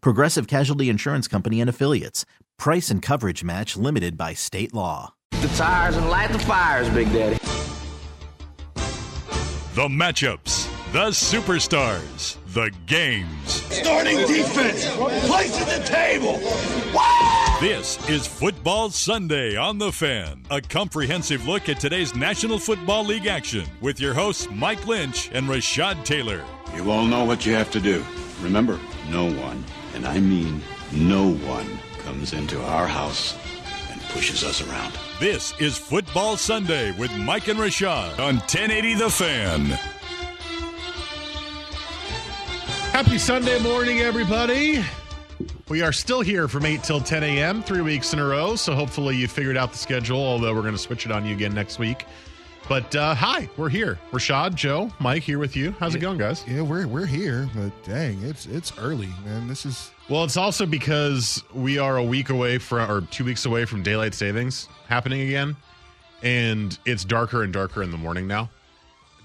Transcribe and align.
Progressive 0.00 0.46
Casualty 0.46 0.88
Insurance 0.88 1.28
Company 1.28 1.60
and 1.60 1.70
Affiliates. 1.70 2.24
Price 2.58 2.90
and 2.90 3.02
coverage 3.02 3.44
match 3.44 3.76
limited 3.76 4.16
by 4.16 4.34
state 4.34 4.74
law. 4.74 5.14
The 5.42 5.48
tires 5.48 5.96
and 5.96 6.08
light 6.08 6.30
the 6.32 6.38
fires, 6.38 6.88
Big 6.90 7.12
Daddy. 7.12 7.36
The 9.74 9.88
matchups, 9.88 10.66
the 10.92 11.10
superstars, 11.10 12.38
the 12.54 12.72
games. 12.86 13.28
Starting 13.70 14.16
defense, 14.26 14.88
place 15.26 15.60
at 15.60 15.78
the 15.78 15.84
table. 15.86 16.38
This 17.60 18.08
is 18.08 18.26
Football 18.26 18.88
Sunday 18.88 19.56
on 19.56 19.76
The 19.76 19.92
Fan, 19.92 20.44
a 20.50 20.62
comprehensive 20.62 21.46
look 21.46 21.68
at 21.68 21.78
today's 21.78 22.14
National 22.14 22.58
Football 22.58 23.04
League 23.04 23.26
action 23.26 23.66
with 23.82 24.00
your 24.00 24.14
hosts 24.14 24.48
Mike 24.50 24.86
Lynch 24.86 25.30
and 25.32 25.46
Rashad 25.46 26.04
Taylor. 26.04 26.42
You 26.74 26.90
all 26.90 27.04
know 27.04 27.24
what 27.24 27.44
you 27.44 27.52
have 27.52 27.70
to 27.72 27.80
do. 27.80 28.02
Remember, 28.40 28.80
no 29.10 29.24
one, 29.24 29.62
and 29.96 30.06
I 30.06 30.20
mean 30.20 30.62
no 30.92 31.32
one, 31.32 31.66
comes 32.00 32.34
into 32.34 32.62
our 32.62 32.86
house 32.86 33.34
and 33.90 34.00
pushes 34.10 34.44
us 34.44 34.60
around. 34.60 34.94
This 35.18 35.58
is 35.58 35.76
Football 35.76 36.36
Sunday 36.36 36.92
with 36.92 37.10
Mike 37.16 37.48
and 37.48 37.58
Rashad 37.58 38.18
on 38.20 38.36
1080 38.36 38.94
The 38.94 39.10
Fan. 39.10 39.64
Happy 42.92 43.18
Sunday 43.18 43.58
morning, 43.60 44.00
everybody. 44.00 44.84
We 45.68 45.82
are 45.82 45.92
still 45.92 46.20
here 46.20 46.46
from 46.46 46.64
8 46.64 46.82
till 46.82 47.00
10 47.00 47.24
a.m., 47.24 47.62
three 47.62 47.80
weeks 47.80 48.12
in 48.12 48.18
a 48.18 48.24
row. 48.24 48.54
So 48.54 48.74
hopefully 48.74 49.16
you 49.16 49.26
figured 49.26 49.56
out 49.56 49.72
the 49.72 49.78
schedule, 49.78 50.22
although 50.22 50.54
we're 50.54 50.62
going 50.62 50.74
to 50.74 50.78
switch 50.78 51.06
it 51.06 51.12
on 51.12 51.26
you 51.26 51.34
again 51.34 51.54
next 51.54 51.78
week. 51.78 52.04
But 52.68 52.96
uh, 52.96 53.14
hi, 53.14 53.48
we're 53.56 53.68
here. 53.68 53.96
Rashad, 54.10 54.56
Joe, 54.56 54.90
Mike 54.98 55.22
here 55.22 55.38
with 55.38 55.54
you. 55.54 55.70
How's 55.78 55.94
it 55.94 56.00
going, 56.00 56.18
guys? 56.18 56.44
Yeah, 56.48 56.62
we're 56.62 56.88
we're 56.88 57.06
here, 57.06 57.48
but 57.54 57.70
dang, 57.84 58.20
it's 58.22 58.46
it's 58.46 58.76
early, 58.78 59.08
man. 59.24 59.46
This 59.46 59.64
is 59.64 59.92
Well, 60.10 60.24
it's 60.24 60.36
also 60.36 60.66
because 60.66 61.44
we 61.54 61.78
are 61.78 61.98
a 61.98 62.02
week 62.02 62.28
away 62.28 62.58
from, 62.58 62.90
or 62.90 63.02
two 63.02 63.24
weeks 63.24 63.46
away 63.46 63.66
from 63.66 63.84
daylight 63.84 64.14
savings 64.14 64.68
happening 64.88 65.20
again, 65.20 65.54
and 66.24 66.76
it's 66.84 67.04
darker 67.04 67.44
and 67.44 67.52
darker 67.52 67.84
in 67.84 67.92
the 67.92 67.98
morning 67.98 68.26
now. 68.26 68.50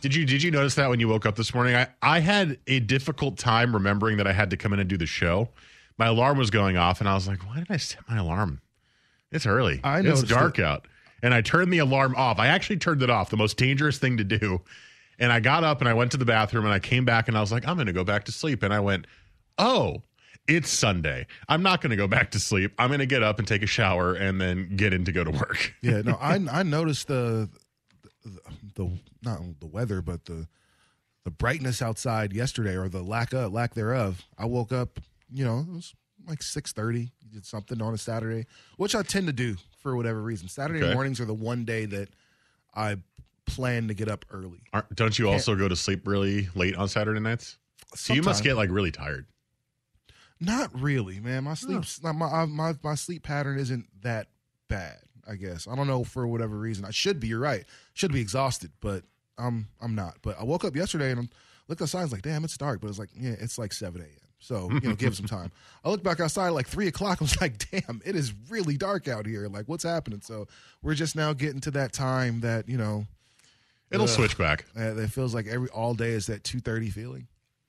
Did 0.02 0.14
you 0.14 0.23
did 0.23 0.44
you 0.44 0.52
notice 0.52 0.76
that 0.76 0.88
when 0.89 0.99
you 0.99 1.08
woke 1.08 1.26
up 1.26 1.36
this 1.36 1.52
morning? 1.52 1.76
I 1.76 1.88
I 2.04 2.20
had 2.20 2.60
a 2.67 2.80
difficult 2.80 3.39
time 3.39 3.73
remembering 3.73 4.17
that 4.17 4.27
I 4.27 4.33
had 4.33 4.52
to 4.52 4.58
come 4.58 4.71
in 4.71 4.80
and 4.80 4.88
do 4.88 4.98
the 4.98 5.08
show. 5.08 5.49
My 5.98 6.08
alarm 6.08 6.38
was 6.38 6.52
going 6.52 6.77
off, 6.77 6.99
and 6.99 7.10
I 7.10 7.15
was 7.15 7.27
like, 7.27 7.39
"Why 7.48 7.55
did 7.58 7.71
I 7.71 7.77
set 7.77 8.08
my 8.08 8.17
alarm? 8.17 8.61
It's 9.32 9.48
early. 9.48 9.82
I 9.83 10.02
it's 10.02 10.21
dark 10.21 10.60
out." 10.60 10.86
And 11.23 11.33
I 11.33 11.42
turned 11.42 11.71
the 11.71 11.80
alarm 11.80 12.15
off. 12.15 12.39
I 12.39 12.48
actually 12.48 12.77
turned 12.77 13.04
it 13.04 13.09
off. 13.09 13.30
The 13.30 13.37
most 13.37 13.58
dangerous 13.58 13.98
thing 13.98 14.17
to 14.17 14.23
do. 14.23 14.61
And 15.20 15.32
I 15.32 15.39
got 15.39 15.64
up 15.64 15.82
and 15.82 15.89
I 15.89 15.93
went 15.93 16.11
to 16.11 16.17
the 16.17 16.26
bathroom 16.26 16.65
and 16.65 16.73
I 16.73 16.80
came 16.80 17.05
back 17.05 17.27
and 17.27 17.37
I 17.37 17.42
was 17.42 17.52
like, 17.52 17.67
I'm 17.67 17.76
going 17.76 17.87
to 17.87 17.93
go 17.93 18.04
back 18.04 18.26
to 18.26 18.32
sleep. 18.32 18.64
And 18.64 18.73
I 18.73 18.80
went, 18.80 19.05
Oh, 19.58 20.02
it's 20.48 20.70
Sunday. 20.70 21.27
I'm 21.48 21.61
not 21.61 21.82
going 21.82 21.92
to 21.92 21.95
go 21.95 22.08
back 22.08 22.32
to 22.32 22.39
sleep. 22.39 22.73
I'm 22.80 22.89
going 22.89 22.99
to 22.99 23.05
get 23.05 23.21
up 23.21 23.39
and 23.39 23.48
take 23.48 23.61
a 23.61 23.67
shower 23.67 24.14
and 24.14 24.42
then 24.42 24.76
get 24.76 24.93
in 24.93 25.05
to 25.05 25.11
go 25.11 25.23
to 25.23 25.32
work. 25.32 25.73
yeah. 25.82 26.02
No, 26.02 26.17
I 26.20 26.36
I 26.52 26.64
noticed 26.64 27.08
the, 27.08 27.49
the 28.23 28.39
the 28.76 28.89
not 29.23 29.39
the 29.59 29.67
weather, 29.67 30.02
but 30.02 30.26
the 30.26 30.48
the 31.23 31.32
brightness 31.32 31.82
outside 31.82 32.33
yesterday, 32.33 32.76
or 32.76 32.89
the 32.89 33.03
lack 33.03 33.33
of 33.33 33.53
lack 33.53 33.76
thereof. 33.76 34.23
I 34.38 34.45
woke 34.45 34.71
up, 34.71 34.99
you 35.32 35.45
know, 35.45 35.59
it 35.59 35.71
was 35.71 35.93
like 36.27 36.42
six 36.42 36.73
thirty. 36.73 37.11
Did 37.32 37.45
something 37.45 37.82
on 37.82 37.93
a 37.93 37.98
Saturday, 37.98 38.45
which 38.76 38.93
I 38.93 39.03
tend 39.03 39.27
to 39.27 39.33
do 39.33 39.55
for 39.81 39.95
whatever 39.95 40.21
reason. 40.21 40.47
Saturday 40.47 40.83
Okay. 40.83 40.93
mornings 40.93 41.19
are 41.19 41.25
the 41.25 41.33
one 41.33 41.65
day 41.65 41.86
that 41.86 42.09
I 42.73 42.97
plan 43.45 43.87
to 43.89 43.93
get 43.93 44.08
up 44.08 44.25
early. 44.30 44.61
Aren't- 44.71 44.95
Don't 44.95 45.17
you 45.19 45.30
also 45.30 45.55
go 45.55 45.67
to 45.67 45.75
sleep 45.75 46.08
really 46.08 46.49
late 46.55 46.75
on 46.75 46.87
Saturday 46.87 47.19
nights? 47.19 47.58
So 47.95 48.14
you 48.14 48.21
must 48.21 48.43
get 48.43 48.55
like 48.55 48.70
really 48.70 48.91
tired. 48.91 49.25
Not 50.39 50.71
really, 50.80 51.20
man. 51.20 51.43
My 51.43 51.53
sleep, 51.53 51.83
not 52.02 52.14
my 52.15 52.45
my 52.45 52.73
my 52.83 52.95
sleep 52.95 53.23
pattern 53.23 53.59
isn't 53.59 53.86
that 54.02 54.27
bad. 54.67 54.99
I 55.27 55.36
guess 55.36 55.67
I 55.67 55.75
don't 55.75 55.87
know 55.87 56.03
for 56.03 56.25
whatever 56.25 56.58
reason. 56.58 56.83
I 56.86 56.91
should 56.91 57.20
be. 57.20 57.27
You're 57.27 57.39
right. 57.39 57.65
Should 57.93 58.11
be 58.11 58.21
exhausted, 58.21 58.71
but 58.80 59.03
I'm 59.37 59.67
I'm 59.81 59.93
not. 59.93 60.17
But 60.23 60.39
I 60.39 60.43
woke 60.43 60.64
up 60.65 60.75
yesterday 60.75 61.11
and 61.11 61.20
I 61.21 61.30
looked 61.67 61.81
outside. 61.81 61.99
I 61.99 62.03
was 62.03 62.11
like, 62.11 62.23
damn, 62.23 62.43
it's 62.43 62.58
dark. 62.58 62.81
But 62.81 62.89
it's 62.89 62.97
like, 62.99 63.09
yeah, 63.15 63.36
it's 63.39 63.58
like 63.59 63.71
7 63.73 64.02
a.m. 64.02 64.09
So 64.41 64.69
you 64.71 64.89
know, 64.89 64.95
give 64.95 65.15
some 65.15 65.27
time. 65.27 65.52
I 65.85 65.89
looked 65.89 66.03
back 66.03 66.19
outside 66.19 66.49
like 66.49 66.67
three 66.67 66.87
o'clock. 66.87 67.19
I 67.21 67.23
was 67.23 67.39
like, 67.39 67.69
damn, 67.71 68.02
it 68.03 68.15
is 68.15 68.33
really 68.49 68.75
dark 68.75 69.07
out 69.07 69.25
here. 69.25 69.47
Like, 69.47 69.69
what's 69.69 69.83
happening? 69.83 70.21
So 70.21 70.47
we're 70.81 70.95
just 70.95 71.15
now 71.15 71.31
getting 71.31 71.61
to 71.61 71.71
that 71.71 71.93
time 71.93 72.41
that 72.41 72.67
you 72.67 72.77
know 72.77 73.05
It'll 73.91 74.05
Ugh. 74.05 74.09
switch 74.09 74.37
back. 74.37 74.65
uh, 74.75 74.93
that 74.93 75.09
feels 75.09 75.35
like 75.35 75.47
every 75.47 75.67
all 75.69 75.93
day 75.93 76.11
is 76.11 76.25
that 76.27 76.43
2:30 76.43 76.91
feeling. 76.91 77.27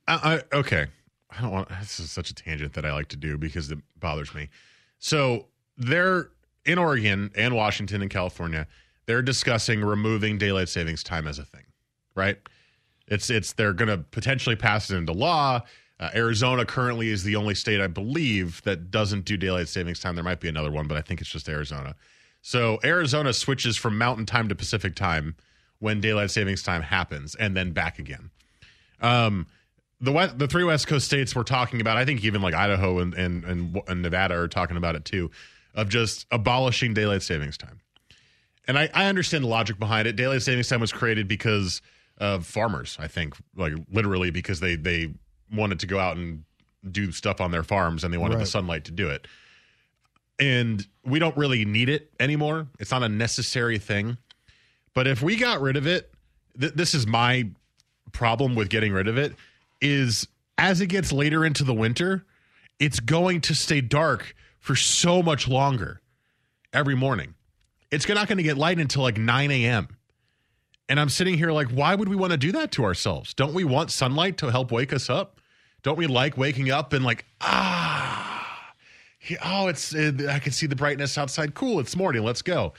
I, 0.08 0.42
I 0.52 0.56
okay. 0.56 0.86
I 1.30 1.40
don't 1.40 1.50
want. 1.50 1.68
This 1.80 1.98
is 2.00 2.10
such 2.10 2.30
a 2.30 2.34
tangent 2.34 2.74
that 2.74 2.84
I 2.84 2.92
like 2.92 3.08
to 3.08 3.16
do 3.16 3.38
because 3.38 3.70
it 3.70 3.78
bothers 3.98 4.34
me. 4.34 4.48
So 4.98 5.46
they're 5.76 6.30
in 6.64 6.78
Oregon 6.78 7.30
and 7.34 7.54
Washington 7.56 8.02
and 8.02 8.10
California. 8.10 8.66
They're 9.06 9.22
discussing 9.22 9.80
removing 9.82 10.38
daylight 10.38 10.68
savings 10.68 11.02
time 11.02 11.26
as 11.26 11.38
a 11.38 11.44
thing, 11.44 11.64
right? 12.14 12.38
It's 13.08 13.28
it's 13.30 13.52
they're 13.54 13.72
going 13.72 13.88
to 13.88 13.98
potentially 13.98 14.54
pass 14.56 14.90
it 14.90 14.96
into 14.96 15.12
law. 15.12 15.62
Uh, 16.02 16.10
Arizona 16.16 16.64
currently 16.64 17.10
is 17.10 17.22
the 17.22 17.36
only 17.36 17.54
state 17.54 17.80
I 17.80 17.86
believe 17.86 18.60
that 18.62 18.90
doesn't 18.90 19.24
do 19.24 19.36
daylight 19.36 19.68
savings 19.68 20.00
time. 20.00 20.16
There 20.16 20.24
might 20.24 20.40
be 20.40 20.48
another 20.48 20.72
one, 20.72 20.88
but 20.88 20.96
I 20.96 21.00
think 21.00 21.20
it's 21.20 21.30
just 21.30 21.48
Arizona. 21.48 21.94
So 22.40 22.80
Arizona 22.82 23.32
switches 23.32 23.76
from 23.76 23.96
Mountain 23.98 24.26
Time 24.26 24.48
to 24.48 24.56
Pacific 24.56 24.96
Time 24.96 25.36
when 25.78 26.00
daylight 26.00 26.32
savings 26.32 26.60
time 26.64 26.82
happens, 26.82 27.36
and 27.36 27.56
then 27.56 27.70
back 27.70 28.00
again. 28.00 28.30
Um, 29.00 29.46
the 30.00 30.10
west, 30.10 30.40
the 30.40 30.48
three 30.48 30.64
West 30.64 30.88
Coast 30.88 31.06
states 31.06 31.36
we're 31.36 31.44
talking 31.44 31.80
about, 31.80 31.96
I 31.96 32.04
think 32.04 32.24
even 32.24 32.42
like 32.42 32.54
Idaho 32.54 32.98
and, 32.98 33.14
and 33.14 33.44
and 33.44 33.80
and 33.86 34.02
Nevada 34.02 34.34
are 34.34 34.48
talking 34.48 34.76
about 34.76 34.96
it 34.96 35.04
too, 35.04 35.30
of 35.72 35.88
just 35.88 36.26
abolishing 36.32 36.94
daylight 36.94 37.22
savings 37.22 37.56
time. 37.56 37.78
And 38.66 38.76
I, 38.76 38.90
I 38.92 39.06
understand 39.06 39.44
the 39.44 39.48
logic 39.48 39.78
behind 39.78 40.08
it. 40.08 40.16
Daylight 40.16 40.42
savings 40.42 40.69
time 40.69 40.80
was 40.80 40.90
created 40.90 41.28
because 41.28 41.80
of 42.19 42.44
farmers, 42.44 42.96
I 43.00 43.06
think, 43.06 43.36
like 43.54 43.74
literally 43.88 44.30
because 44.30 44.58
they 44.58 44.74
they 44.74 45.14
wanted 45.52 45.80
to 45.80 45.86
go 45.86 45.98
out 45.98 46.16
and 46.16 46.44
do 46.90 47.12
stuff 47.12 47.40
on 47.40 47.50
their 47.50 47.62
farms 47.62 48.04
and 48.04 48.12
they 48.12 48.18
wanted 48.18 48.38
the 48.40 48.46
sunlight 48.46 48.84
to 48.86 48.90
do 48.90 49.08
it. 49.08 49.26
And 50.40 50.84
we 51.04 51.19
don't 51.19 51.37
really 51.37 51.64
need 51.64 51.88
it 51.88 52.10
anymore. 52.19 52.66
It's 52.81 52.90
not 52.90 53.02
a 53.02 53.08
necessary 53.08 53.78
thing. 53.78 54.19
But 54.94 55.06
if 55.06 55.22
we 55.22 55.37
got 55.37 55.60
rid 55.60 55.76
of 55.76 55.87
it, 55.87 56.12
th- 56.58 56.72
this 56.75 56.94
is 56.94 57.06
my 57.06 57.49
problem 58.12 58.54
with 58.54 58.69
getting 58.69 58.93
rid 58.93 59.08
of 59.08 59.16
it 59.16 59.34
is 59.81 60.26
as 60.58 60.81
it 60.81 60.88
gets 60.88 61.12
later 61.12 61.44
into 61.44 61.64
the 61.64 61.75
winter, 61.75 62.25
it's 62.78 63.00
going 63.00 63.40
to 63.43 63.54
stay 63.54 63.81
dark 63.81 64.34
for 64.58 64.75
so 64.75 65.22
much 65.22 65.49
longer 65.49 66.00
every 66.72 66.94
morning. 66.94 67.34
It's 67.90 68.08
not 68.08 68.26
going 68.26 68.38
to 68.38 68.43
get 68.43 68.56
light 68.56 68.78
until 68.78 69.02
like 69.02 69.19
9 69.19 69.50
a.m. 69.50 69.88
And 70.88 70.99
I'm 70.99 71.08
sitting 71.08 71.37
here 71.37 71.52
like, 71.52 71.69
why 71.69 71.94
would 71.94 72.08
we 72.08 72.16
want 72.16 72.32
to 72.32 72.38
do 72.38 72.52
that 72.52 72.72
to 72.72 72.84
ourselves? 72.84 73.34
Don't 73.34 73.54
we 73.54 73.64
want 73.64 73.90
sunlight 73.90 74.38
to 74.38 74.50
help 74.50 74.70
wake 74.72 74.93
us 74.93 75.08
up? 75.08 75.40
Don't 75.82 75.96
we 75.99 76.06
like 76.06 76.37
waking 76.37 76.70
up 76.70 76.93
and 76.93 77.05
like, 77.05 77.25
ah, 77.40 78.73
he- 79.19 79.37
oh, 79.44 79.69
it's, 79.69 79.94
uh, 79.94 80.12
I 80.31 80.38
can 80.38 80.52
see 80.52 80.67
the 80.67 80.76
brightness 80.76 81.19
outside. 81.19 81.55
Cool, 81.55 81.81
it's 81.81 81.96
morning. 81.96 82.23
Let's 82.23 82.43
go. 82.43 82.73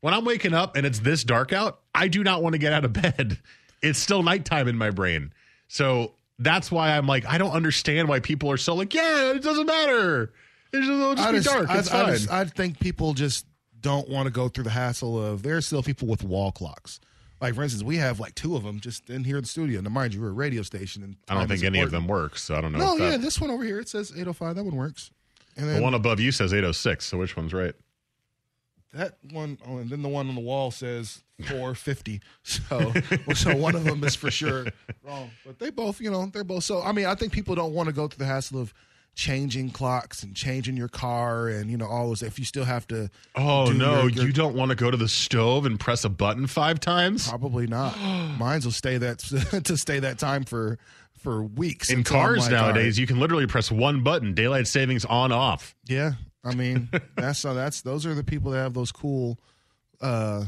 When 0.00 0.12
I'm 0.14 0.24
waking 0.24 0.52
up 0.54 0.76
and 0.76 0.84
it's 0.84 0.98
this 1.00 1.24
dark 1.24 1.52
out, 1.52 1.80
I 1.94 2.08
do 2.08 2.22
not 2.24 2.42
want 2.42 2.54
to 2.54 2.58
get 2.58 2.72
out 2.72 2.84
of 2.84 2.92
bed. 3.02 3.38
It's 3.82 3.98
still 3.98 4.22
nighttime 4.22 4.68
in 4.68 4.76
my 4.76 4.90
brain. 4.90 5.32
So 5.68 6.12
that's 6.38 6.70
why 6.70 6.96
I'm 6.96 7.06
like, 7.06 7.24
I 7.26 7.38
don't 7.38 7.52
understand 7.52 8.08
why 8.08 8.20
people 8.20 8.50
are 8.50 8.56
so 8.56 8.74
like, 8.74 8.92
yeah, 8.94 9.30
it 9.32 9.42
doesn't 9.42 9.66
matter. 9.66 10.32
It's 10.72 10.86
just, 10.86 10.90
it'll 10.90 11.14
just 11.14 11.28
I 11.28 11.32
be 11.32 11.38
just, 11.38 11.48
dark. 11.54 11.70
I, 11.70 11.78
it's 11.78 11.90
I 11.90 12.02
fine. 12.04 12.12
just- 12.14 12.30
I 12.30 12.44
think 12.44 12.80
people 12.80 13.14
just 13.14 13.46
don't 13.80 14.08
want 14.08 14.26
to 14.26 14.30
go 14.32 14.48
through 14.48 14.64
the 14.64 14.70
hassle 14.70 15.22
of. 15.24 15.42
There 15.42 15.56
are 15.56 15.60
still 15.60 15.82
people 15.82 16.06
with 16.08 16.22
wall 16.22 16.52
clocks. 16.52 17.00
Like 17.42 17.54
for 17.54 17.62
instance, 17.62 17.82
we 17.82 17.96
have 17.96 18.20
like 18.20 18.34
two 18.34 18.56
of 18.56 18.62
them 18.62 18.80
just 18.80 19.10
in 19.10 19.24
here 19.24 19.36
in 19.36 19.42
the 19.42 19.48
studio. 19.48 19.80
Now, 19.80 19.90
mind 19.90 20.14
you, 20.14 20.20
we're 20.20 20.28
a 20.28 20.32
radio 20.32 20.62
station, 20.62 21.02
and 21.02 21.16
I 21.28 21.34
don't 21.34 21.48
think 21.48 21.64
any 21.64 21.80
of 21.80 21.90
them 21.90 22.06
work, 22.06 22.38
so 22.38 22.54
I 22.54 22.60
don't 22.60 22.72
know. 22.72 22.78
No, 22.78 22.94
if 22.94 23.00
yeah, 23.00 23.16
this 23.16 23.40
one 23.40 23.50
over 23.50 23.64
here 23.64 23.80
it 23.80 23.88
says 23.88 24.12
805. 24.12 24.56
That 24.56 24.64
one 24.64 24.76
works. 24.76 25.10
And 25.56 25.68
the 25.68 25.82
one 25.82 25.92
above 25.92 26.20
you 26.20 26.32
says 26.32 26.54
806. 26.54 27.04
So 27.04 27.18
which 27.18 27.36
one's 27.36 27.52
right? 27.52 27.74
that 28.94 29.16
one, 29.30 29.58
oh, 29.66 29.78
and 29.78 29.88
then 29.88 30.02
the 30.02 30.08
one 30.08 30.28
on 30.28 30.34
the 30.34 30.40
wall 30.40 30.70
says 30.70 31.22
450. 31.40 32.20
So, 32.42 32.92
so 33.34 33.56
one 33.56 33.74
of 33.74 33.84
them 33.84 34.04
is 34.04 34.14
for 34.14 34.30
sure 34.30 34.66
wrong. 35.02 35.30
But 35.44 35.58
they 35.58 35.70
both, 35.70 36.00
you 36.00 36.10
know, 36.10 36.26
they're 36.26 36.44
both. 36.44 36.64
So, 36.64 36.82
I 36.82 36.92
mean, 36.92 37.06
I 37.06 37.14
think 37.14 37.32
people 37.32 37.54
don't 37.54 37.72
want 37.72 37.88
to 37.88 37.92
go 37.92 38.06
through 38.08 38.24
the 38.24 38.30
hassle 38.32 38.60
of 38.60 38.74
changing 39.14 39.70
clocks 39.70 40.22
and 40.22 40.34
changing 40.34 40.76
your 40.76 40.88
car 40.88 41.48
and 41.48 41.70
you 41.70 41.76
know 41.76 41.86
all 41.86 42.08
those. 42.08 42.22
If 42.22 42.38
you 42.38 42.44
still 42.44 42.64
have 42.64 42.86
to, 42.88 43.10
Oh 43.36 43.66
do 43.70 43.74
no, 43.78 44.00
your- 44.02 44.08
your- 44.10 44.26
you 44.26 44.32
don't 44.32 44.54
want 44.56 44.70
to 44.70 44.74
go 44.74 44.90
to 44.90 44.96
the 44.96 45.08
stove 45.08 45.66
and 45.66 45.78
press 45.78 46.04
a 46.04 46.08
button 46.08 46.46
five 46.46 46.80
times? 46.80 47.28
Probably 47.28 47.66
not. 47.66 47.98
Mine's 48.38 48.64
will 48.64 48.72
stay 48.72 48.98
that 48.98 49.18
to 49.64 49.76
stay 49.76 49.98
that 50.00 50.18
time 50.18 50.44
for 50.44 50.78
for 51.18 51.42
weeks. 51.44 51.90
In 51.90 52.02
cars 52.04 52.48
nowadays, 52.48 52.98
you 52.98 53.06
can 53.06 53.20
literally 53.20 53.46
press 53.46 53.70
one 53.70 54.02
button, 54.02 54.34
daylight 54.34 54.66
savings 54.66 55.04
on 55.04 55.30
off. 55.32 55.74
yeah. 55.86 56.12
I 56.44 56.54
mean, 56.56 56.88
that's 57.16 57.38
so 57.38 57.54
that's 57.54 57.82
those 57.82 58.04
are 58.06 58.14
the 58.14 58.24
people 58.24 58.50
that 58.52 58.58
have 58.58 58.74
those 58.74 58.90
cool 58.90 59.38
uh 60.00 60.44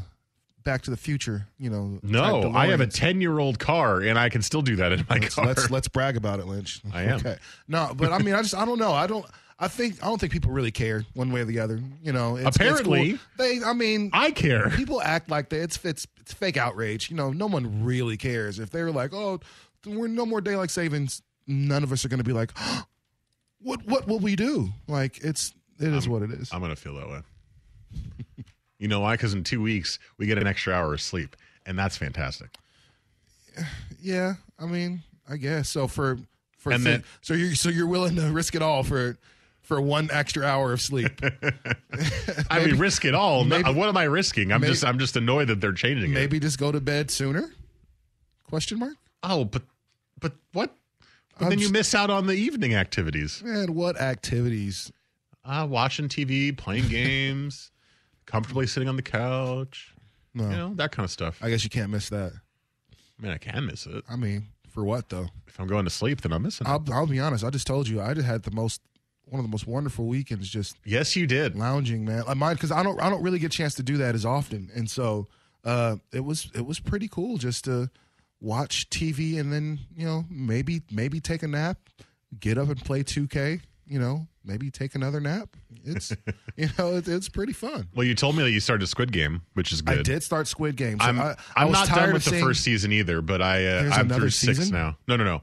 Back 0.65 0.83
to 0.83 0.91
the 0.91 0.97
Future. 0.97 1.47
You 1.59 1.71
know, 1.71 1.99
No, 2.03 2.53
I 2.55 2.69
have 2.69 2.81
a 2.81 2.87
10 2.87 3.21
year 3.21 3.39
old 3.39 3.59
car 3.59 4.01
and 4.01 4.19
I 4.19 4.29
can 4.31 4.43
still 4.43 4.63
do 4.63 4.77
that 4.77 4.93
in 4.93 5.05
my 5.09 5.17
let's, 5.19 5.35
car. 5.35 5.47
let's 5.47 5.71
let's 5.71 5.89
brag 5.89 6.17
about 6.17 6.41
it, 6.41 6.47
Lynch. 6.47 6.81
I 6.93 7.03
am. 7.03 7.17
Okay. 7.21 7.37
No, 7.69 7.93
but 7.95 8.13
I 8.13 8.19
mean, 8.19 8.35
I 8.35 8.43
just 8.43 8.55
I 8.57 8.65
don't 8.65 8.79
know. 8.79 8.93
I 8.93 9.07
don't. 9.07 9.27
I 9.57 9.69
think 9.69 10.03
I 10.03 10.07
don't 10.07 10.21
think 10.21 10.33
people 10.33 10.51
really 10.51 10.73
care 10.73 11.05
one 11.15 11.31
way 11.31 11.43
or 11.43 11.45
the 11.45 11.61
other. 11.61 11.81
You 12.03 12.13
know, 12.13 12.37
it's, 12.37 12.49
it's 12.49 12.57
Apparently. 12.57 13.11
cool. 13.13 13.19
they. 13.39 13.63
I 13.63 13.73
mean, 13.73 14.11
I 14.13 14.31
care. 14.33 14.69
people 14.71 15.01
act 15.01 15.31
like 15.31 15.49
they, 15.51 15.59
it's 15.59 15.83
it's 15.85 16.07
it's 16.21 16.33
fake 16.33 16.57
outrage. 16.57 17.09
You 17.11 17.17
know, 17.17 17.31
no 17.31 17.47
one 17.47 17.85
really 17.85 18.17
cares. 18.17 18.59
If 18.59 18.71
they 18.71 18.83
were 18.83 18.91
like, 18.91 19.13
"Oh, 19.15 19.39
we're 19.87 20.09
no 20.09 20.27
more 20.27 20.41
daylight 20.41 20.71
savings," 20.71 21.23
none 21.47 21.85
of 21.85 21.93
us 21.93 22.05
are 22.05 22.09
going 22.09 22.19
to 22.19 22.25
be 22.25 22.33
like, 22.33 22.51
"What 23.61 23.85
what 23.87 24.09
will 24.09 24.19
we 24.19 24.35
do?" 24.35 24.71
Like 24.89 25.19
it's 25.23 25.55
it 25.79 25.93
is 25.93 26.09
what 26.09 26.23
it 26.23 26.31
is. 26.31 26.51
I'm 26.53 26.61
going 26.61 26.75
to 26.75 26.81
feel 26.81 26.95
that 26.97 27.09
way. 27.09 27.21
You 28.79 28.89
know 28.89 29.01
why? 29.01 29.15
Because 29.15 29.35
in 29.35 29.45
two 29.45 29.61
weeks, 29.63 29.99
we 30.19 30.27
get 30.27 30.39
an 30.39 30.47
extra 30.47 30.73
hour 30.75 30.93
of 30.95 31.01
sleep, 31.01 31.37
and 31.67 31.79
that's 31.79 31.97
fantastic. 31.97 32.57
yeah, 34.01 34.35
I 34.59 34.67
mean, 34.67 35.03
I 35.29 35.37
guess 35.37 35.69
so. 35.69 35.87
For 35.89 36.19
for 36.59 36.73
And 36.73 36.83
so, 36.83 36.91
then- 36.91 37.05
so 37.23 37.35
you're 37.35 37.55
so 37.55 37.69
you're 37.69 37.87
willing 37.87 38.17
to 38.17 38.23
risk 38.31 38.55
it 38.55 38.63
all 38.63 38.83
for 38.83 39.17
for 39.63 39.81
one 39.81 40.11
extra 40.13 40.45
hour 40.45 40.73
of 40.73 40.81
sleep. 40.81 41.21
I 42.51 42.65
mean, 42.67 42.77
risk 42.79 43.05
it 43.05 43.15
all. 43.15 43.45
No- 43.45 43.63
what 43.73 43.89
am 43.89 43.97
I 43.97 44.05
risking? 44.05 44.53
I'm 44.53 44.61
maybe- 44.61 44.73
just 44.73 44.85
I'm 44.85 44.99
just 44.99 45.17
annoyed 45.17 45.49
that 45.49 45.61
they're 45.61 45.73
changing 45.73 46.11
it. 46.13 46.15
Maybe 46.15 46.39
just 46.41 46.59
go 46.59 46.73
to 46.73 46.81
bed 46.81 47.11
sooner? 47.11 47.51
Question 48.49 48.79
mark. 48.79 48.95
Oh, 49.23 49.45
but 49.45 49.63
but 50.21 50.33
what? 50.53 50.75
But 51.39 51.45
I'm 51.47 51.51
then 51.51 51.59
you 51.59 51.71
miss 51.71 51.95
out 51.95 52.11
on 52.11 52.27
the 52.27 52.35
evening 52.35 52.75
activities. 52.75 53.43
Man, 53.45 53.75
what 53.75 54.01
activities? 54.01 54.93
Uh, 55.45 55.67
watching 55.69 56.09
TV, 56.09 56.57
playing 56.57 56.89
games, 56.89 57.71
comfortably 58.27 58.67
sitting 58.67 58.89
on 58.89 58.97
the 58.97 59.03
couch. 59.03 59.95
No, 60.35 60.45
You 60.51 60.57
know 60.57 60.75
that 60.75 60.93
kind 60.93 61.05
of 61.05 61.11
stuff. 61.11 61.39
I, 61.43 61.51
guess 61.51 61.63
you 61.65 61.71
can't 61.71 61.91
miss 61.91 62.09
that. 62.09 62.33
I 62.93 63.23
mean, 63.23 63.33
I 63.33 63.39
can 63.39 63.67
miss 63.67 63.87
it 63.87 64.05
I 64.09 64.17
mean, 64.17 64.49
for 64.69 64.85
what 64.85 65.09
though? 65.09 65.29
if 65.47 65.61
I'm 65.61 65.69
going 65.69 65.85
to 65.85 65.91
sleep. 65.91 66.21
Then 66.23 66.33
I'm 66.33 66.43
missing 66.43 66.67
it. 66.67 66.71
I'll, 66.71 66.85
I'll 66.93 67.07
be 67.07 67.21
honest. 67.21 67.45
I 67.45 67.51
just 67.51 67.67
told 67.67 67.87
you 67.89 68.01
I 68.01 68.15
just 68.15 68.27
had 68.27 68.43
the 68.43 68.51
most 68.51 68.81
one 69.27 69.39
of 69.41 69.45
the 69.45 69.51
most 69.51 69.67
wonderful 69.67 70.07
weekends 70.07 70.49
just 70.49 70.77
yes, 70.85 71.17
you 71.17 71.27
did. 71.27 71.57
lounging, 71.57 72.05
man. 72.05 72.25
Like 72.27 72.37
mine 72.37 72.55
because 72.57 72.73
I 72.73 72.83
don't 72.83 73.01
I 73.01 73.09
don't 73.09 73.23
really 73.23 73.39
get 73.39 73.55
a 73.55 73.57
chance 73.57 73.75
to 73.77 73.83
do 73.83 73.97
that 73.99 74.15
as 74.15 74.25
often, 74.27 74.71
and 74.75 74.91
so 74.91 75.29
uh, 75.65 75.97
it 76.13 76.25
was 76.25 76.51
it 76.55 76.67
was 76.67 76.81
pretty 76.81 77.09
cool 77.09 77.39
just 77.39 77.65
to 77.67 77.89
watch 78.41 78.91
TV 78.91 79.39
and 79.39 79.53
then 79.53 79.79
you 79.97 80.05
know 80.05 80.25
maybe 80.29 80.83
maybe 80.91 81.21
take 81.21 81.43
a 81.45 81.49
nap, 81.49 81.79
get 82.39 82.59
up 82.59 82.69
and 82.69 82.85
play 82.85 83.03
2K. 83.05 83.61
You 83.87 83.99
know, 83.99 84.27
maybe 84.45 84.71
take 84.71 84.95
another 84.95 85.21
nap. 85.21 85.57
It's 85.85 86.11
you 86.57 86.69
know 86.79 86.97
it, 86.97 87.07
it's 87.07 87.29
pretty 87.29 87.53
fun. 87.53 87.89
Well, 87.95 88.07
you 88.07 88.15
told 88.15 88.37
me 88.37 88.43
that 88.43 88.51
you 88.51 88.61
started 88.61 88.87
Squid 88.87 89.13
Game, 89.13 89.43
which 89.55 89.73
is 89.73 89.83
good. 89.83 89.99
I 89.99 90.03
did 90.03 90.23
start 90.23 90.47
Squid 90.49 90.77
Game. 90.77 90.99
So 91.01 91.07
I'm 91.07 91.21
I, 91.21 91.25
I 91.25 91.37
I'm 91.57 91.69
was 91.69 91.75
not 91.81 91.89
tired 91.89 92.05
done 92.07 92.13
with 92.15 92.25
the 92.25 92.31
seeing- 92.31 92.45
first 92.45 92.63
season 92.63 92.93
either, 92.93 93.21
but 93.21 93.43
I 93.43 93.67
uh, 93.67 93.91
I'm 93.93 94.09
through 94.09 94.31
six 94.31 94.71
now. 94.71 94.97
No, 95.07 95.17
no, 95.17 95.25
no. 95.25 95.43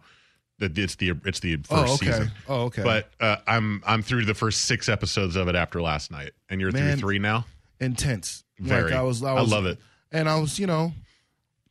That- 0.59 0.77
It's 0.77 0.95
the 0.95 1.13
it's 1.25 1.39
the 1.39 1.57
first 1.57 1.69
Oh, 1.71 1.93
okay. 1.95 2.05
season. 2.07 2.31
Oh, 2.47 2.61
okay. 2.63 2.83
But 2.83 3.09
uh, 3.19 3.37
I'm 3.47 3.83
I'm 3.85 4.01
through 4.01 4.25
the 4.25 4.33
first 4.35 4.63
six 4.63 4.89
episodes 4.89 5.35
of 5.35 5.47
it 5.47 5.55
after 5.55 5.81
last 5.81 6.09
night, 6.11 6.31
and 6.49 6.59
you're 6.59 6.71
Man, 6.71 6.93
through 6.93 6.99
three 7.01 7.19
now. 7.19 7.45
intense. 7.79 8.43
Very. 8.59 8.91
Like 8.91 8.93
I 8.93 9.01
was, 9.03 9.23
I 9.23 9.33
I 9.35 9.41
love 9.41 9.65
it. 9.65 9.79
and 10.11 10.27
I 10.29 10.39
was, 10.39 10.59
you 10.59 10.67
know, 10.67 10.93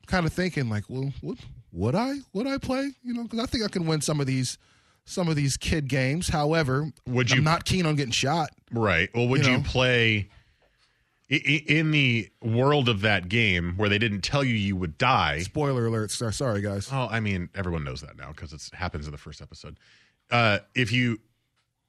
kind 0.07 0.27
of 0.27 0.33
thinking 0.33 0.69
like, 0.69 0.85
well, 0.89 1.13
would 1.23 1.39
would 1.73 1.95
I 1.95 2.15
would 2.33 2.47
I 2.49 2.59
play? 2.59 2.91
You 3.03 3.15
know, 3.15 3.23
because 3.25 3.39
I 3.41 3.47
think 3.47 3.65
I 3.65 3.69
can 3.69 3.87
win 3.87 4.01
some 4.01 4.21
of 4.21 4.27
these 4.27 4.59
some 5.11 5.29
of 5.29 5.37
these 5.37 5.57
kid 5.57 5.89
games. 5.89 6.29
However, 6.29 6.91
Would 7.07 7.31
I'm 7.33 7.39
you- 7.39 7.45
not 7.45 7.65
keen 7.65 7.87
on 7.87 7.97
getting 7.97 8.12
shot. 8.12 8.51
Right. 8.73 9.11
Well, 9.15 9.29
would 9.29 9.45
You 9.45 9.53
you, 9.55 9.62
play 9.62 10.29
in 11.29 11.91
the 11.93 12.29
world 12.43 12.89
of 12.89 13.03
that 13.03 13.29
game 13.29 13.75
where 13.77 13.89
they 13.89 13.99
didn't 13.99 14.23
tell 14.23 14.43
you 14.43 14.55
you 14.55 14.77
would 14.77 14.99
die? 14.99 15.41
Spoiler 15.41 15.87
alert! 15.87 16.11
Sorry, 16.11 16.33
sorry 16.33 16.61
guys. 16.61 16.89
Oh, 16.93 17.09
I 17.11 17.21
mean, 17.21 17.49
everyone 17.55 17.85
knows 17.85 18.01
that 18.01 18.17
now 18.17 18.33
because 18.33 18.53
it 18.53 18.62
happens 18.75 19.07
in 19.07 19.12
the 19.12 19.19
first 19.19 19.41
episode. 19.41 19.79
Uh, 20.31 20.59
if 20.75 20.91
you 20.93 21.19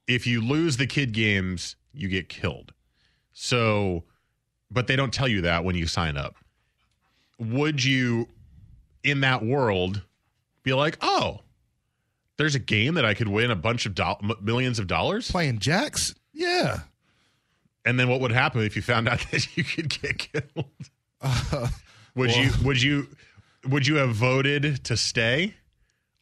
if 0.07 0.27
you 0.27 0.41
lose 0.41 0.77
the 0.77 0.87
kid 0.87 1.11
games, 1.13 1.75
you 1.93 2.07
get 2.07 2.29
killed. 2.29 2.73
So, 3.33 4.03
but 4.69 4.87
they 4.87 4.95
don't 4.95 5.13
tell 5.13 5.27
you 5.27 5.41
that 5.41 5.63
when 5.63 5.75
you 5.75 5.87
sign 5.87 6.17
up. 6.17 6.35
Would 7.39 7.83
you, 7.83 8.27
in 9.03 9.21
that 9.21 9.43
world, 9.43 10.01
be 10.63 10.73
like, 10.73 10.97
oh, 11.01 11.39
there's 12.37 12.55
a 12.55 12.59
game 12.59 12.95
that 12.95 13.05
I 13.05 13.13
could 13.13 13.27
win 13.27 13.51
a 13.51 13.55
bunch 13.55 13.85
of 13.85 13.95
do- 13.95 14.35
millions 14.41 14.79
of 14.79 14.87
dollars? 14.87 15.29
Playing 15.31 15.59
jacks, 15.59 16.15
yeah. 16.33 16.79
And 17.85 17.99
then 17.99 18.09
what 18.09 18.21
would 18.21 18.31
happen 18.31 18.61
if 18.61 18.75
you 18.75 18.81
found 18.81 19.07
out 19.07 19.19
that 19.31 19.55
you 19.57 19.63
could 19.63 19.89
get 20.01 20.17
killed? 20.17 20.65
Uh, 21.21 21.67
Would 22.15 22.29
well- 22.31 22.43
you 22.43 22.51
would 22.63 22.81
you 22.81 23.07
would 23.69 23.87
you 23.87 23.95
have 23.95 24.13
voted 24.13 24.83
to 24.85 24.97
stay 24.97 25.53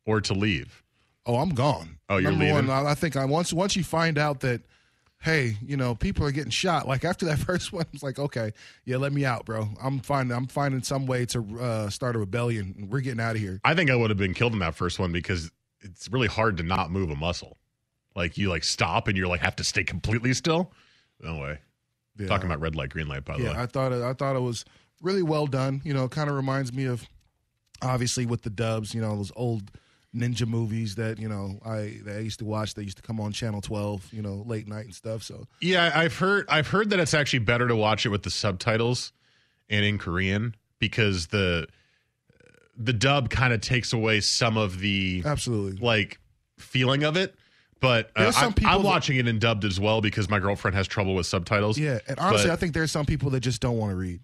or 0.06 0.22
to 0.22 0.34
leave? 0.34 0.84
oh, 1.26 1.38
I'm 1.38 1.50
gone. 1.50 1.98
Oh, 2.10 2.18
you're 2.18 2.32
Number 2.32 2.46
leaving? 2.46 2.68
One, 2.68 2.86
I 2.88 2.96
think 2.96 3.16
I 3.16 3.26
once 3.26 3.52
once 3.54 3.76
you 3.76 3.84
find 3.84 4.18
out 4.18 4.42
that. 4.42 4.62
Hey, 5.22 5.58
you 5.62 5.76
know, 5.76 5.96
people 5.96 6.26
are 6.26 6.32
getting 6.32 6.50
shot. 6.50 6.88
Like 6.88 7.04
after 7.04 7.26
that 7.26 7.40
first 7.46 7.74
one, 7.74 7.84
it's 7.92 8.02
like, 8.02 8.18
okay, 8.20 8.54
yeah, 8.86 8.96
let 8.96 9.12
me 9.12 9.26
out, 9.26 9.44
bro. 9.46 9.68
I'm 9.84 10.00
finding, 10.00 10.34
I'm 10.34 10.48
finding 10.48 10.82
some 10.82 11.08
way 11.08 11.26
to 11.26 11.60
uh, 11.60 11.90
start 11.90 12.16
a 12.16 12.20
rebellion. 12.20 12.88
We're 12.90 13.02
getting 13.02 13.20
out 13.20 13.36
of 13.36 13.42
here. 13.42 13.60
I 13.66 13.74
think 13.76 13.90
I 13.92 13.96
would 13.98 14.12
have 14.12 14.18
been 14.18 14.34
killed 14.34 14.54
in 14.54 14.60
that 14.60 14.76
first 14.76 14.98
one 14.98 15.12
because 15.12 15.52
it's 15.82 16.10
really 16.12 16.28
hard 16.28 16.58
to 16.58 16.64
not 16.64 16.92
move 16.92 17.10
a 17.10 17.16
muscle. 17.16 17.58
Like 18.16 18.38
you 18.38 18.50
like 18.50 18.64
stop 18.64 19.08
and 19.08 19.18
you're 19.18 19.28
like 19.28 19.42
have 19.42 19.56
to 19.58 19.64
stay 19.64 19.84
completely 19.84 20.34
still. 20.34 20.72
No 21.22 21.38
way. 21.38 21.60
Yeah. 22.18 22.28
Talking 22.28 22.48
about 22.48 22.60
red 22.60 22.76
light, 22.76 22.90
green 22.90 23.08
light, 23.08 23.24
by 23.24 23.38
the 23.38 23.44
way. 23.44 23.50
yeah, 23.50 23.58
way. 23.58 23.64
I 23.64 23.66
thought 23.66 23.92
it, 23.94 24.02
I 24.02 24.14
thought 24.14 24.36
it 24.36 24.42
was 24.42 24.66
really 25.02 25.24
well 25.24 25.48
done. 25.48 25.82
You 25.86 25.94
know, 25.94 26.06
it 26.06 26.12
kind 26.12 26.30
of 26.30 26.36
reminds 26.36 26.74
me 26.74 26.86
of 26.86 27.08
obviously 27.82 28.26
with 28.26 28.42
the 28.42 28.50
dubs. 28.50 28.94
You 28.94 29.02
know, 29.02 29.16
those 29.16 29.32
old 29.36 29.72
ninja 30.14 30.48
movies 30.48 30.96
that 30.96 31.20
you 31.20 31.30
know 31.30 31.60
I 31.66 32.00
that 32.04 32.18
I 32.18 32.20
used 32.20 32.40
to 32.40 32.46
watch. 32.46 32.74
They 32.74 32.84
used 32.84 32.98
to 32.98 33.04
come 33.04 33.20
on 33.20 33.32
Channel 33.32 33.62
Twelve. 33.62 34.12
You 34.12 34.22
know, 34.22 34.44
late 34.46 34.68
night 34.68 34.86
and 34.86 34.96
stuff. 34.96 35.24
So 35.24 35.48
Yeah, 35.62 35.92
I've 35.94 36.18
heard 36.18 36.46
I've 36.50 36.68
heard 36.68 36.90
that 36.90 37.00
it's 37.00 37.14
actually 37.14 37.40
better 37.40 37.68
to 37.68 37.76
watch 37.76 38.06
it 38.06 38.10
with 38.10 38.24
the 38.24 38.32
subtitles 38.32 39.14
and 39.70 39.86
in 39.86 39.98
Korean 39.98 40.56
because 40.80 41.28
the 41.28 41.68
the 42.80 42.94
dub 42.94 43.30
kind 43.30 43.54
of 43.54 43.62
takes 43.62 43.94
away 43.94 44.22
some 44.22 44.58
of 44.58 44.80
the 44.80 45.22
absolutely, 45.26 45.80
like 45.86 46.18
feeling 46.58 47.04
of 47.04 47.18
it. 47.18 47.36
But 47.82 48.12
uh, 48.16 48.32
I'm 48.36 48.52
that- 48.54 48.82
watching 48.82 49.18
it 49.18 49.28
in 49.28 49.40
dubbed 49.40 49.64
as 49.66 49.80
well 49.80 50.02
because 50.02 50.30
my 50.30 50.40
girlfriend 50.40 50.76
has 50.76 50.88
trouble 50.88 51.16
with 51.16 51.26
subtitles. 51.26 51.78
yeah. 51.78 52.00
And 52.08 52.20
honestly, 52.20 52.48
But- 52.48 52.54
I 52.54 52.56
think 52.58 52.74
there's 52.74 52.92
some 52.92 53.06
people 53.06 53.30
that 53.32 53.40
just 53.42 53.62
don't 53.62 53.78
want 53.78 53.92
to 53.92 53.96
read. 53.96 54.20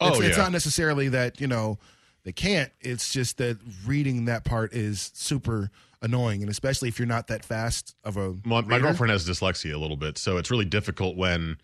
Oh, 0.00 0.08
it's, 0.08 0.20
it's 0.20 0.38
not 0.38 0.52
necessarily 0.52 1.08
that 1.08 1.40
you 1.40 1.46
know 1.46 1.78
they 2.24 2.32
can't. 2.32 2.70
It's 2.80 3.12
just 3.12 3.38
that 3.38 3.58
reading 3.86 4.24
that 4.26 4.44
part 4.44 4.72
is 4.74 5.10
super 5.14 5.70
annoying, 6.02 6.42
and 6.42 6.50
especially 6.50 6.88
if 6.88 6.98
you're 6.98 7.06
not 7.08 7.28
that 7.28 7.44
fast 7.44 7.94
of 8.04 8.16
a. 8.16 8.34
my, 8.44 8.60
my 8.62 8.78
girlfriend 8.78 9.12
has 9.12 9.26
dyslexia 9.28 9.72
a 9.74 9.78
little 9.78 9.96
bit, 9.96 10.18
so 10.18 10.36
it's 10.36 10.50
really 10.50 10.64
difficult 10.64 11.16
when 11.16 11.56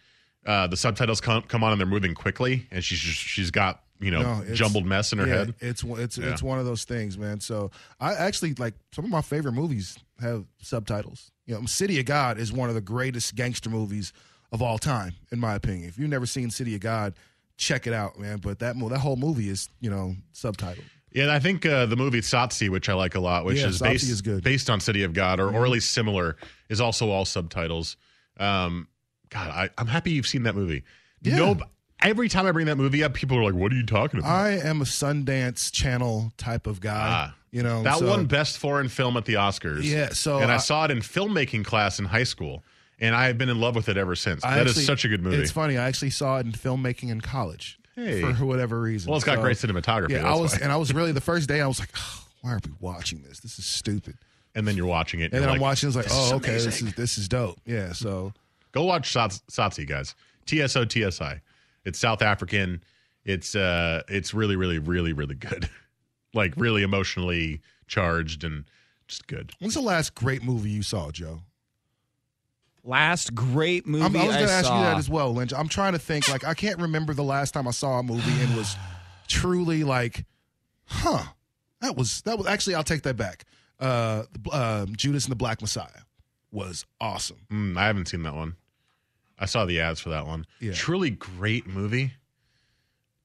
uh, 0.46 0.66
the 0.68 0.76
subtitles 0.76 1.20
come 1.20 1.42
come 1.42 1.64
on 1.64 1.72
and 1.72 1.80
they're 1.80 1.86
moving 1.88 2.14
quickly, 2.14 2.66
and 2.70 2.84
she's 2.84 2.98
just, 3.00 3.18
she's 3.18 3.50
got 3.50 3.82
you 4.00 4.10
know 4.10 4.40
No, 4.42 4.54
jumbled 4.54 4.86
mess 4.86 5.12
in 5.12 5.18
her 5.18 5.26
yeah, 5.26 5.34
head. 5.34 5.54
It's 5.60 5.82
it's 5.84 6.18
Yeah. 6.18 6.30
it's 6.32 6.42
one 6.42 6.58
of 6.58 6.64
those 6.66 6.84
things, 6.84 7.18
man. 7.18 7.40
So 7.40 7.70
I 8.00 8.14
actually 8.14 8.54
like 8.54 8.74
some 8.92 9.04
of 9.04 9.10
my 9.10 9.22
favorite 9.22 9.52
movies 9.52 9.98
have 10.20 10.44
subtitles. 10.62 11.30
You 11.46 11.54
know, 11.58 11.66
City 11.66 11.98
of 12.00 12.06
God 12.06 12.38
is 12.38 12.52
one 12.52 12.68
of 12.68 12.74
the 12.74 12.80
greatest 12.80 13.34
gangster 13.34 13.70
movies 13.70 14.12
of 14.52 14.62
all 14.62 14.78
time, 14.78 15.14
in 15.32 15.38
my 15.38 15.54
opinion. 15.54 15.88
If 15.88 15.98
you've 15.98 16.10
never 16.10 16.26
seen 16.26 16.50
City 16.50 16.74
of 16.74 16.80
God, 16.80 17.14
check 17.56 17.86
it 17.86 17.92
out, 17.92 18.18
man. 18.18 18.38
But 18.38 18.58
that 18.60 18.76
that 18.78 18.98
whole 18.98 19.16
movie 19.16 19.48
is 19.48 19.68
you 19.80 19.90
know 19.90 20.16
subtitled. 20.34 20.84
Yeah, 21.12 21.34
I 21.34 21.40
think 21.40 21.66
uh, 21.66 21.86
the 21.86 21.96
movie 21.96 22.20
Tsotsi, 22.20 22.68
which 22.68 22.88
I 22.88 22.94
like 22.94 23.16
a 23.16 23.20
lot, 23.20 23.44
which 23.44 23.58
Yeah, 23.58 23.66
is 23.66 23.80
based 23.80 24.08
is 24.08 24.22
good. 24.22 24.36
Mm-hmm. 24.38 24.44
based 24.44 24.70
on 24.70 24.78
City 24.78 25.02
of 25.02 25.12
God 25.12 25.40
or, 25.40 25.52
or 25.52 25.64
at 25.64 25.70
least 25.70 25.90
similar, 25.90 26.36
is 26.68 26.80
also 26.80 27.10
all 27.10 27.24
subtitles. 27.24 27.96
Um, 28.38 28.86
God, 29.28 29.48
I, 29.50 29.70
I'm 29.76 29.88
happy 29.88 30.12
you've 30.12 30.28
seen 30.28 30.44
that 30.44 30.54
movie. 30.54 30.84
Yeah. 31.22 31.36
No, 31.36 31.56
every 32.02 32.28
time 32.28 32.46
I 32.46 32.52
bring 32.52 32.66
that 32.66 32.76
movie 32.76 33.02
up, 33.04 33.14
people 33.14 33.36
are 33.38 33.44
like, 33.44 33.54
"What 33.54 33.72
are 33.72 33.76
you 33.76 33.86
talking 33.86 34.20
about?" 34.20 34.30
I 34.30 34.50
am 34.58 34.80
a 34.80 34.84
Sundance 34.84 35.70
Channel 35.72 36.32
type 36.36 36.66
of 36.66 36.80
guy. 36.80 37.06
Ah. 37.32 37.34
you 37.52 37.62
know 37.62 37.82
that 37.82 37.98
so- 37.98 38.06
won 38.08 38.26
Best 38.26 38.58
Foreign 38.58 38.88
Film 38.88 39.16
at 39.16 39.24
the 39.24 39.34
Oscars. 39.34 39.82
Yeah, 39.82 40.10
so 40.10 40.38
and 40.38 40.50
I, 40.50 40.54
I- 40.54 40.58
saw 40.58 40.84
it 40.84 40.90
in 40.90 40.98
filmmaking 41.00 41.64
class 41.64 41.98
in 41.98 42.04
high 42.04 42.24
school, 42.24 42.62
and 43.00 43.14
I 43.14 43.26
have 43.26 43.38
been 43.38 43.48
in 43.48 43.60
love 43.60 43.74
with 43.74 43.88
it 43.88 43.96
ever 43.96 44.14
since. 44.14 44.44
I 44.44 44.56
That 44.56 44.66
is 44.66 44.72
actually- 44.72 44.84
such 44.84 45.04
a 45.04 45.08
good 45.08 45.22
movie. 45.22 45.36
It's 45.36 45.50
funny. 45.50 45.76
I 45.78 45.86
actually 45.88 46.10
saw 46.10 46.38
it 46.38 46.46
in 46.46 46.52
filmmaking 46.52 47.10
in 47.10 47.20
college. 47.20 47.78
Hey. 47.96 48.22
For 48.34 48.46
whatever 48.46 48.80
reason. 48.80 49.10
Well, 49.10 49.16
it's 49.16 49.26
got 49.26 49.36
So, 49.36 49.42
great 49.42 49.56
cinematography. 49.58 50.10
Yeah, 50.12 50.32
I 50.32 50.36
was, 50.36 50.52
why. 50.52 50.60
and 50.62 50.72
I 50.72 50.76
was 50.76 50.94
really 50.94 51.12
the 51.12 51.20
first 51.20 51.48
day. 51.48 51.60
I 51.60 51.66
was 51.66 51.80
like, 51.80 51.90
oh, 51.98 52.24
why 52.40 52.52
are 52.52 52.60
we 52.64 52.72
watching 52.80 53.20
this? 53.22 53.40
This 53.40 53.58
is 53.58 53.66
stupid. 53.66 54.16
and 54.54 54.66
then 54.66 54.76
you're 54.76 54.86
watching 54.86 55.20
it, 55.20 55.24
And 55.24 55.34
you're 55.34 55.40
then 55.42 55.50
I'm 55.56 55.60
watching. 55.60 55.88
It's 55.88 55.96
like, 55.96 56.06
oh, 56.10 56.36
okay, 56.36 56.52
this 56.52 56.80
is 56.82 56.94
this 56.94 57.18
is 57.18 57.28
dope. 57.28 57.58
Yeah. 57.66 57.92
So 57.92 58.32
Go 58.72 58.84
watch 58.84 59.12
Sats- 59.12 59.42
Tsotsi, 59.50 59.86
guys. 59.86 60.14
T 60.46 60.62
S 60.62 60.76
O 60.76 60.84
T 60.84 61.04
S 61.04 61.20
I. 61.20 61.40
It's 61.84 61.98
South 61.98 62.22
African. 62.22 62.82
It's 63.24 63.54
uh, 63.54 64.02
it's 64.08 64.34
really, 64.34 64.56
really, 64.56 64.78
really, 64.78 65.12
really 65.12 65.34
good. 65.34 65.68
like 66.34 66.54
really 66.56 66.82
emotionally 66.82 67.60
charged 67.86 68.44
and 68.44 68.64
just 69.08 69.26
good. 69.26 69.52
when's 69.58 69.74
the 69.74 69.80
last 69.80 70.14
great 70.14 70.42
movie 70.44 70.70
you 70.70 70.82
saw, 70.82 71.10
Joe? 71.10 71.40
Last 72.82 73.34
great 73.34 73.86
movie 73.86 74.04
I'm, 74.04 74.16
I 74.16 74.26
was 74.26 74.36
going 74.36 74.46
to 74.48 74.52
ask 74.52 74.66
saw. 74.66 74.78
you 74.78 74.84
that 74.84 74.96
as 74.96 75.10
well, 75.10 75.34
Lynch. 75.34 75.52
I'm 75.52 75.68
trying 75.68 75.92
to 75.92 75.98
think. 75.98 76.28
Like, 76.30 76.44
I 76.44 76.54
can't 76.54 76.78
remember 76.78 77.12
the 77.12 77.24
last 77.24 77.52
time 77.52 77.68
I 77.68 77.72
saw 77.72 77.98
a 77.98 78.02
movie 78.02 78.42
and 78.42 78.56
was 78.56 78.74
truly 79.28 79.84
like, 79.84 80.24
huh, 80.86 81.24
that 81.82 81.96
was 81.96 82.22
that 82.22 82.38
was 82.38 82.46
actually. 82.46 82.76
I'll 82.76 82.82
take 82.84 83.02
that 83.02 83.16
back. 83.16 83.44
Uh, 83.78 84.22
the- 84.32 84.50
uh, 84.50 84.86
Judas 84.86 85.24
and 85.24 85.32
the 85.32 85.36
Black 85.36 85.60
Messiah 85.60 86.04
was 86.50 86.86
awesome. 87.00 87.38
Mm, 87.50 87.76
I 87.76 87.86
haven't 87.86 88.06
seen 88.08 88.22
that 88.22 88.34
one. 88.34 88.56
I 89.40 89.46
saw 89.46 89.64
the 89.64 89.80
ads 89.80 89.98
for 90.00 90.10
that 90.10 90.26
one. 90.26 90.44
Yeah. 90.60 90.72
Truly 90.74 91.10
great 91.10 91.66
movie. 91.66 92.12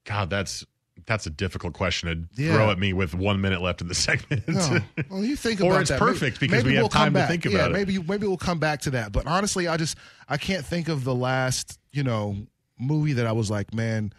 God, 0.05 0.29
that's 0.29 0.65
that's 1.05 1.27
a 1.27 1.29
difficult 1.29 1.73
question 1.73 2.09
to 2.35 2.41
Yeah. 2.41 2.53
throw 2.55 2.71
at 2.71 2.79
me 2.79 2.93
with 2.93 3.13
one 3.13 3.41
minute 3.41 3.61
left 3.61 3.81
in 3.81 3.87
the 3.87 3.93
segment. 3.95 4.47
No. 4.47 4.79
Well, 5.09 5.23
you 5.23 5.35
think 5.35 5.59
about 5.59 5.67
Or 5.67 5.71
about 5.73 5.81
it's 5.81 5.89
that. 5.91 5.99
perfect 5.99 6.39
because 6.39 6.63
maybe 6.63 6.69
we 6.69 6.75
have 6.75 6.83
we'll 6.83 6.89
come 6.89 7.01
time 7.01 7.13
to 7.13 7.19
back. 7.19 7.29
think 7.29 7.45
yeah, 7.45 7.51
about 7.51 7.71
it. 7.71 7.73
Maybe 7.73 7.99
maybe 7.99 8.25
we'll 8.27 8.37
come 8.37 8.59
back 8.59 8.81
to 8.81 8.91
that. 8.91 9.11
But 9.11 9.27
honestly, 9.27 9.67
I 9.67 9.77
just 9.77 9.97
I 10.29 10.37
can't 10.37 10.65
think 10.65 10.87
of 10.87 11.03
the 11.03 11.13
last 11.15 11.77
you 11.91 12.03
know 12.03 12.37
movie 12.79 13.13
that 13.13 13.27
I 13.27 13.33
was 13.33 13.51
like, 13.51 13.73
man, 13.73 14.13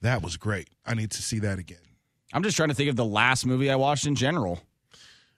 that 0.00 0.22
was 0.22 0.36
great. 0.36 0.68
I 0.86 0.94
need 0.94 1.10
to 1.12 1.22
see 1.22 1.38
that 1.40 1.58
again. 1.58 1.78
I'm 2.32 2.42
just 2.42 2.56
trying 2.56 2.70
to 2.70 2.74
think 2.74 2.90
of 2.90 2.96
the 2.96 3.04
last 3.04 3.46
movie 3.46 3.70
I 3.70 3.76
watched 3.76 4.06
in 4.06 4.14
general. 4.14 4.60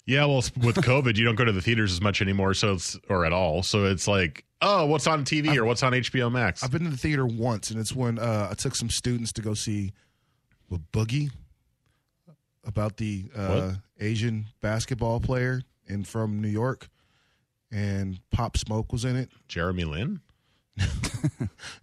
Yeah, 0.06 0.24
well, 0.24 0.36
with 0.36 0.76
COVID, 0.76 1.16
you 1.18 1.24
don't 1.26 1.34
go 1.34 1.44
to 1.44 1.52
the 1.52 1.60
theaters 1.60 1.92
as 1.92 2.00
much 2.00 2.22
anymore, 2.22 2.54
so 2.54 2.72
it's 2.72 2.98
or 3.10 3.26
at 3.26 3.32
all. 3.34 3.62
So 3.62 3.84
it's 3.84 4.08
like, 4.08 4.44
oh, 4.62 4.86
what's 4.86 5.06
on 5.06 5.24
TV 5.24 5.56
or 5.56 5.64
what's 5.64 5.82
on 5.82 5.92
HBO 5.92 6.30
Max? 6.30 6.62
I've 6.62 6.70
been 6.70 6.84
to 6.84 6.90
the 6.90 6.96
theater 6.96 7.26
once, 7.26 7.70
and 7.70 7.80
it's 7.80 7.94
when 7.94 8.18
uh, 8.18 8.48
I 8.50 8.54
took 8.54 8.74
some 8.74 8.90
students 8.90 9.32
to 9.34 9.42
go 9.42 9.54
see 9.54 9.92
a 10.72 10.78
Boogie 10.92 11.30
about 12.64 12.96
the 12.98 13.24
uh, 13.34 13.72
Asian 14.00 14.46
basketball 14.60 15.20
player 15.20 15.62
and 15.88 16.06
from 16.06 16.40
New 16.40 16.48
York, 16.48 16.88
and 17.72 18.20
Pop 18.30 18.56
Smoke 18.56 18.92
was 18.92 19.04
in 19.04 19.16
it. 19.16 19.30
Jeremy 19.48 19.84
Lin. 19.84 20.20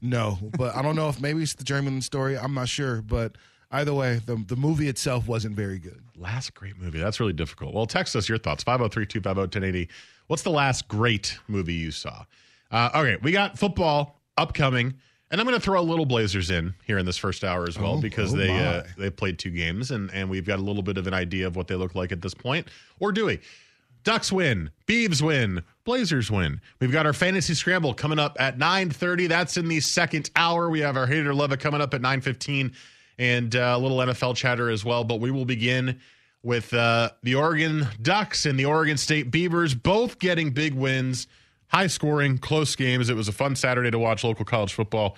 No, 0.01 0.37
but 0.57 0.75
I 0.75 0.81
don't 0.81 0.95
know 0.95 1.09
if 1.09 1.19
maybe 1.19 1.41
it's 1.41 1.55
the 1.55 1.63
German 1.63 2.01
story. 2.01 2.37
I'm 2.37 2.53
not 2.53 2.69
sure, 2.69 3.01
but 3.01 3.37
either 3.71 3.93
way, 3.93 4.21
the 4.25 4.35
the 4.47 4.55
movie 4.55 4.87
itself 4.87 5.27
wasn't 5.27 5.55
very 5.55 5.79
good. 5.79 6.01
Last 6.15 6.53
great 6.53 6.77
movie. 6.79 6.99
That's 6.99 7.19
really 7.19 7.33
difficult. 7.33 7.73
Well, 7.73 7.85
text 7.85 8.15
us 8.15 8.29
your 8.29 8.37
thoughts 8.37 8.63
503 8.63 9.05
250 9.05 9.59
1080. 9.59 9.89
What's 10.27 10.43
the 10.43 10.51
last 10.51 10.87
great 10.87 11.37
movie 11.47 11.73
you 11.73 11.91
saw? 11.91 12.25
Uh, 12.71 12.89
okay, 12.95 13.17
we 13.21 13.31
got 13.31 13.57
football 13.57 14.21
upcoming, 14.37 14.93
and 15.31 15.39
I'm 15.39 15.47
going 15.47 15.57
to 15.57 15.63
throw 15.63 15.79
a 15.79 15.81
little 15.81 16.05
Blazers 16.05 16.49
in 16.49 16.73
here 16.85 16.97
in 16.97 17.05
this 17.05 17.17
first 17.17 17.43
hour 17.43 17.67
as 17.67 17.77
well 17.79 17.95
Oh, 17.95 18.01
because 18.01 18.33
oh 18.33 18.37
they 18.37 18.49
uh, 18.49 18.83
they 18.97 19.09
played 19.09 19.39
two 19.39 19.51
games 19.51 19.91
and 19.91 20.11
and 20.13 20.29
we've 20.29 20.45
got 20.45 20.59
a 20.59 20.61
little 20.61 20.83
bit 20.83 20.97
of 20.97 21.07
an 21.07 21.13
idea 21.13 21.47
of 21.47 21.55
what 21.55 21.67
they 21.67 21.75
look 21.75 21.95
like 21.95 22.11
at 22.11 22.21
this 22.21 22.33
point. 22.33 22.67
Or 22.99 23.11
do 23.11 23.25
we? 23.25 23.39
Ducks 24.03 24.31
win, 24.31 24.69
Beavs 24.85 25.19
win, 25.21 25.63
Blazers 25.83 26.29
win. 26.29 26.61
We've 26.79 26.91
got 26.91 27.07
our 27.07 27.13
fantasy 27.13 27.55
scramble 27.55 27.93
coming 27.95 28.19
up 28.19 28.37
at 28.39 28.57
9:30. 28.59 29.27
That's 29.27 29.57
in 29.57 29.67
the 29.67 29.79
second 29.79 30.29
hour. 30.35 30.69
We 30.69 30.81
have 30.81 30.95
our 30.95 31.07
hater 31.07 31.33
love 31.33 31.51
it 31.53 31.59
coming 31.59 31.81
up 31.81 31.93
at 31.93 32.01
9:15 32.01 32.71
and 33.17 33.55
uh, 33.55 33.73
a 33.75 33.79
little 33.79 33.97
NFL 33.97 34.35
chatter 34.35 34.69
as 34.69 34.83
well, 34.85 35.03
but 35.03 35.19
we 35.19 35.31
will 35.31 35.45
begin 35.45 35.99
with 36.43 36.71
uh, 36.73 37.09
the 37.23 37.33
Oregon 37.33 37.87
Ducks 38.01 38.45
and 38.45 38.59
the 38.59 38.65
Oregon 38.65 38.97
State 38.97 39.31
Beavers 39.31 39.73
both 39.73 40.19
getting 40.19 40.51
big 40.51 40.73
wins. 40.75 41.25
High 41.75 41.87
scoring, 41.87 42.37
close 42.37 42.73
games. 42.73 43.09
It 43.09 43.17
was 43.17 43.27
a 43.27 43.33
fun 43.33 43.57
Saturday 43.57 43.91
to 43.91 43.99
watch 43.99 44.23
local 44.23 44.45
college 44.45 44.71
football. 44.71 45.17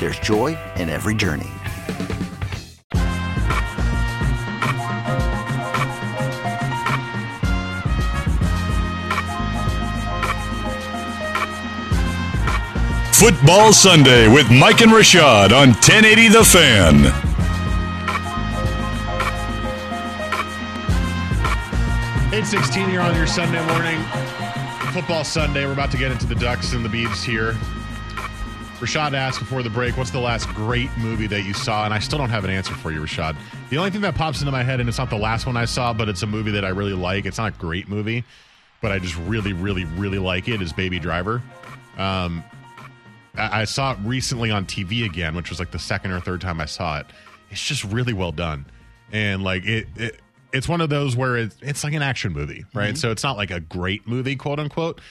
there's 0.00 0.18
joy 0.18 0.58
in 0.76 0.88
every 0.88 1.14
journey. 1.14 1.50
Football 13.12 13.74
Sunday 13.74 14.26
with 14.28 14.50
Mike 14.50 14.80
and 14.80 14.90
Rashad 14.90 15.52
on 15.52 15.68
1080 15.68 16.28
The 16.28 16.42
Fan. 16.42 17.26
Eight 22.32 22.46
sixteen 22.46 22.88
here 22.88 23.02
on 23.02 23.14
your 23.14 23.26
Sunday 23.26 23.64
morning. 23.66 24.00
Football 24.94 25.24
Sunday. 25.24 25.66
We're 25.66 25.74
about 25.74 25.90
to 25.90 25.98
get 25.98 26.10
into 26.10 26.26
the 26.26 26.34
Ducks 26.34 26.72
and 26.72 26.82
the 26.82 26.88
Beavs 26.88 27.22
here. 27.22 27.58
Rashad 28.80 29.12
asked 29.12 29.38
before 29.38 29.62
the 29.62 29.68
break, 29.68 29.98
"What's 29.98 30.10
the 30.10 30.20
last 30.20 30.48
great 30.48 30.88
movie 30.96 31.26
that 31.26 31.42
you 31.42 31.52
saw?" 31.52 31.84
And 31.84 31.92
I 31.92 31.98
still 31.98 32.18
don't 32.18 32.30
have 32.30 32.44
an 32.44 32.50
answer 32.50 32.72
for 32.74 32.90
you, 32.90 33.00
Rashad. 33.00 33.36
The 33.68 33.76
only 33.76 33.90
thing 33.90 34.00
that 34.00 34.14
pops 34.14 34.40
into 34.40 34.50
my 34.50 34.62
head, 34.62 34.80
and 34.80 34.88
it's 34.88 34.96
not 34.96 35.10
the 35.10 35.18
last 35.18 35.44
one 35.44 35.56
I 35.56 35.66
saw, 35.66 35.92
but 35.92 36.08
it's 36.08 36.22
a 36.22 36.26
movie 36.26 36.50
that 36.52 36.64
I 36.64 36.70
really 36.70 36.94
like. 36.94 37.26
It's 37.26 37.36
not 37.36 37.54
a 37.54 37.58
great 37.58 37.88
movie, 37.88 38.24
but 38.80 38.90
I 38.90 38.98
just 38.98 39.16
really, 39.18 39.52
really, 39.52 39.84
really 39.84 40.18
like 40.18 40.48
it. 40.48 40.62
Is 40.62 40.72
Baby 40.72 40.98
Driver. 40.98 41.42
Um, 41.98 42.42
I, 43.36 43.60
I 43.60 43.64
saw 43.64 43.92
it 43.92 43.98
recently 44.02 44.50
on 44.50 44.64
TV 44.64 45.04
again, 45.04 45.34
which 45.34 45.50
was 45.50 45.58
like 45.58 45.72
the 45.72 45.78
second 45.78 46.12
or 46.12 46.20
third 46.20 46.40
time 46.40 46.58
I 46.58 46.66
saw 46.66 47.00
it. 47.00 47.06
It's 47.50 47.62
just 47.62 47.84
really 47.84 48.14
well 48.14 48.32
done, 48.32 48.64
and 49.12 49.44
like 49.44 49.66
it, 49.66 49.88
it 49.96 50.20
it's 50.54 50.68
one 50.68 50.80
of 50.80 50.88
those 50.88 51.16
where 51.16 51.36
it's 51.36 51.56
it's 51.60 51.84
like 51.84 51.92
an 51.92 52.02
action 52.02 52.32
movie, 52.32 52.64
right? 52.72 52.96
So 52.96 53.10
it's 53.10 53.22
not 53.22 53.36
like 53.36 53.50
a 53.50 53.60
great 53.60 54.08
movie, 54.08 54.36
quote 54.36 54.58
unquote. 54.58 55.02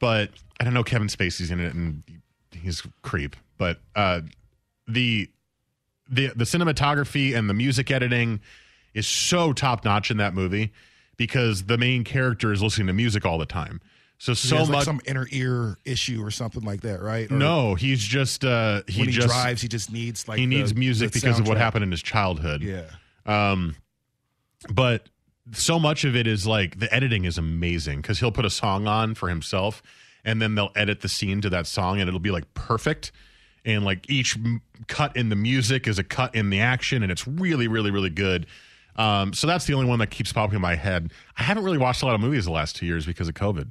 But 0.00 0.30
I 0.58 0.64
don't 0.64 0.74
know 0.74 0.82
Kevin 0.82 1.06
Spacey's 1.06 1.52
in 1.52 1.60
it, 1.60 1.74
and 1.74 2.02
he's 2.54 2.82
creep. 3.02 3.36
But 3.58 3.80
uh, 3.94 4.22
the 4.86 5.30
the 6.08 6.28
the 6.28 6.44
cinematography 6.44 7.34
and 7.36 7.48
the 7.48 7.54
music 7.54 7.90
editing 7.90 8.40
is 8.92 9.06
so 9.06 9.52
top 9.52 9.84
notch 9.84 10.10
in 10.10 10.18
that 10.18 10.34
movie 10.34 10.72
because 11.16 11.64
the 11.64 11.78
main 11.78 12.04
character 12.04 12.52
is 12.52 12.62
listening 12.62 12.86
to 12.88 12.92
music 12.92 13.24
all 13.24 13.38
the 13.38 13.46
time. 13.46 13.80
So 14.18 14.32
so 14.32 14.56
has, 14.56 14.68
like 14.68 14.78
much. 14.78 14.84
some 14.84 15.00
inner 15.06 15.26
ear 15.30 15.76
issue 15.84 16.24
or 16.24 16.30
something 16.30 16.62
like 16.62 16.82
that, 16.82 17.02
right? 17.02 17.30
Or 17.30 17.34
no, 17.34 17.74
he's 17.74 18.02
just 18.02 18.44
uh, 18.44 18.82
he 18.86 19.00
when 19.00 19.08
he 19.08 19.14
just 19.14 19.28
drives, 19.28 19.60
he 19.60 19.68
just 19.68 19.92
needs 19.92 20.28
like 20.28 20.38
he 20.38 20.46
the- 20.46 20.56
needs 20.56 20.74
music 20.74 21.12
because 21.12 21.38
of 21.38 21.48
what 21.48 21.56
happened 21.56 21.82
in 21.82 21.90
his 21.90 22.02
childhood. 22.02 22.62
Yeah. 22.62 22.84
Um, 23.26 23.76
but 24.72 25.08
so 25.52 25.78
much 25.78 26.04
of 26.04 26.16
it 26.16 26.26
is 26.26 26.46
like 26.46 26.78
the 26.78 26.92
editing 26.94 27.24
is 27.24 27.36
amazing 27.36 28.00
because 28.00 28.18
he'll 28.18 28.32
put 28.32 28.44
a 28.44 28.50
song 28.50 28.86
on 28.86 29.14
for 29.14 29.28
himself 29.28 29.82
and 30.24 30.40
then 30.40 30.54
they'll 30.54 30.72
edit 30.74 31.00
the 31.00 31.08
scene 31.08 31.40
to 31.42 31.50
that 31.50 31.66
song 31.66 32.00
and 32.00 32.08
it'll 32.08 32.20
be 32.20 32.30
like 32.30 32.52
perfect. 32.54 33.12
And 33.64 33.84
like 33.84 34.08
each 34.10 34.36
m- 34.36 34.62
cut 34.88 35.16
in 35.16 35.28
the 35.30 35.36
music 35.36 35.86
is 35.86 35.98
a 35.98 36.04
cut 36.04 36.34
in 36.34 36.50
the 36.50 36.60
action 36.60 37.02
and 37.02 37.10
it's 37.10 37.26
really, 37.26 37.68
really, 37.68 37.90
really 37.90 38.10
good. 38.10 38.46
Um, 38.96 39.32
so 39.32 39.46
that's 39.46 39.66
the 39.66 39.74
only 39.74 39.86
one 39.86 39.98
that 40.00 40.10
keeps 40.10 40.32
popping 40.32 40.56
in 40.56 40.62
my 40.62 40.76
head. 40.76 41.12
I 41.36 41.42
haven't 41.42 41.64
really 41.64 41.78
watched 41.78 42.02
a 42.02 42.06
lot 42.06 42.14
of 42.14 42.20
movies 42.20 42.44
the 42.44 42.52
last 42.52 42.76
two 42.76 42.86
years 42.86 43.06
because 43.06 43.28
of 43.28 43.34
COVID. 43.34 43.70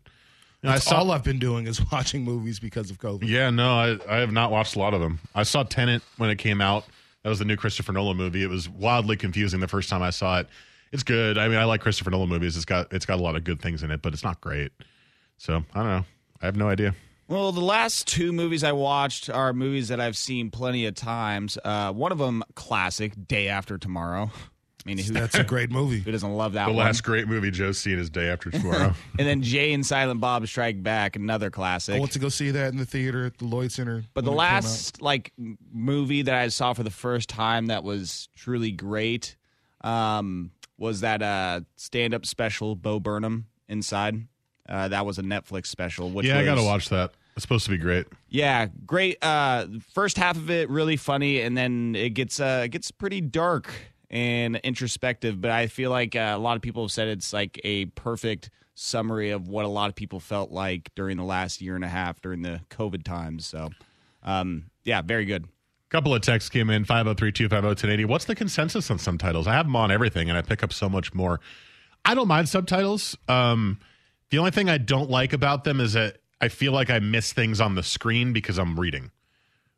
I 0.65 0.79
saw 0.79 0.99
all 0.99 1.11
I've 1.11 1.23
been 1.23 1.39
doing 1.39 1.67
is 1.67 1.81
watching 1.91 2.23
movies 2.23 2.59
because 2.59 2.89
of 2.89 2.97
COVID. 2.97 3.27
yeah, 3.27 3.49
no, 3.49 3.73
I, 3.73 3.97
I 4.09 4.17
have 4.19 4.31
not 4.31 4.49
watched 4.51 4.75
a 4.75 4.79
lot 4.79 4.93
of 4.93 5.01
them. 5.01 5.19
I 5.35 5.43
saw 5.43 5.63
Tenet 5.63 6.01
when 6.17 6.29
it 6.29 6.37
came 6.37 6.61
out. 6.61 6.85
That 7.23 7.29
was 7.29 7.39
the 7.39 7.45
new 7.45 7.55
Christopher 7.55 7.91
Nolan 7.93 8.17
movie. 8.17 8.43
It 8.43 8.49
was 8.49 8.69
wildly 8.69 9.15
confusing 9.17 9.59
the 9.59 9.67
first 9.67 9.89
time 9.89 10.01
I 10.01 10.09
saw 10.09 10.39
it. 10.39 10.47
It's 10.91 11.03
good. 11.03 11.37
I 11.37 11.47
mean, 11.47 11.57
I 11.57 11.63
like 11.65 11.81
Christopher 11.81 12.11
Nolan 12.11 12.29
movies. 12.29 12.55
It's 12.55 12.65
got 12.65 12.93
it's 12.93 13.05
got 13.05 13.19
a 13.19 13.21
lot 13.21 13.35
of 13.35 13.43
good 13.43 13.61
things 13.61 13.81
in 13.83 13.91
it, 13.91 14.01
but 14.01 14.13
it's 14.13 14.23
not 14.23 14.39
great. 14.41 14.71
So 15.37 15.63
I 15.73 15.79
don't 15.79 15.87
know. 15.87 16.05
I 16.43 16.45
have 16.45 16.57
no 16.57 16.67
idea. 16.67 16.93
Well, 17.29 17.53
the 17.53 17.61
last 17.61 18.05
two 18.05 18.33
movies 18.33 18.65
I 18.65 18.73
watched 18.73 19.29
are 19.29 19.53
movies 19.53 19.87
that 19.87 20.01
I've 20.01 20.17
seen 20.17 20.51
plenty 20.51 20.85
of 20.85 20.93
times. 20.93 21.57
Uh, 21.63 21.93
one 21.93 22.11
of 22.11 22.17
them, 22.17 22.43
classic, 22.53 23.13
Day 23.27 23.47
After 23.47 23.77
Tomorrow. 23.77 24.29
I 24.85 24.89
mean, 24.89 24.97
who, 24.97 25.13
That's 25.13 25.35
a 25.35 25.45
great 25.45 25.71
movie. 25.71 25.99
who 26.05 26.11
doesn't 26.11 26.33
love 26.33 26.53
that 26.53 26.65
the 26.65 26.73
one? 26.73 26.85
last 26.85 27.01
great 27.01 27.29
movie 27.29 27.49
Joe's 27.49 27.77
seen 27.77 27.97
is 27.97 28.09
Day 28.09 28.27
After 28.27 28.51
Tomorrow. 28.51 28.93
and 29.17 29.25
then 29.25 29.41
Jay 29.41 29.71
and 29.71 29.85
Silent 29.85 30.19
Bob 30.19 30.45
Strike 30.45 30.83
Back, 30.83 31.15
another 31.15 31.49
classic. 31.49 31.95
I 31.95 31.99
want 31.99 32.11
to 32.11 32.19
go 32.19 32.27
see 32.27 32.51
that 32.51 32.73
in 32.73 32.77
the 32.77 32.85
theater 32.85 33.25
at 33.25 33.37
the 33.37 33.45
Lloyd 33.45 33.71
Center. 33.71 34.03
But 34.13 34.25
the 34.25 34.31
it 34.31 34.33
came 34.33 34.39
out. 34.41 34.53
last 34.53 35.01
like 35.01 35.31
movie 35.71 36.23
that 36.23 36.35
I 36.35 36.49
saw 36.49 36.73
for 36.73 36.83
the 36.83 36.91
first 36.91 37.29
time 37.29 37.67
that 37.67 37.85
was 37.85 38.27
truly 38.35 38.71
great 38.71 39.37
um, 39.79 40.51
was 40.77 40.99
that 40.99 41.21
uh, 41.21 41.61
stand-up 41.77 42.25
special 42.25 42.75
Bo 42.75 42.99
Burnham 42.99 43.45
Inside. 43.69 44.27
Uh, 44.67 44.87
that 44.87 45.05
was 45.05 45.19
a 45.19 45.23
Netflix 45.23 45.67
special. 45.67 46.09
Which 46.09 46.25
yeah, 46.25 46.39
I 46.39 46.45
got 46.45 46.55
to 46.55 46.63
watch 46.63 46.89
that. 46.89 47.11
It's 47.35 47.41
supposed 47.43 47.65
to 47.65 47.71
be 47.71 47.77
great. 47.77 48.05
Yeah, 48.29 48.67
great. 48.85 49.17
Uh, 49.23 49.65
first 49.93 50.17
half 50.17 50.37
of 50.37 50.49
it 50.51 50.69
really 50.69 50.97
funny, 50.97 51.41
and 51.41 51.57
then 51.57 51.95
it 51.95 52.11
gets 52.11 52.39
uh, 52.39 52.61
it 52.65 52.69
gets 52.69 52.91
pretty 52.91 53.21
dark 53.21 53.73
and 54.09 54.57
introspective. 54.57 55.41
But 55.41 55.51
I 55.51 55.67
feel 55.67 55.89
like 55.89 56.15
uh, 56.15 56.33
a 56.35 56.37
lot 56.37 56.55
of 56.55 56.61
people 56.61 56.83
have 56.83 56.91
said 56.91 57.07
it's 57.07 57.33
like 57.33 57.59
a 57.63 57.85
perfect 57.85 58.49
summary 58.75 59.31
of 59.31 59.47
what 59.47 59.65
a 59.65 59.67
lot 59.67 59.89
of 59.89 59.95
people 59.95 60.19
felt 60.19 60.51
like 60.51 60.89
during 60.95 61.17
the 61.17 61.23
last 61.23 61.61
year 61.61 61.75
and 61.75 61.83
a 61.83 61.87
half 61.87 62.21
during 62.21 62.41
the 62.41 62.61
COVID 62.69 63.03
times. 63.03 63.45
So, 63.45 63.69
um, 64.23 64.65
yeah, 64.83 65.01
very 65.01 65.25
good. 65.25 65.47
couple 65.89 66.13
of 66.13 66.21
texts 66.21 66.49
came 66.49 66.71
in 66.71 66.83
503-250-1080 66.85 68.05
what's 68.07 68.25
the 68.25 68.33
consensus 68.33 68.89
on 68.89 68.97
subtitles 68.97 69.45
i 69.45 69.53
have 69.53 69.67
them 69.67 69.75
on 69.75 69.91
everything 69.91 70.27
and 70.27 70.35
i 70.35 70.41
pick 70.41 70.63
up 70.63 70.73
so 70.73 70.89
much 70.89 71.13
more 71.13 71.39
i 72.03 72.15
don't 72.15 72.27
mind 72.27 72.49
subtitles 72.49 73.15
um, 73.27 73.77
the 74.33 74.39
only 74.39 74.49
thing 74.49 74.67
i 74.67 74.79
don't 74.79 75.11
like 75.11 75.31
about 75.31 75.63
them 75.63 75.79
is 75.79 75.93
that 75.93 76.17
i 76.41 76.47
feel 76.47 76.71
like 76.71 76.89
i 76.89 76.97
miss 76.97 77.31
things 77.31 77.61
on 77.61 77.75
the 77.75 77.83
screen 77.83 78.33
because 78.33 78.57
i'm 78.57 78.79
reading. 78.79 79.11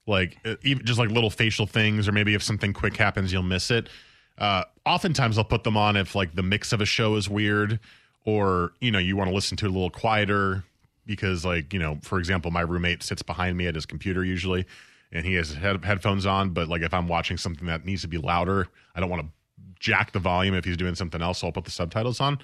Like 0.07 0.37
uh, 0.45 0.55
even 0.63 0.85
just 0.85 0.97
like 0.97 1.09
little 1.09 1.29
facial 1.29 1.65
things 1.65 2.07
or 2.07 2.13
maybe 2.13 2.35
if 2.35 2.41
something 2.43 2.71
quick 2.71 2.95
happens 2.95 3.33
you'll 3.33 3.43
miss 3.43 3.69
it. 3.69 3.89
Uh, 4.37 4.63
oftentimes 4.85 5.37
i'll 5.37 5.43
put 5.43 5.65
them 5.65 5.75
on 5.75 5.97
if 5.97 6.15
like 6.15 6.35
the 6.35 6.43
mix 6.43 6.71
of 6.71 6.79
a 6.79 6.85
show 6.85 7.15
is 7.15 7.29
weird 7.29 7.81
or 8.23 8.71
you 8.79 8.91
know 8.91 8.99
you 8.99 9.17
want 9.17 9.29
to 9.29 9.35
listen 9.35 9.57
to 9.57 9.65
it 9.65 9.69
a 9.69 9.71
little 9.73 9.89
quieter 9.89 10.63
because 11.05 11.43
like 11.43 11.73
you 11.73 11.79
know 11.79 11.99
for 12.01 12.17
example 12.17 12.49
my 12.49 12.61
roommate 12.61 13.03
sits 13.03 13.21
behind 13.21 13.57
me 13.57 13.67
at 13.67 13.75
his 13.75 13.85
computer 13.85 14.23
usually 14.23 14.65
and 15.11 15.25
he 15.25 15.33
has 15.33 15.53
head- 15.53 15.83
headphones 15.83 16.25
on 16.25 16.51
but 16.51 16.69
like 16.69 16.81
if 16.81 16.93
i'm 16.93 17.09
watching 17.09 17.35
something 17.35 17.67
that 17.67 17.83
needs 17.83 18.03
to 18.03 18.07
be 18.07 18.17
louder 18.17 18.69
i 18.95 19.01
don't 19.01 19.09
want 19.09 19.21
to 19.21 19.27
jack 19.81 20.13
the 20.13 20.19
volume 20.19 20.53
if 20.53 20.63
he's 20.63 20.77
doing 20.77 20.95
something 20.95 21.21
else 21.21 21.39
so 21.39 21.47
i'll 21.47 21.53
put 21.53 21.65
the 21.65 21.71
subtitles 21.71 22.21
on 22.21 22.39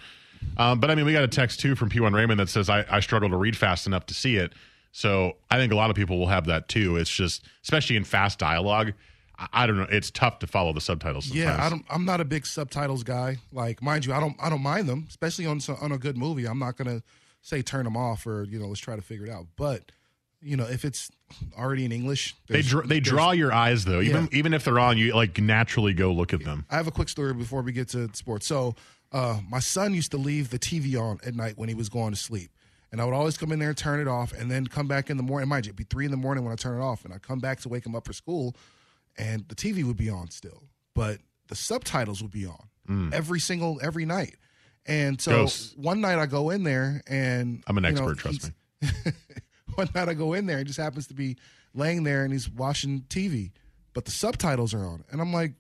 um, 0.58 0.80
but 0.80 0.90
i 0.92 0.96
mean 0.96 1.06
we 1.06 1.14
got 1.14 1.24
a 1.24 1.28
text 1.28 1.60
too 1.60 1.76
from 1.76 1.90
p1 1.90 2.14
raymond 2.14 2.40
that 2.40 2.50
says 2.50 2.70
I, 2.70 2.86
I 2.90 3.00
struggle 3.00 3.30
to 3.30 3.38
read 3.38 3.56
fast 3.58 3.88
enough 3.88 4.06
to 4.08 4.14
see 4.14 4.36
it 4.38 4.54
so 4.92 5.38
i 5.50 5.58
think 5.58 5.72
a 5.72 5.76
lot 5.76 5.90
of 5.90 5.96
people 5.96 6.18
will 6.20 6.28
have 6.28 6.46
that 6.46 6.68
too 6.68 6.98
it's 6.98 7.10
just 7.10 7.46
especially 7.64 7.96
in 7.96 8.04
fast 8.04 8.40
dialogue 8.40 8.94
i, 9.38 9.48
I 9.54 9.68
don't 9.68 9.78
know 9.78 9.88
it's 9.90 10.12
tough 10.12 10.40
to 10.40 10.48
follow 10.48 10.74
the 10.74 10.82
subtitles 10.82 11.26
sometimes. 11.26 11.46
Yeah, 11.46 11.66
I 11.66 11.70
don't. 11.70 11.84
I'm 11.90 12.06
not 12.06 12.22
a 12.22 12.26
big 12.26 12.46
subtitles 12.46 13.04
guy. 13.04 13.38
Like, 13.52 13.82
mind 13.82 14.06
you, 14.06 14.14
I 14.14 14.20
don't. 14.20 14.36
I 14.40 14.50
don't 14.52 14.62
mind 14.62 14.88
them, 14.88 15.08
especially 15.10 15.48
on 15.48 15.60
some, 15.60 15.78
on 15.82 15.92
a 15.92 15.98
good 15.98 16.16
movie. 16.16 16.46
I'm 16.46 16.60
not 16.60 16.78
gonna 16.78 17.02
say 17.42 17.64
turn 17.64 17.86
them 17.86 17.98
off 17.98 18.28
or 18.28 18.44
you 18.44 18.60
know 18.60 18.68
let's 18.68 18.80
try 18.80 18.96
to 18.96 19.02
figure 19.02 19.26
it 19.26 19.32
out. 19.32 19.48
But 19.56 19.92
you 20.44 20.56
know, 20.58 20.66
if 20.66 20.86
it's 20.86 21.10
already 21.58 21.86
in 21.86 21.92
English, 21.92 22.36
they 22.50 22.62
dr- 22.62 22.88
they 22.88 23.00
draw 23.00 23.32
your 23.32 23.52
eyes 23.52 23.86
though 23.86 24.02
even 24.02 24.24
Yeah. 24.32 24.38
even 24.38 24.54
if 24.54 24.64
they're 24.64 24.78
on 24.80 24.98
you 25.00 25.16
like 25.16 25.40
naturally 25.40 25.94
go 25.96 26.12
look 26.12 26.34
at 26.34 26.44
them 26.44 26.66
I 26.70 26.76
have 26.76 26.88
a 26.88 26.92
quick 26.92 27.10
story 27.10 27.34
before 27.34 27.64
we 27.64 27.72
get 27.72 27.90
to 27.90 28.10
sports. 28.14 28.46
So, 28.46 28.76
uh, 29.12 29.40
my 29.50 29.60
son 29.60 29.94
used 29.94 30.12
to 30.12 30.18
leave 30.18 30.50
the 30.50 30.60
TV 30.60 31.00
on 31.00 31.20
at 31.26 31.36
night 31.36 31.54
when 31.58 31.70
he 31.70 31.76
was 31.76 31.90
going 31.90 32.12
to 32.12 32.20
sleep. 32.20 32.52
And 32.92 33.02
I 33.02 33.06
would 33.06 33.14
always 33.14 33.38
come 33.38 33.52
in 33.52 33.60
there 33.60 33.70
and 33.70 33.78
turn 33.78 34.00
it 34.02 34.08
off 34.08 34.34
and 34.34 34.52
then 34.52 34.68
come 34.68 34.88
back 34.88 35.10
in 35.10 35.18
the 35.18 35.24
morning. 35.24 35.48
Mind 35.48 35.66
you, 35.66 35.70
it'd 35.70 35.78
be 35.78 35.86
three 35.86 36.06
in 36.06 36.12
the 36.12 36.18
morning 36.18 36.44
when 36.44 36.52
I 36.52 36.58
turn 36.58 36.80
it 36.80 36.84
off. 36.84 37.06
And 37.06 37.14
I 37.14 37.20
come 37.20 37.40
back 37.40 37.62
to 37.62 37.70
wake 37.70 37.86
him 37.86 37.96
up 37.96 38.06
for 38.06 38.14
school 38.14 38.56
and 39.18 39.48
the 39.48 39.56
TV 39.56 39.84
would 39.86 39.98
be 39.98 40.10
on 40.10 40.30
still. 40.30 40.64
But 40.94 41.20
the 41.48 41.56
subtitles 41.56 42.22
would 42.22 42.32
be 42.32 42.46
on 42.46 43.12
every 43.14 43.40
single, 43.40 43.80
every 43.82 44.04
night. 44.04 44.36
And 44.86 45.22
so 45.22 45.32
Ghosts. 45.32 45.74
one 45.78 46.02
night 46.02 46.20
I 46.20 46.26
go 46.26 46.50
in 46.50 46.64
there 46.64 47.02
and 47.08 47.64
i'm 47.68 47.78
an 47.78 47.84
you 47.86 47.92
know, 47.92 48.10
expert 48.10 48.18
trust 48.18 48.52
me 48.82 49.12
one 49.76 49.88
night 49.96 50.10
I 50.10 50.14
go 50.14 50.34
in 50.34 50.46
there 50.46 50.58
and 50.58 50.68
just 50.68 50.80
happens 50.80 51.08
to 51.08 51.14
be 51.14 51.38
laying 51.74 52.04
there 52.04 52.24
and 52.24 52.34
he's 52.34 52.50
watching 52.50 53.02
TV, 53.10 53.52
but 53.94 54.06
the 54.06 54.12
subtitles 54.12 54.74
are 54.74 54.86
on. 54.86 55.04
And 55.12 55.22
I'm 55.22 55.32
like, 55.32 55.54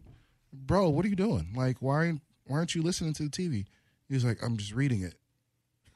bro, 0.51 0.89
what 0.89 1.05
are 1.05 1.07
you 1.07 1.15
doing? 1.15 1.53
Like, 1.55 1.77
why, 1.79 2.13
why 2.47 2.57
aren't 2.57 2.75
you 2.75 2.81
listening 2.81 3.13
to 3.13 3.23
the 3.23 3.29
TV? 3.29 3.65
He 4.07 4.13
was 4.13 4.25
like, 4.25 4.43
I'm 4.43 4.57
just 4.57 4.73
reading 4.73 5.03
it. 5.03 5.15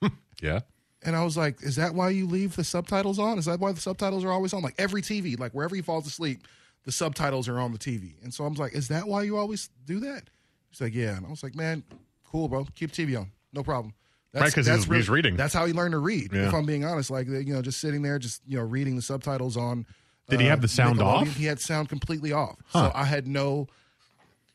yeah 0.41 0.59
And 1.03 1.15
I 1.15 1.23
was 1.23 1.37
like, 1.37 1.61
is 1.63 1.75
that 1.77 1.93
why 1.95 2.09
you 2.09 2.25
leave 2.27 2.55
the 2.55 2.63
subtitles 2.63 3.19
on? 3.19 3.37
Is 3.37 3.45
that 3.45 3.59
why 3.59 3.71
the 3.71 3.81
subtitles 3.81 4.23
are 4.23 4.31
always 4.31 4.53
on? 4.53 4.61
Like 4.61 4.75
every 4.77 5.01
TV, 5.01 5.39
like 5.39 5.51
wherever 5.53 5.75
he 5.75 5.81
falls 5.81 6.07
asleep, 6.07 6.47
the 6.83 6.91
subtitles 6.91 7.47
are 7.47 7.59
on 7.59 7.71
the 7.71 7.77
TV. 7.79 8.13
And 8.23 8.33
so 8.33 8.45
I'm 8.45 8.53
like, 8.55 8.73
is 8.73 8.87
that 8.89 9.07
why 9.07 9.23
you 9.23 9.37
always 9.37 9.69
do 9.85 9.99
that? 10.01 10.23
He's 10.69 10.81
like, 10.81 10.93
yeah. 10.93 11.15
And 11.17 11.25
I 11.25 11.29
was 11.29 11.43
like, 11.43 11.55
man, 11.55 11.83
cool, 12.23 12.47
bro. 12.47 12.65
Keep 12.75 12.91
TV 12.91 13.17
on. 13.19 13.31
No 13.53 13.63
problem. 13.63 13.93
Right, 14.33 14.53
'cause 14.53 14.65
he's- 14.67 14.83
he's 14.83 15.09
reading. 15.09 15.37
That's 15.37 15.53
how 15.53 15.65
he 15.65 15.71
learned 15.71 15.93
to 15.93 15.99
read. 15.99 16.33
Yeah. 16.33 16.47
If 16.49 16.53
I'm 16.53 16.65
being 16.65 16.83
honest, 16.83 17.09
like 17.09 17.27
you 17.27 17.53
know, 17.53 17.61
just 17.61 17.79
sitting 17.79 18.01
there, 18.01 18.19
just 18.19 18.41
you 18.45 18.57
know, 18.57 18.65
reading 18.65 18.97
the 18.97 19.01
subtitles 19.01 19.55
on. 19.55 19.85
Did 20.29 20.41
he 20.41 20.47
have 20.47 20.59
the 20.59 20.65
uh, 20.65 20.67
sound 20.67 21.01
off? 21.01 21.33
He 21.37 21.45
had 21.45 21.61
sound 21.61 21.87
completely 21.87 22.33
off. 22.33 22.57
Huh. 22.67 22.89
So 22.89 22.97
I 22.97 23.05
had 23.05 23.27
no, 23.27 23.67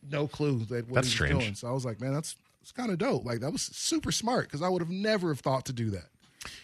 no 0.08 0.26
clue 0.26 0.58
that 0.66 0.88
what 0.88 0.96
That's 0.96 1.08
he 1.08 1.10
was 1.22 1.28
strange. 1.30 1.38
doing. 1.42 1.54
So 1.54 1.68
I 1.68 1.72
was 1.72 1.84
like, 1.84 2.00
man, 2.00 2.12
that's 2.14 2.36
it's 2.62 2.72
kind 2.72 2.90
of 2.90 2.98
dope. 2.98 3.24
Like 3.24 3.40
that 3.40 3.52
was 3.52 3.62
super 3.62 4.12
smart 4.12 4.46
because 4.46 4.62
I 4.62 4.68
would 4.68 4.82
have 4.82 4.90
never 4.90 5.28
have 5.28 5.40
thought 5.40 5.64
to 5.66 5.72
do 5.72 5.90
that. 5.90 6.06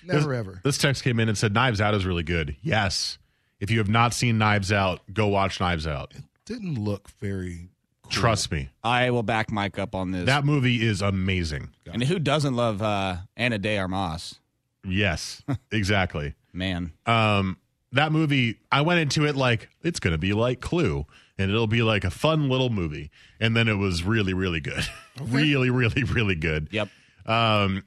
Never 0.04 0.30
this, 0.30 0.38
ever. 0.38 0.60
This 0.64 0.78
text 0.78 1.02
came 1.04 1.20
in 1.20 1.28
and 1.28 1.36
said 1.36 1.52
Knives 1.52 1.80
Out 1.80 1.94
is 1.94 2.06
really 2.06 2.22
good. 2.22 2.56
Yes. 2.62 3.18
If 3.60 3.70
you 3.70 3.78
have 3.78 3.88
not 3.88 4.12
seen 4.14 4.38
Knives 4.38 4.70
Out, 4.72 5.00
go 5.12 5.26
watch 5.28 5.60
Knives 5.60 5.86
Out. 5.86 6.12
It 6.14 6.22
didn't 6.44 6.74
look 6.82 7.08
very. 7.20 7.68
Trust 8.08 8.52
me. 8.52 8.68
I 8.84 9.10
will 9.10 9.22
back 9.24 9.50
Mike 9.50 9.78
up 9.78 9.94
on 9.94 10.12
this. 10.12 10.26
That 10.26 10.44
movie 10.44 10.86
is 10.86 11.02
amazing. 11.02 11.70
and 11.92 12.04
who 12.04 12.18
doesn't 12.20 12.54
love 12.54 12.80
uh, 12.80 13.16
Ana 13.36 13.58
de 13.58 13.76
Armas? 13.78 14.38
Yes, 14.86 15.42
exactly. 15.72 16.34
Man, 16.52 16.92
Um, 17.04 17.58
that 17.92 18.12
movie, 18.12 18.58
I 18.70 18.82
went 18.82 19.00
into 19.00 19.26
it 19.26 19.34
like 19.36 19.68
it's 19.82 19.98
going 20.00 20.12
to 20.12 20.18
be 20.18 20.32
like 20.34 20.60
Clue, 20.60 21.04
and 21.38 21.50
it'll 21.50 21.66
be 21.66 21.82
like 21.82 22.04
a 22.04 22.10
fun 22.10 22.48
little 22.48 22.70
movie, 22.70 23.10
and 23.40 23.56
then 23.56 23.68
it 23.68 23.74
was 23.76 24.02
really, 24.02 24.34
really 24.34 24.60
good, 24.60 24.84
really, 25.20 25.70
really, 25.70 26.02
really 26.04 26.34
good. 26.34 26.68
Yep. 26.70 26.88
Um, 27.26 27.84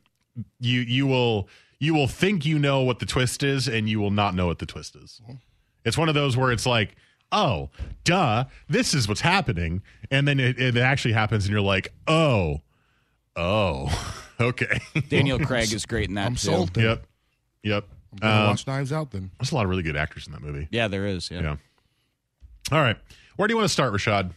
you 0.59 0.81
you 0.81 1.07
will 1.07 1.47
you 1.79 1.93
will 1.93 2.07
think 2.07 2.45
you 2.45 2.59
know 2.59 2.81
what 2.81 2.99
the 2.99 3.05
twist 3.05 3.43
is, 3.43 3.67
and 3.67 3.87
you 3.89 3.99
will 3.99 4.11
not 4.11 4.35
know 4.35 4.47
what 4.47 4.59
the 4.59 4.65
twist 4.65 4.95
is. 4.95 5.21
It's 5.85 5.97
one 5.97 6.09
of 6.09 6.15
those 6.15 6.35
where 6.35 6.51
it's 6.51 6.65
like, 6.65 6.95
oh, 7.31 7.69
duh, 8.03 8.45
this 8.67 8.93
is 8.93 9.07
what's 9.07 9.21
happening, 9.21 9.81
and 10.11 10.27
then 10.27 10.39
it, 10.39 10.59
it 10.59 10.75
actually 10.77 11.13
happens, 11.13 11.45
and 11.45 11.51
you're 11.51 11.61
like, 11.61 11.93
oh, 12.07 12.61
oh, 13.35 14.23
okay. 14.39 14.79
Daniel 15.07 15.39
Craig 15.45 15.71
is 15.73 15.85
great 15.85 16.09
in 16.09 16.15
that 16.15 16.25
I'm 16.27 16.33
too. 16.35 16.39
sold. 16.39 16.73
Then. 16.73 16.83
yep, 16.83 17.05
yep. 17.63 17.85
I'm 18.13 18.17
gonna 18.19 18.41
Um, 18.41 18.47
watch 18.49 18.67
Knives 18.67 18.91
Out 18.91 19.11
then. 19.11 19.31
there's 19.39 19.51
a 19.51 19.55
lot 19.55 19.63
of 19.63 19.69
really 19.69 19.83
good 19.83 19.95
actors 19.95 20.25
in 20.27 20.33
that 20.33 20.41
movie. 20.41 20.67
Yeah, 20.71 20.87
there 20.87 21.05
is. 21.05 21.29
Yeah. 21.31 21.41
Yeah. 21.41 21.55
All 22.71 22.81
right. 22.81 22.97
Where 23.39 23.47
do 23.47 23.53
you 23.53 23.55
want 23.55 23.69
to 23.69 23.73
start, 23.73 23.93
Rashad? 23.93 24.31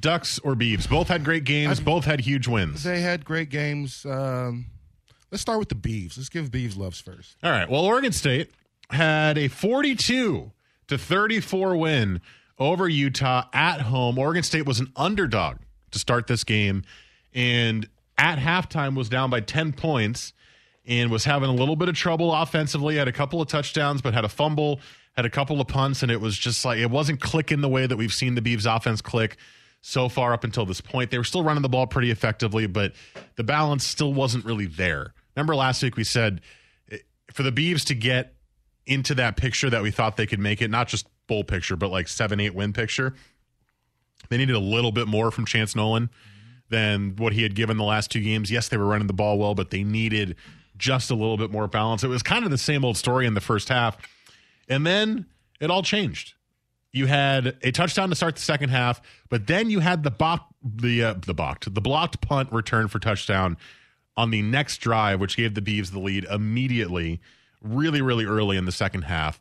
Ducks 0.00 0.38
or 0.38 0.54
Beavs? 0.54 0.88
Both 0.88 1.08
had 1.08 1.22
great 1.22 1.44
games. 1.44 1.80
both 1.80 2.06
had 2.06 2.20
huge 2.20 2.48
wins. 2.48 2.82
They 2.82 3.02
had 3.02 3.22
great 3.22 3.50
games. 3.50 4.06
Um, 4.06 4.68
let's 5.30 5.42
start 5.42 5.58
with 5.58 5.68
the 5.68 5.74
Beavs. 5.74 6.16
Let's 6.16 6.30
give 6.30 6.50
Beavs 6.50 6.74
loves 6.74 6.98
first. 6.98 7.36
All 7.42 7.50
right. 7.50 7.68
Well, 7.68 7.82
Oregon 7.84 8.10
State 8.10 8.50
had 8.88 9.36
a 9.36 9.48
42 9.48 10.50
to 10.86 10.96
34 10.96 11.76
win 11.76 12.22
over 12.58 12.88
Utah 12.88 13.44
at 13.52 13.82
home. 13.82 14.18
Oregon 14.18 14.42
State 14.42 14.64
was 14.64 14.80
an 14.80 14.94
underdog 14.96 15.58
to 15.90 15.98
start 15.98 16.26
this 16.26 16.42
game, 16.42 16.84
and 17.34 17.86
at 18.16 18.38
halftime 18.38 18.96
was 18.96 19.10
down 19.10 19.28
by 19.28 19.40
10 19.40 19.74
points 19.74 20.32
and 20.86 21.10
was 21.10 21.26
having 21.26 21.50
a 21.50 21.54
little 21.54 21.76
bit 21.76 21.90
of 21.90 21.96
trouble 21.96 22.34
offensively. 22.34 22.96
Had 22.96 23.08
a 23.08 23.12
couple 23.12 23.42
of 23.42 23.48
touchdowns, 23.48 24.00
but 24.00 24.14
had 24.14 24.24
a 24.24 24.28
fumble, 24.30 24.80
had 25.18 25.26
a 25.26 25.30
couple 25.30 25.60
of 25.60 25.66
punts, 25.66 26.04
and 26.04 26.12
it 26.12 26.20
was 26.20 26.38
just 26.38 26.64
like 26.64 26.78
it 26.78 26.92
wasn't 26.92 27.20
clicking 27.20 27.60
the 27.60 27.68
way 27.68 27.84
that 27.84 27.96
we've 27.96 28.12
seen 28.12 28.36
the 28.36 28.40
Beavs 28.40 28.72
offense 28.72 29.02
click 29.02 29.36
so 29.80 30.08
far 30.08 30.32
up 30.32 30.44
until 30.44 30.64
this 30.64 30.80
point. 30.80 31.10
They 31.10 31.18
were 31.18 31.24
still 31.24 31.42
running 31.42 31.62
the 31.62 31.68
ball 31.68 31.88
pretty 31.88 32.12
effectively, 32.12 32.68
but 32.68 32.92
the 33.34 33.42
balance 33.42 33.84
still 33.84 34.14
wasn't 34.14 34.44
really 34.44 34.66
there. 34.66 35.14
Remember 35.34 35.56
last 35.56 35.82
week 35.82 35.96
we 35.96 36.04
said 36.04 36.40
eh, 36.92 36.98
for 37.32 37.42
the 37.42 37.50
Beavs 37.50 37.84
to 37.86 37.96
get 37.96 38.36
into 38.86 39.12
that 39.16 39.36
picture 39.36 39.68
that 39.68 39.82
we 39.82 39.90
thought 39.90 40.16
they 40.16 40.26
could 40.26 40.38
make 40.38 40.62
it, 40.62 40.70
not 40.70 40.86
just 40.86 41.08
bowl 41.26 41.42
picture, 41.42 41.74
but 41.74 41.90
like 41.90 42.06
seven, 42.06 42.38
eight 42.38 42.54
win 42.54 42.72
picture, 42.72 43.12
they 44.28 44.36
needed 44.36 44.54
a 44.54 44.60
little 44.60 44.92
bit 44.92 45.08
more 45.08 45.32
from 45.32 45.46
Chance 45.46 45.74
Nolan 45.74 46.10
than 46.68 47.16
what 47.16 47.32
he 47.32 47.42
had 47.42 47.56
given 47.56 47.76
the 47.76 47.82
last 47.82 48.12
two 48.12 48.20
games. 48.20 48.52
Yes, 48.52 48.68
they 48.68 48.76
were 48.76 48.86
running 48.86 49.08
the 49.08 49.12
ball 49.12 49.36
well, 49.36 49.56
but 49.56 49.70
they 49.70 49.82
needed 49.82 50.36
just 50.76 51.10
a 51.10 51.14
little 51.14 51.36
bit 51.36 51.50
more 51.50 51.66
balance. 51.66 52.04
It 52.04 52.08
was 52.08 52.22
kind 52.22 52.44
of 52.44 52.52
the 52.52 52.58
same 52.58 52.84
old 52.84 52.96
story 52.96 53.26
in 53.26 53.34
the 53.34 53.40
first 53.40 53.68
half. 53.68 53.96
And 54.68 54.86
then 54.86 55.26
it 55.60 55.70
all 55.70 55.82
changed. 55.82 56.34
You 56.92 57.06
had 57.06 57.58
a 57.62 57.70
touchdown 57.70 58.08
to 58.10 58.14
start 58.14 58.36
the 58.36 58.42
second 58.42 58.70
half, 58.70 59.00
but 59.28 59.46
then 59.46 59.70
you 59.70 59.80
had 59.80 60.02
the 60.02 60.10
block, 60.10 60.48
the 60.62 61.04
uh, 61.04 61.14
the 61.14 61.34
blocked, 61.34 61.72
the 61.72 61.80
blocked 61.80 62.20
punt 62.20 62.50
return 62.50 62.88
for 62.88 62.98
touchdown 62.98 63.56
on 64.16 64.30
the 64.30 64.42
next 64.42 64.78
drive, 64.78 65.20
which 65.20 65.36
gave 65.36 65.54
the 65.54 65.60
Beavs 65.60 65.92
the 65.92 66.00
lead 66.00 66.24
immediately, 66.24 67.20
really, 67.62 68.02
really 68.02 68.24
early 68.24 68.56
in 68.56 68.64
the 68.64 68.72
second 68.72 69.02
half. 69.02 69.40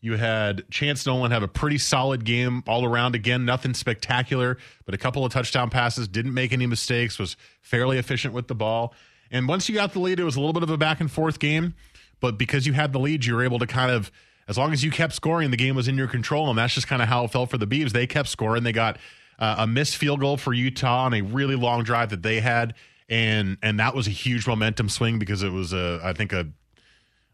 You 0.00 0.16
had 0.16 0.68
Chance 0.70 1.06
Nolan 1.06 1.32
have 1.32 1.42
a 1.42 1.48
pretty 1.48 1.78
solid 1.78 2.24
game 2.24 2.62
all 2.68 2.84
around. 2.84 3.14
Again, 3.14 3.44
nothing 3.44 3.74
spectacular, 3.74 4.58
but 4.84 4.94
a 4.94 4.98
couple 4.98 5.24
of 5.24 5.32
touchdown 5.32 5.70
passes, 5.70 6.06
didn't 6.06 6.34
make 6.34 6.52
any 6.52 6.66
mistakes, 6.66 7.18
was 7.18 7.36
fairly 7.62 7.98
efficient 7.98 8.32
with 8.32 8.46
the 8.46 8.54
ball. 8.54 8.94
And 9.30 9.48
once 9.48 9.68
you 9.68 9.74
got 9.74 9.92
the 9.92 9.98
lead, 9.98 10.20
it 10.20 10.24
was 10.24 10.36
a 10.36 10.40
little 10.40 10.52
bit 10.52 10.62
of 10.62 10.70
a 10.70 10.76
back 10.76 11.00
and 11.00 11.10
forth 11.10 11.38
game. 11.38 11.74
But 12.20 12.38
because 12.38 12.66
you 12.66 12.74
had 12.74 12.92
the 12.92 13.00
lead, 13.00 13.24
you 13.24 13.34
were 13.34 13.44
able 13.44 13.58
to 13.58 13.66
kind 13.66 13.90
of, 13.90 14.12
as 14.48 14.58
long 14.58 14.72
as 14.72 14.82
you 14.82 14.90
kept 14.90 15.12
scoring, 15.12 15.50
the 15.50 15.56
game 15.56 15.76
was 15.76 15.88
in 15.88 15.96
your 15.96 16.08
control. 16.08 16.48
And 16.48 16.58
that's 16.58 16.74
just 16.74 16.88
kind 16.88 17.02
of 17.02 17.08
how 17.08 17.24
it 17.24 17.30
felt 17.30 17.50
for 17.50 17.58
the 17.58 17.66
Beavs. 17.66 17.92
They 17.92 18.06
kept 18.06 18.28
scoring. 18.28 18.62
They 18.62 18.72
got 18.72 18.98
uh, 19.38 19.56
a 19.58 19.66
missed 19.66 19.96
field 19.96 20.20
goal 20.20 20.36
for 20.36 20.52
Utah 20.52 21.04
on 21.04 21.14
a 21.14 21.20
really 21.20 21.54
long 21.54 21.84
drive 21.84 22.10
that 22.10 22.22
they 22.22 22.40
had. 22.40 22.74
And 23.08 23.56
and 23.62 23.80
that 23.80 23.94
was 23.94 24.06
a 24.06 24.10
huge 24.10 24.46
momentum 24.46 24.88
swing 24.88 25.18
because 25.18 25.42
it 25.42 25.50
was 25.50 25.72
a 25.72 26.00
I 26.02 26.12
think 26.12 26.32
a 26.32 26.46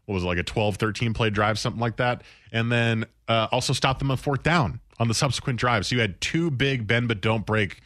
what 0.05 0.13
was 0.13 0.23
it, 0.23 0.27
like 0.27 0.37
a 0.37 0.43
12 0.43 0.77
13 0.77 1.13
play 1.13 1.29
drive 1.29 1.57
something 1.59 1.81
like 1.81 1.97
that 1.97 2.21
and 2.51 2.71
then 2.71 3.05
uh, 3.27 3.47
also 3.51 3.73
stopped 3.73 3.99
them 3.99 4.11
on 4.11 4.17
fourth 4.17 4.43
down 4.43 4.79
on 4.99 5.09
the 5.09 5.13
subsequent 5.13 5.59
drive 5.59 5.85
so 5.85 5.95
you 5.95 5.99
had 6.01 6.21
two 6.21 6.49
big 6.49 6.87
bend 6.87 7.07
but 7.09 7.19
don't 7.21 7.45
break 7.45 7.81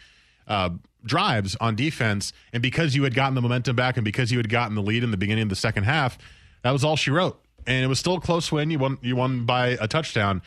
uh, 0.49 0.69
drives 1.05 1.55
on 1.61 1.75
defense. 1.75 2.33
And 2.53 2.61
because 2.61 2.95
you 2.95 3.03
had 3.03 3.13
gotten 3.13 3.35
the 3.35 3.41
momentum 3.41 3.75
back 3.75 3.97
and 3.97 4.03
because 4.03 4.31
you 4.31 4.37
had 4.37 4.49
gotten 4.49 4.75
the 4.75 4.81
lead 4.81 5.03
in 5.03 5.11
the 5.11 5.17
beginning 5.17 5.43
of 5.43 5.49
the 5.49 5.55
second 5.55 5.83
half, 5.83 6.17
that 6.63 6.71
was 6.71 6.83
all 6.83 6.95
she 6.95 7.11
wrote. 7.11 7.41
And 7.67 7.83
it 7.83 7.87
was 7.87 7.99
still 7.99 8.15
a 8.15 8.21
close 8.21 8.51
win. 8.51 8.69
You 8.71 8.79
won 8.79 8.97
you 9.01 9.15
won 9.15 9.45
by 9.45 9.69
a 9.69 9.87
touchdown. 9.87 10.41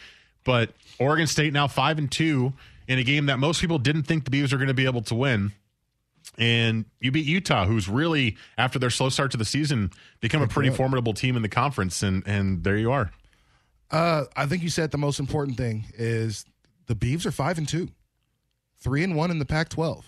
But 0.45 0.73
Oregon 0.99 1.27
State 1.27 1.53
now 1.53 1.69
five 1.69 1.99
and 1.99 2.11
two 2.11 2.53
in 2.89 2.99
a 2.99 3.05
game 3.05 3.27
that 3.27 3.39
most 3.39 3.61
people 3.61 3.79
didn't 3.79 4.05
think 4.05 4.25
the 4.25 4.31
Beavs 4.31 4.53
were 4.53 4.59
going 4.59 4.69
to 4.69 4.75
be 4.75 4.87
able 4.87 5.03
to 5.03 5.15
win. 5.15 5.53
And 6.39 6.87
you 7.01 7.11
beat 7.11 7.27
Utah, 7.27 7.67
who's 7.67 7.89
really, 7.89 8.37
after 8.57 8.79
their 8.79 8.91
slow 8.91 9.09
start 9.09 9.31
to 9.33 9.37
the 9.37 9.45
season, 9.45 9.91
become 10.21 10.41
a 10.41 10.49
pretty 10.49 10.71
formidable 10.71 11.13
team 11.13 11.37
in 11.37 11.43
the 11.43 11.49
conference. 11.49 12.03
And 12.03 12.23
and 12.27 12.65
there 12.65 12.77
you 12.77 12.91
are. 12.91 13.11
Uh, 13.91 14.25
I 14.37 14.47
think 14.47 14.63
you 14.63 14.71
said 14.71 14.91
the 14.91 14.99
most 14.99 15.21
important 15.21 15.57
thing 15.57 15.85
is 15.95 16.47
the 16.87 16.95
Beavs 16.95 17.27
are 17.27 17.31
five 17.33 17.59
and 17.59 17.69
two, 17.69 17.89
three 18.79 19.05
and 19.05 19.15
one 19.15 19.31
in 19.31 19.39
the 19.39 19.45
Pac-12 19.45 20.05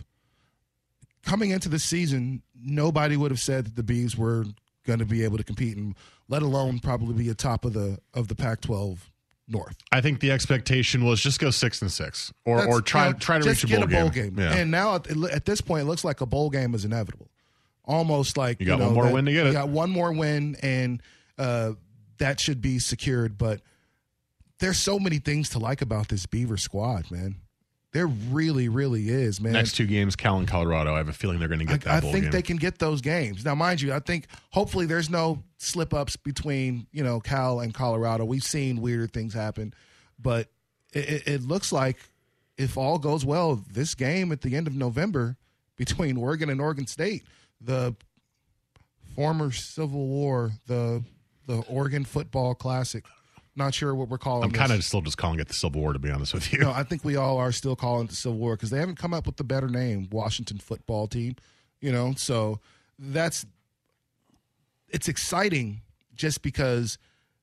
coming 1.24 1.50
into 1.50 1.68
the 1.68 1.78
season, 1.78 2.42
nobody 2.54 3.16
would 3.16 3.30
have 3.30 3.40
said 3.40 3.66
that 3.66 3.76
the 3.76 3.82
Bees 3.82 4.16
were 4.16 4.44
going 4.86 4.98
to 4.98 5.04
be 5.04 5.24
able 5.24 5.36
to 5.36 5.44
compete, 5.44 5.76
and 5.76 5.94
let 6.28 6.42
alone 6.42 6.78
probably 6.78 7.14
be 7.14 7.28
a 7.28 7.34
top 7.34 7.64
of 7.64 7.72
the 7.72 7.98
of 8.12 8.28
the 8.28 8.34
Pac-12 8.34 8.98
North. 9.48 9.76
I 9.92 10.00
think 10.00 10.20
the 10.20 10.30
expectation 10.30 11.04
was 11.04 11.20
just 11.20 11.38
go 11.38 11.50
six 11.50 11.82
and 11.82 11.90
six, 11.92 12.32
or 12.44 12.58
That's, 12.58 12.68
or 12.68 12.80
try 12.80 13.06
you 13.08 13.12
know, 13.12 13.18
try 13.18 13.38
to 13.38 13.48
reach 13.48 13.64
a 13.64 13.68
bowl, 13.68 13.82
a 13.82 13.86
bowl 13.86 14.10
game. 14.10 14.34
game. 14.34 14.38
Yeah. 14.38 14.54
And 14.54 14.70
now 14.70 14.96
at, 14.96 15.10
at, 15.10 15.44
this 15.44 15.60
point, 15.60 15.82
it 15.82 15.84
looks 15.84 16.04
like 16.04 16.20
a 16.20 16.26
bowl 16.26 16.50
game 16.50 16.74
is 16.74 16.84
inevitable. 16.84 17.28
Almost 17.84 18.38
like 18.38 18.60
you 18.60 18.66
got 18.66 18.78
you 18.78 18.84
know, 18.84 18.86
one 18.86 18.94
more 18.94 19.12
win 19.12 19.24
to 19.26 19.32
get 19.32 19.46
it. 19.46 19.48
You 19.48 19.52
got 19.54 19.68
one 19.68 19.90
more 19.90 20.12
win, 20.12 20.56
and 20.62 21.02
uh, 21.38 21.72
that 22.18 22.40
should 22.40 22.62
be 22.62 22.78
secured. 22.78 23.36
But 23.36 23.60
there's 24.58 24.78
so 24.78 24.98
many 24.98 25.18
things 25.18 25.50
to 25.50 25.58
like 25.58 25.82
about 25.82 26.08
this 26.08 26.24
Beaver 26.24 26.56
squad, 26.56 27.10
man. 27.10 27.36
There 27.94 28.09
really, 28.09 28.68
really 28.68 29.09
is, 29.09 29.40
man. 29.40 29.52
Next 29.52 29.76
two 29.76 29.87
games, 29.87 30.16
Cal 30.16 30.38
and 30.38 30.48
Colorado. 30.48 30.94
I 30.94 30.98
have 30.98 31.09
a 31.09 31.12
feeling 31.12 31.38
they're 31.38 31.46
going 31.46 31.61
to 31.61 31.64
get 31.64 31.83
that. 31.83 31.90
I, 31.92 31.96
I 31.98 32.00
think 32.00 32.24
game. 32.24 32.30
they 32.33 32.42
can 32.42 32.57
get 32.57 32.80
those 32.80 33.00
games. 33.00 33.44
Now, 33.44 33.54
mind 33.54 33.80
you, 33.80 33.94
I 33.94 34.00
think 34.00 34.26
hopefully 34.50 34.85
there's 34.85 35.09
no 35.09 35.44
slip 35.59 35.94
ups 35.94 36.16
between 36.16 36.88
you 36.90 37.04
know 37.04 37.20
Cal 37.20 37.61
and 37.61 37.72
Colorado. 37.72 38.24
We've 38.24 38.42
seen 38.42 38.80
weirder 38.80 39.07
things 39.07 39.33
happen, 39.33 39.72
but 40.18 40.48
it, 40.92 41.22
it 41.28 41.42
looks 41.42 41.70
like 41.70 41.98
if 42.59 42.76
all 42.76 42.98
goes 42.98 43.24
well, 43.24 43.62
this 43.72 43.94
game 43.94 44.33
at 44.33 44.40
the 44.40 44.57
end 44.57 44.66
of 44.66 44.74
November 44.74 45.37
between 45.76 46.16
Oregon 46.16 46.50
and 46.50 46.61
Oregon 46.61 46.88
State, 46.88 47.22
the 47.61 47.94
former 49.14 49.52
Civil 49.52 50.09
War, 50.09 50.50
the 50.66 51.04
the 51.46 51.59
Oregon 51.68 52.04
Football 52.04 52.57
Classic 52.57 53.04
not 53.56 53.74
sure 53.74 53.94
what 53.94 54.08
we're 54.08 54.18
calling. 54.18 54.44
I'm 54.44 54.50
kind 54.50 54.72
of 54.72 54.82
still 54.84 55.00
just 55.00 55.16
calling 55.16 55.38
it 55.40 55.48
the 55.48 55.54
Civil 55.54 55.80
War, 55.80 55.92
to 55.92 55.98
be 55.98 56.10
honest 56.10 56.34
with 56.34 56.52
you. 56.52 56.60
No, 56.60 56.72
I 56.72 56.82
think 56.82 57.04
we 57.04 57.16
all 57.16 57.38
are 57.38 57.52
still 57.52 57.76
calling 57.76 58.06
it 58.06 58.10
the 58.10 58.16
Civil 58.16 58.38
War 58.38 58.56
because 58.56 58.70
they 58.70 58.78
haven't 58.78 58.98
come 58.98 59.14
up 59.14 59.26
with 59.26 59.36
the 59.36 59.44
better 59.44 59.68
name, 59.68 60.08
Washington 60.10 60.58
Football 60.58 61.06
Team. 61.06 61.36
You 61.80 61.92
know, 61.92 62.14
so 62.16 62.60
that's 62.98 63.46
it's 64.88 65.08
exciting 65.08 65.82
just 66.14 66.42
because 66.42 66.98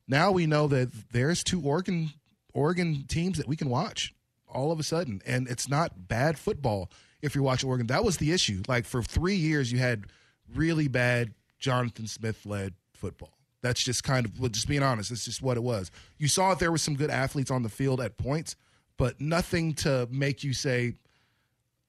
now 0.07 0.31
we 0.31 0.45
know 0.45 0.67
that 0.67 0.89
there's 1.11 1.43
two 1.43 1.61
Oregon 1.61 2.11
Oregon 2.53 3.05
teams 3.07 3.37
that 3.37 3.47
we 3.47 3.55
can 3.55 3.69
watch 3.69 4.13
all 4.47 4.71
of 4.71 4.79
a 4.79 4.83
sudden, 4.83 5.21
and 5.25 5.47
it's 5.47 5.69
not 5.69 6.07
bad 6.07 6.37
football 6.37 6.91
if 7.21 7.35
you're 7.35 7.43
watching 7.43 7.69
Oregon. 7.69 7.87
That 7.87 8.03
was 8.03 8.17
the 8.17 8.31
issue. 8.31 8.63
Like 8.67 8.85
for 8.85 9.01
three 9.01 9.35
years, 9.35 9.71
you 9.71 9.79
had 9.79 10.05
really 10.53 10.87
bad 10.87 11.33
Jonathan 11.59 12.07
Smith 12.07 12.45
led 12.45 12.73
football 12.93 13.40
that's 13.61 13.81
just 13.81 14.03
kind 14.03 14.25
of, 14.25 14.39
well, 14.39 14.49
just 14.49 14.67
being 14.67 14.83
honest, 14.83 15.11
it's 15.11 15.25
just 15.25 15.41
what 15.41 15.57
it 15.57 15.63
was. 15.63 15.91
You 16.17 16.27
saw 16.27 16.49
that 16.49 16.59
there 16.59 16.71
were 16.71 16.77
some 16.77 16.95
good 16.95 17.09
athletes 17.09 17.51
on 17.51 17.63
the 17.63 17.69
field 17.69 18.01
at 18.01 18.17
points, 18.17 18.55
but 18.97 19.19
nothing 19.21 19.73
to 19.75 20.07
make 20.11 20.43
you 20.43 20.53
say, 20.53 20.95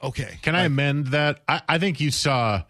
okay. 0.03 0.39
Can 0.43 0.55
like, 0.55 0.63
I 0.63 0.67
amend 0.67 1.09
that? 1.09 1.41
I, 1.49 1.63
I, 1.69 1.79
think 1.79 2.01
you 2.01 2.11
saw 2.11 2.63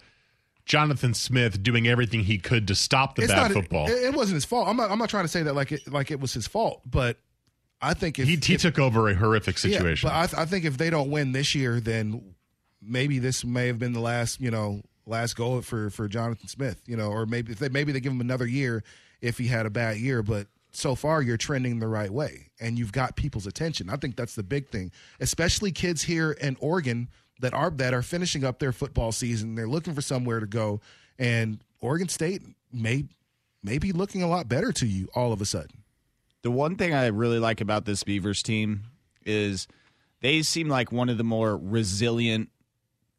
Jonathan 0.65 1.15
Smith 1.15 1.63
doing 1.63 1.89
everything 1.89 2.21
he 2.21 2.39
could 2.39 2.69
to 2.69 2.75
stop 2.75 3.17
the 3.17 3.27
bad 3.27 3.37
not, 3.37 3.53
football. 3.53 3.89
It, 3.89 4.05
it, 4.05 4.15
wasn't 4.15 4.37
his 4.37 4.45
fault. 4.45 4.69
I'm 4.69 4.77
not, 4.77 4.91
I'm 4.91 4.99
not 4.99 5.11
trying 5.11 5.25
to 5.25 5.29
say 5.29 5.43
that 5.43 5.55
like 5.55 5.73
it, 5.73 5.93
like 5.93 6.11
it 6.11 6.21
was 6.21 6.33
his 6.33 6.47
fault, 6.47 6.83
but 6.87 7.19
I 7.81 7.95
think 7.95 8.19
if, 8.21 8.29
he, 8.29 8.37
he 8.37 8.55
if, 8.55 8.63
took 8.63 8.79
over 8.79 9.09
a 9.09 9.15
horrific 9.15 9.59
situation. 9.59 10.09
Yeah, 10.09 10.27
but 10.27 10.39
I, 10.39 10.43
I 10.43 10.45
think 10.47 10.65
if 10.65 10.79
they 10.79 10.91
don't 10.91 11.11
win 11.11 11.33
this 11.33 11.55
year, 11.55 11.81
then 11.81 12.35
maybe 12.81 13.19
this 13.19 13.45
may 13.45 13.67
have 13.67 13.79
been 13.79 13.93
the 13.93 14.01
last, 14.01 14.41
you 14.41 14.53
know, 14.53 14.83
last 15.07 15.35
goal 15.35 15.61
for 15.63 15.91
for 15.91 16.09
Jonathan 16.09 16.49
Smith, 16.49 16.81
you 16.87 16.97
know, 16.97 17.11
or 17.11 17.27
maybe 17.27 17.55
they 17.55 17.69
maybe 17.69 17.93
they 17.93 18.01
give 18.01 18.13
him 18.13 18.21
another 18.21 18.47
year 18.47 18.83
if 19.21 19.39
he 19.39 19.47
had 19.47 19.67
a 19.67 19.71
bad 19.71 19.97
year, 19.99 20.23
but 20.23 20.47
so 20.73 20.95
far 20.95 21.21
you're 21.23 21.37
trending 21.37 21.79
the 21.79 21.89
right 21.89 22.11
way 22.11 22.51
and 22.61 22.79
you've 22.79 22.93
got 22.93 23.15
people's 23.15 23.47
attention. 23.47 23.91
I 23.91 23.97
think 23.97 24.17
that's 24.17 24.35
the 24.35 24.43
big 24.43 24.69
thing, 24.69 24.91
especially 25.21 25.71
kids 25.71 26.03
here 26.03 26.33
in 26.33 26.57
Oregon 26.61 27.09
that 27.41 27.53
are 27.55 27.71
that 27.71 27.95
are 27.95 28.03
finishing 28.03 28.45
up 28.45 28.59
their 28.59 28.73
football 28.73 29.13
season. 29.13 29.55
They're 29.55 29.69
looking 29.69 29.95
for 29.95 30.03
somewhere 30.03 30.41
to 30.41 30.47
go, 30.47 30.81
and 31.19 31.63
Oregon 31.81 32.09
State 32.09 32.43
may 32.73 33.05
may 33.63 33.79
be 33.79 33.93
looking 33.93 34.23
a 34.23 34.29
lot 34.29 34.49
better 34.49 34.73
to 34.73 34.87
you 34.87 35.09
all 35.15 35.33
of 35.33 35.41
a 35.41 35.47
sudden. 35.47 35.83
The 36.43 36.51
one 36.51 36.77
thing 36.77 36.93
I 36.93 37.07
really 37.07 37.39
like 37.39 37.61
about 37.61 37.85
this 37.85 38.03
Beavers 38.03 38.43
team 38.43 38.85
is 39.25 39.69
they 40.21 40.43
seem 40.43 40.69
like 40.69 40.91
one 40.91 41.09
of 41.09 41.19
the 41.19 41.25
more 41.25 41.57
resilient 41.57 42.49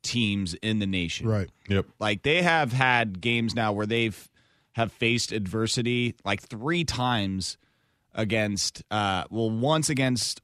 teams 0.04 0.54
in 0.56 0.80
the 0.80 0.86
nation. 0.86 1.28
Right. 1.28 1.50
Yep. 1.70 1.86
Like 2.00 2.24
they 2.24 2.42
have 2.42 2.72
had 2.72 3.22
games 3.22 3.56
now 3.56 3.74
where 3.74 3.86
they've 3.86 4.30
have 4.74 4.92
faced 4.92 5.32
adversity 5.32 6.16
like 6.26 6.42
three 6.42 6.84
times 6.84 7.58
against 8.14 8.84
uh 8.92 9.24
well 9.30 9.50
once 9.50 9.90
against 9.90 10.42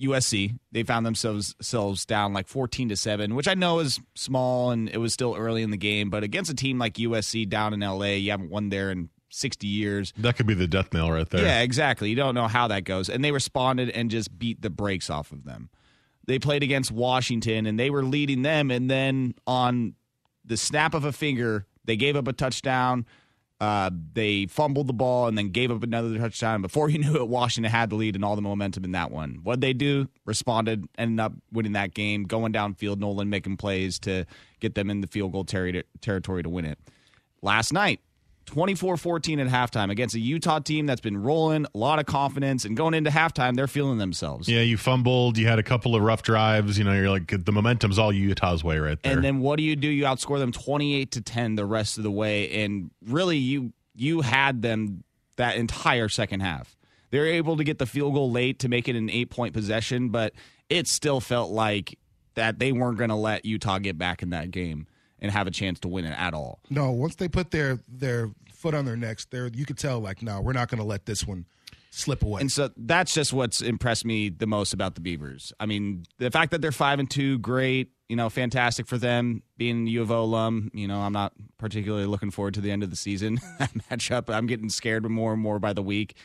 USC. 0.00 0.58
They 0.72 0.82
found 0.82 1.06
themselves 1.06 1.54
selves 1.60 2.04
down 2.04 2.32
like 2.32 2.48
14 2.48 2.88
to 2.88 2.96
7, 2.96 3.34
which 3.34 3.46
I 3.46 3.54
know 3.54 3.78
is 3.78 4.00
small 4.14 4.70
and 4.70 4.88
it 4.88 4.98
was 4.98 5.12
still 5.12 5.36
early 5.36 5.62
in 5.62 5.70
the 5.70 5.76
game, 5.76 6.10
but 6.10 6.22
against 6.22 6.50
a 6.50 6.54
team 6.54 6.78
like 6.78 6.94
USC 6.94 7.48
down 7.48 7.74
in 7.74 7.80
LA, 7.80 8.14
you 8.14 8.30
haven't 8.30 8.50
won 8.50 8.70
there 8.70 8.90
in 8.90 9.10
60 9.28 9.66
years. 9.66 10.12
That 10.18 10.36
could 10.36 10.46
be 10.46 10.54
the 10.54 10.66
death 10.66 10.92
knell 10.92 11.10
right 11.10 11.28
there. 11.28 11.44
Yeah, 11.44 11.60
exactly. 11.60 12.10
You 12.10 12.16
don't 12.16 12.34
know 12.34 12.48
how 12.48 12.68
that 12.68 12.84
goes. 12.84 13.08
And 13.08 13.24
they 13.24 13.32
responded 13.32 13.90
and 13.90 14.10
just 14.10 14.36
beat 14.38 14.60
the 14.60 14.70
brakes 14.70 15.08
off 15.10 15.30
of 15.32 15.44
them 15.44 15.70
they 16.26 16.38
played 16.38 16.62
against 16.62 16.90
Washington 16.92 17.66
and 17.66 17.78
they 17.78 17.90
were 17.90 18.04
leading 18.04 18.42
them. 18.42 18.70
And 18.70 18.90
then 18.90 19.34
on 19.46 19.94
the 20.44 20.56
snap 20.56 20.94
of 20.94 21.04
a 21.04 21.12
finger, 21.12 21.66
they 21.84 21.96
gave 21.96 22.16
up 22.16 22.28
a 22.28 22.32
touchdown. 22.32 23.06
Uh, 23.60 23.90
they 24.12 24.46
fumbled 24.46 24.88
the 24.88 24.92
ball 24.92 25.28
and 25.28 25.38
then 25.38 25.50
gave 25.50 25.70
up 25.70 25.84
another 25.84 26.18
touchdown. 26.18 26.62
Before 26.62 26.88
you 26.88 26.98
knew 27.00 27.16
it, 27.16 27.28
Washington 27.28 27.70
had 27.70 27.90
the 27.90 27.96
lead 27.96 28.16
and 28.16 28.24
all 28.24 28.34
the 28.34 28.42
momentum 28.42 28.84
in 28.84 28.92
that 28.92 29.10
one. 29.10 29.40
What 29.42 29.60
they 29.60 29.72
do? 29.72 30.08
Responded, 30.24 30.88
ended 30.98 31.20
up 31.20 31.32
winning 31.52 31.72
that 31.72 31.94
game, 31.94 32.24
going 32.24 32.52
downfield. 32.52 32.98
Nolan 32.98 33.30
making 33.30 33.56
plays 33.58 33.98
to 34.00 34.26
get 34.58 34.74
them 34.74 34.90
in 34.90 35.00
the 35.00 35.06
field 35.06 35.32
goal 35.32 35.44
ter- 35.44 35.84
territory 36.00 36.42
to 36.42 36.48
win 36.48 36.64
it. 36.64 36.78
Last 37.40 37.72
night, 37.72 38.00
24 38.46 38.96
14 38.96 39.40
at 39.40 39.48
halftime 39.48 39.90
against 39.90 40.14
a 40.14 40.20
Utah 40.20 40.58
team 40.58 40.86
that's 40.86 41.00
been 41.00 41.22
rolling, 41.22 41.66
a 41.74 41.78
lot 41.78 41.98
of 41.98 42.06
confidence, 42.06 42.64
and 42.64 42.76
going 42.76 42.94
into 42.94 43.10
halftime, 43.10 43.54
they're 43.54 43.66
feeling 43.66 43.98
themselves. 43.98 44.48
Yeah, 44.48 44.60
you 44.60 44.76
fumbled. 44.76 45.38
You 45.38 45.46
had 45.46 45.58
a 45.58 45.62
couple 45.62 45.94
of 45.94 46.02
rough 46.02 46.22
drives. 46.22 46.78
You 46.78 46.84
know, 46.84 46.92
you're 46.92 47.10
like 47.10 47.44
the 47.44 47.52
momentum's 47.52 47.98
all 47.98 48.12
Utah's 48.12 48.64
way 48.64 48.78
right 48.78 49.00
there. 49.02 49.12
And 49.12 49.24
then 49.24 49.40
what 49.40 49.56
do 49.56 49.62
you 49.62 49.76
do? 49.76 49.88
You 49.88 50.04
outscore 50.04 50.38
them 50.38 50.52
28 50.52 51.12
to 51.12 51.20
10 51.20 51.54
the 51.54 51.66
rest 51.66 51.98
of 51.98 52.04
the 52.04 52.10
way. 52.10 52.64
And 52.64 52.90
really, 53.06 53.38
you 53.38 53.72
you 53.94 54.22
had 54.22 54.62
them 54.62 55.04
that 55.36 55.56
entire 55.56 56.08
second 56.08 56.40
half. 56.40 56.76
They're 57.10 57.26
able 57.26 57.58
to 57.58 57.64
get 57.64 57.78
the 57.78 57.86
field 57.86 58.14
goal 58.14 58.30
late 58.30 58.60
to 58.60 58.68
make 58.68 58.88
it 58.88 58.96
an 58.96 59.10
eight 59.10 59.30
point 59.30 59.54
possession, 59.54 60.08
but 60.08 60.32
it 60.68 60.88
still 60.88 61.20
felt 61.20 61.50
like 61.50 61.98
that 62.34 62.58
they 62.58 62.72
weren't 62.72 62.96
going 62.96 63.10
to 63.10 63.16
let 63.16 63.44
Utah 63.44 63.78
get 63.78 63.98
back 63.98 64.22
in 64.22 64.30
that 64.30 64.50
game 64.50 64.86
and 65.22 65.30
have 65.30 65.46
a 65.46 65.50
chance 65.50 65.80
to 65.80 65.88
win 65.88 66.04
it 66.04 66.18
at 66.18 66.34
all. 66.34 66.60
No, 66.68 66.90
once 66.90 67.14
they 67.14 67.28
put 67.28 67.52
their 67.52 67.78
their 67.88 68.30
foot 68.52 68.74
on 68.74 68.84
their 68.84 68.96
necks, 68.96 69.24
there 69.26 69.46
you 69.46 69.64
could 69.64 69.78
tell 69.78 70.00
like, 70.00 70.20
no, 70.20 70.42
we're 70.42 70.52
not 70.52 70.68
going 70.68 70.80
to 70.80 70.84
let 70.84 71.06
this 71.06 71.26
one 71.26 71.46
slip 71.90 72.22
away. 72.22 72.40
And 72.40 72.50
so 72.52 72.70
that's 72.76 73.14
just 73.14 73.32
what's 73.32 73.62
impressed 73.62 74.04
me 74.04 74.28
the 74.28 74.46
most 74.46 74.74
about 74.74 74.96
the 74.96 75.00
Beavers. 75.00 75.52
I 75.60 75.66
mean, 75.66 76.04
the 76.18 76.30
fact 76.30 76.50
that 76.50 76.60
they're 76.60 76.72
five 76.72 76.98
and 76.98 77.10
two, 77.10 77.38
great. 77.38 77.92
You 78.08 78.16
know, 78.16 78.28
fantastic 78.28 78.86
for 78.86 78.98
them 78.98 79.42
being 79.56 79.86
U 79.86 80.02
of 80.02 80.10
O 80.10 80.24
alum. 80.24 80.70
You 80.74 80.86
know, 80.86 81.00
I'm 81.00 81.14
not 81.14 81.32
particularly 81.56 82.04
looking 82.04 82.30
forward 82.30 82.54
to 82.54 82.60
the 82.60 82.70
end 82.70 82.82
of 82.82 82.90
the 82.90 82.96
season 82.96 83.40
that 83.58 83.72
matchup. 83.90 84.28
I'm 84.28 84.46
getting 84.46 84.68
scared 84.68 85.08
more 85.08 85.32
and 85.32 85.40
more 85.40 85.58
by 85.58 85.72
the 85.72 85.82
week 85.82 86.16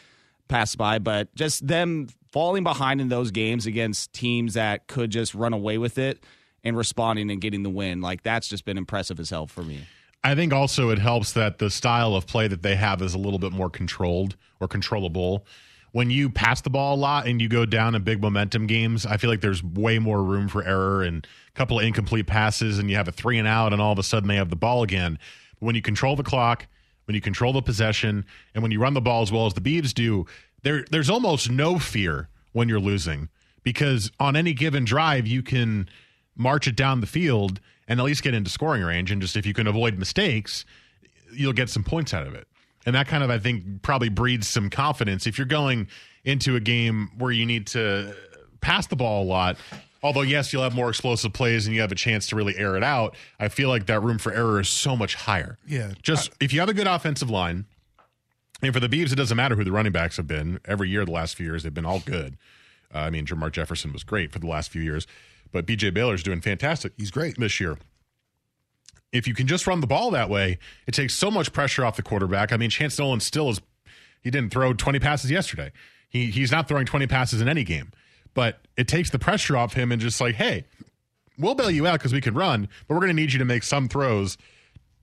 pass 0.48 0.76
by, 0.76 0.98
but 0.98 1.34
just 1.36 1.68
them 1.68 2.08
falling 2.32 2.64
behind 2.64 3.02
in 3.02 3.10
those 3.10 3.32
games 3.32 3.66
against 3.66 4.14
teams 4.14 4.54
that 4.56 4.88
could 4.88 5.10
just 5.10 5.36
run 5.36 5.54
away 5.54 5.78
with 5.78 5.98
it 5.98 6.24
and 6.64 6.78
responding 6.78 7.32
and 7.32 7.42
getting 7.42 7.64
the 7.64 7.70
win, 7.70 8.02
like 8.02 8.24
that's 8.24 8.48
just 8.48 8.66
been 8.66 8.78
impressive 8.78 9.20
as 9.20 9.30
hell 9.30 9.48
for 9.48 9.64
me. 9.64 9.88
I 10.24 10.36
think 10.36 10.52
also 10.52 10.90
it 10.90 11.00
helps 11.00 11.32
that 11.34 11.60
the 11.60 11.70
style 11.70 12.16
of 12.16 12.28
play 12.28 12.48
that 12.48 12.62
they 12.62 12.76
have 12.76 13.02
is 13.02 13.14
a 13.14 13.18
little 13.18 13.40
bit 13.40 13.52
more 13.52 13.70
controlled 13.70 14.36
or 14.60 14.68
controllable. 14.68 15.46
When 15.92 16.10
you 16.10 16.30
pass 16.30 16.62
the 16.62 16.70
ball 16.70 16.96
a 16.96 16.98
lot 17.00 17.28
and 17.28 17.42
you 17.42 17.48
go 17.48 17.66
down 17.66 17.96
in 17.96 18.04
big 18.04 18.22
momentum 18.22 18.68
games, 18.68 19.06
I 19.06 19.18
feel 19.18 19.30
like 19.30 19.42
there's 19.42 19.64
way 19.64 20.00
more 20.00 20.22
room 20.22 20.48
for 20.48 20.64
error 20.64 21.02
and 21.02 21.26
a 21.26 21.52
couple 21.54 21.80
of 21.80 21.86
incomplete 21.86 22.28
passes, 22.28 22.78
and 22.78 22.90
you 22.90 22.98
have 22.98 23.08
a 23.08 23.12
three 23.12 23.38
and 23.38 23.48
out, 23.48 23.72
and 23.72 23.82
all 23.82 23.94
of 23.94 24.00
a 24.00 24.04
sudden 24.04 24.28
they 24.28 24.36
have 24.36 24.50
the 24.50 24.56
ball 24.56 24.84
again. 24.84 25.18
But 25.60 25.66
when 25.66 25.76
you 25.76 25.82
control 25.82 26.16
the 26.16 26.24
clock, 26.24 26.68
when 27.06 27.16
you 27.16 27.22
control 27.22 27.54
the 27.54 27.62
possession, 27.62 28.26
and 28.54 28.62
when 28.62 28.72
you 28.72 28.82
run 28.82 28.94
the 28.94 29.02
ball 29.02 29.22
as 29.22 29.32
well 29.32 29.46
as 29.46 29.54
the 29.54 29.62
Beavs 29.62 29.94
do, 29.94 30.26
there 30.64 30.86
there's 30.92 31.10
almost 31.10 31.50
no 31.50 31.80
fear 31.80 32.28
when 32.52 32.68
you're 32.68 32.80
losing 32.80 33.30
because 33.64 34.12
on 34.20 34.36
any 34.36 34.54
given 34.54 34.84
drive 34.84 35.26
you 35.26 35.42
can 35.42 35.88
march 36.38 36.68
it 36.68 36.76
down 36.76 37.02
the 37.02 37.08
field 37.08 37.60
and 37.88 38.00
at 38.00 38.06
least 38.06 38.24
get 38.24 38.34
into 38.34 38.50
scoring 38.50 38.84
range. 38.84 39.12
And 39.12 39.22
just 39.22 39.36
if 39.36 39.46
you 39.46 39.54
can 39.54 39.68
avoid 39.68 39.98
mistakes, 39.98 40.66
you'll 41.32 41.54
get 41.54 41.70
some 41.70 41.84
points 41.84 42.14
out 42.14 42.28
of 42.28 42.36
it. 42.36 42.48
And 42.86 42.96
that 42.96 43.08
kind 43.08 43.24
of, 43.24 43.30
I 43.30 43.38
think, 43.38 43.82
probably 43.82 44.10
breeds 44.10 44.48
some 44.48 44.70
confidence. 44.70 45.28
If 45.28 45.38
you're 45.38 45.48
going 45.48 45.88
into 46.24 46.56
a 46.56 46.60
game 46.60 47.12
where 47.18 47.32
you 47.32 47.46
need 47.46 47.68
to 47.68 48.16
pass 48.62 48.88
the 48.88 48.96
ball 48.96 49.24
a 49.24 49.26
lot, 49.26 49.58
although, 50.02 50.22
yes, 50.22 50.54
you'll 50.54 50.64
have 50.64 50.76
more 50.76 50.90
explosive 50.90 51.34
plays 51.34 51.66
and 51.66 51.76
you 51.76 51.82
have 51.82 51.92
a 51.92 51.96
chance 51.96 52.28
to 52.28 52.36
really 52.36 52.56
air 52.58 52.78
it 52.78 52.84
out, 52.84 53.16
I 53.40 53.50
feel 53.50 53.68
like 53.68 53.88
that 53.88 54.02
room 54.02 54.18
for 54.18 54.32
error 54.32 54.62
is 54.62 54.70
so 54.70 54.96
much 54.96 55.16
higher. 55.16 55.58
Yeah. 55.68 55.92
Just 56.02 56.32
if 56.40 56.54
you 56.54 56.62
have 56.62 56.70
a 56.70 56.74
good 56.74 56.88
offensive 56.88 57.30
line, 57.30 57.66
and 58.62 58.74
for 58.74 58.80
the 58.80 58.90
Beavs, 58.90 59.12
it 59.12 59.16
doesn't 59.16 59.38
matter 59.38 59.56
who 59.56 59.64
the 59.64 59.72
running 59.72 59.92
backs 59.92 60.18
have 60.18 60.28
been. 60.28 60.60
Every 60.66 60.90
year, 60.90 61.06
the 61.06 61.12
last 61.12 61.36
few 61.36 61.46
years, 61.46 61.64
they've 61.64 61.74
been 61.74 61.86
all 61.86 62.00
good. 62.00 62.38
Uh, 62.94 63.00
I 63.00 63.10
mean, 63.10 63.26
Jermar 63.26 63.52
Jefferson 63.52 63.94
was 63.94 64.04
great 64.04 64.32
for 64.32 64.40
the 64.40 64.48
last 64.48 64.72
few 64.72 64.82
years. 64.82 65.06
But 65.52 65.66
BJ 65.66 65.94
Baylor's 65.94 66.24
doing 66.24 66.42
fantastic. 66.42 66.94
He's 66.98 67.12
great 67.12 67.40
this 67.40 67.60
year. 67.60 67.78
If 69.12 69.28
you 69.28 69.34
can 69.34 69.48
just 69.48 69.66
run 69.66 69.80
the 69.82 69.88
ball 69.88 70.12
that 70.12 70.30
way, 70.30 70.60
it 70.86 70.94
takes 70.94 71.14
so 71.14 71.32
much 71.32 71.54
pressure 71.54 71.86
off 71.86 71.96
the 71.96 72.04
quarterback. 72.04 72.52
I 72.52 72.58
mean, 72.58 72.70
Chance 72.70 73.00
Nolan 73.00 73.20
still 73.20 73.50
is. 73.50 73.62
He 74.22 74.30
didn't 74.30 74.52
throw 74.52 74.74
20 74.74 75.00
passes 75.00 75.32
yesterday. 75.32 75.72
He 76.10 76.32
he's 76.32 76.52
not 76.52 76.68
throwing 76.68 76.86
20 76.86 77.08
passes 77.08 77.42
in 77.42 77.48
any 77.48 77.64
game, 77.64 77.92
but 78.34 78.60
it 78.76 78.88
takes 78.88 79.10
the 79.10 79.20
pressure 79.20 79.56
off 79.56 79.74
him 79.74 79.92
and 79.92 80.02
just 80.02 80.20
like, 80.20 80.36
hey, 80.36 80.66
we'll 81.38 81.56
bail 81.56 81.72
you 81.72 81.88
out 81.88 82.00
because 82.00 82.14
we 82.14 82.22
can 82.22 82.34
run, 82.34 82.68
but 82.88 82.96
we're 82.96 83.02
going 83.02 83.16
to 83.16 83.22
need 83.22 83.32
you 83.34 83.40
to 83.40 83.46
make 83.46 83.64
some 83.64 83.88
throws 83.88 84.38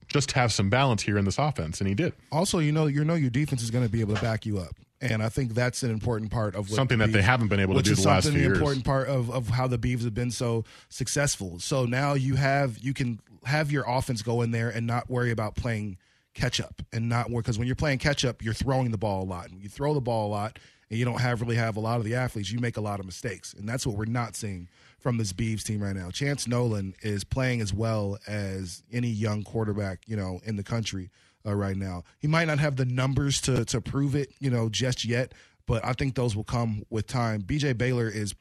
just 0.09 0.30
to 0.30 0.35
have 0.37 0.52
some 0.52 0.68
balance 0.70 1.02
here 1.02 1.16
in 1.18 1.24
this 1.24 1.38
offense, 1.38 1.80
and 1.80 1.88
he 1.88 1.94
did. 1.94 2.12
Also, 2.30 2.59
you 2.59 2.72
know, 2.72 2.87
you 2.87 3.04
know 3.04 3.14
your 3.14 3.30
defense 3.30 3.62
is 3.62 3.70
going 3.70 3.85
to 3.85 3.90
be 3.90 4.00
able 4.00 4.14
to 4.14 4.20
back 4.20 4.44
you 4.44 4.59
up. 4.59 4.74
And 5.04 5.22
I 5.22 5.28
think 5.28 5.52
that's 5.52 5.82
an 5.82 5.90
important 5.90 6.30
part 6.30 6.54
of 6.54 6.70
what 6.70 6.76
something 6.76 6.98
that 6.98 7.10
Beavs, 7.10 7.12
they 7.12 7.22
haven't 7.22 7.48
been 7.48 7.60
able 7.60 7.74
to 7.74 7.82
do 7.82 7.94
the 7.94 8.08
last 8.08 8.28
few 8.28 8.40
years. 8.40 8.46
An 8.46 8.54
important 8.54 8.84
part 8.86 9.08
of, 9.08 9.30
of 9.30 9.48
how 9.48 9.66
the 9.66 9.76
Beavs 9.76 10.02
have 10.04 10.14
been 10.14 10.30
so 10.30 10.64
successful. 10.88 11.58
So 11.58 11.84
now 11.84 12.14
you 12.14 12.36
have 12.36 12.78
you 12.78 12.94
can 12.94 13.20
have 13.44 13.70
your 13.70 13.84
offense 13.86 14.22
go 14.22 14.40
in 14.40 14.50
there 14.50 14.70
and 14.70 14.86
not 14.86 15.10
worry 15.10 15.30
about 15.30 15.56
playing 15.56 15.98
catch 16.32 16.58
up 16.58 16.82
and 16.92 17.08
not 17.08 17.28
because 17.30 17.58
when 17.58 17.66
you're 17.66 17.76
playing 17.76 17.98
catch 17.98 18.24
up, 18.24 18.42
you're 18.42 18.54
throwing 18.54 18.90
the 18.90 18.98
ball 18.98 19.22
a 19.22 19.28
lot. 19.28 19.50
And 19.50 19.62
you 19.62 19.68
throw 19.68 19.92
the 19.92 20.00
ball 20.00 20.28
a 20.28 20.32
lot, 20.32 20.58
and 20.88 20.98
you 20.98 21.04
don't 21.04 21.20
have 21.20 21.42
really 21.42 21.56
have 21.56 21.76
a 21.76 21.80
lot 21.80 21.98
of 21.98 22.04
the 22.04 22.14
athletes. 22.14 22.50
You 22.50 22.58
make 22.58 22.78
a 22.78 22.82
lot 22.82 22.98
of 22.98 23.04
mistakes, 23.04 23.52
and 23.52 23.68
that's 23.68 23.86
what 23.86 23.96
we're 23.96 24.06
not 24.06 24.36
seeing 24.36 24.68
from 24.98 25.18
this 25.18 25.34
Beavs 25.34 25.64
team 25.64 25.82
right 25.82 25.94
now. 25.94 26.10
Chance 26.10 26.48
Nolan 26.48 26.94
is 27.02 27.24
playing 27.24 27.60
as 27.60 27.74
well 27.74 28.16
as 28.26 28.82
any 28.90 29.08
young 29.08 29.42
quarterback 29.42 30.00
you 30.06 30.16
know 30.16 30.40
in 30.44 30.56
the 30.56 30.64
country 30.64 31.10
uh, 31.46 31.54
right 31.54 31.76
now. 31.76 32.02
He 32.18 32.28
might 32.28 32.46
not 32.46 32.59
have 32.59 32.76
the 32.76 32.85
numbers 32.85 33.40
to 33.42 33.64
to 33.66 33.80
prove 33.80 34.14
it, 34.14 34.33
you 34.40 34.50
know, 34.50 34.68
just 34.68 35.04
yet, 35.04 35.33
but 35.66 35.85
I 35.85 35.92
think 35.92 36.14
those 36.14 36.37
will 36.37 36.44
come 36.44 36.85
with 36.90 37.07
time. 37.07 37.42
BJ 37.42 37.76
Baylor 37.76 38.09
is 38.09 38.35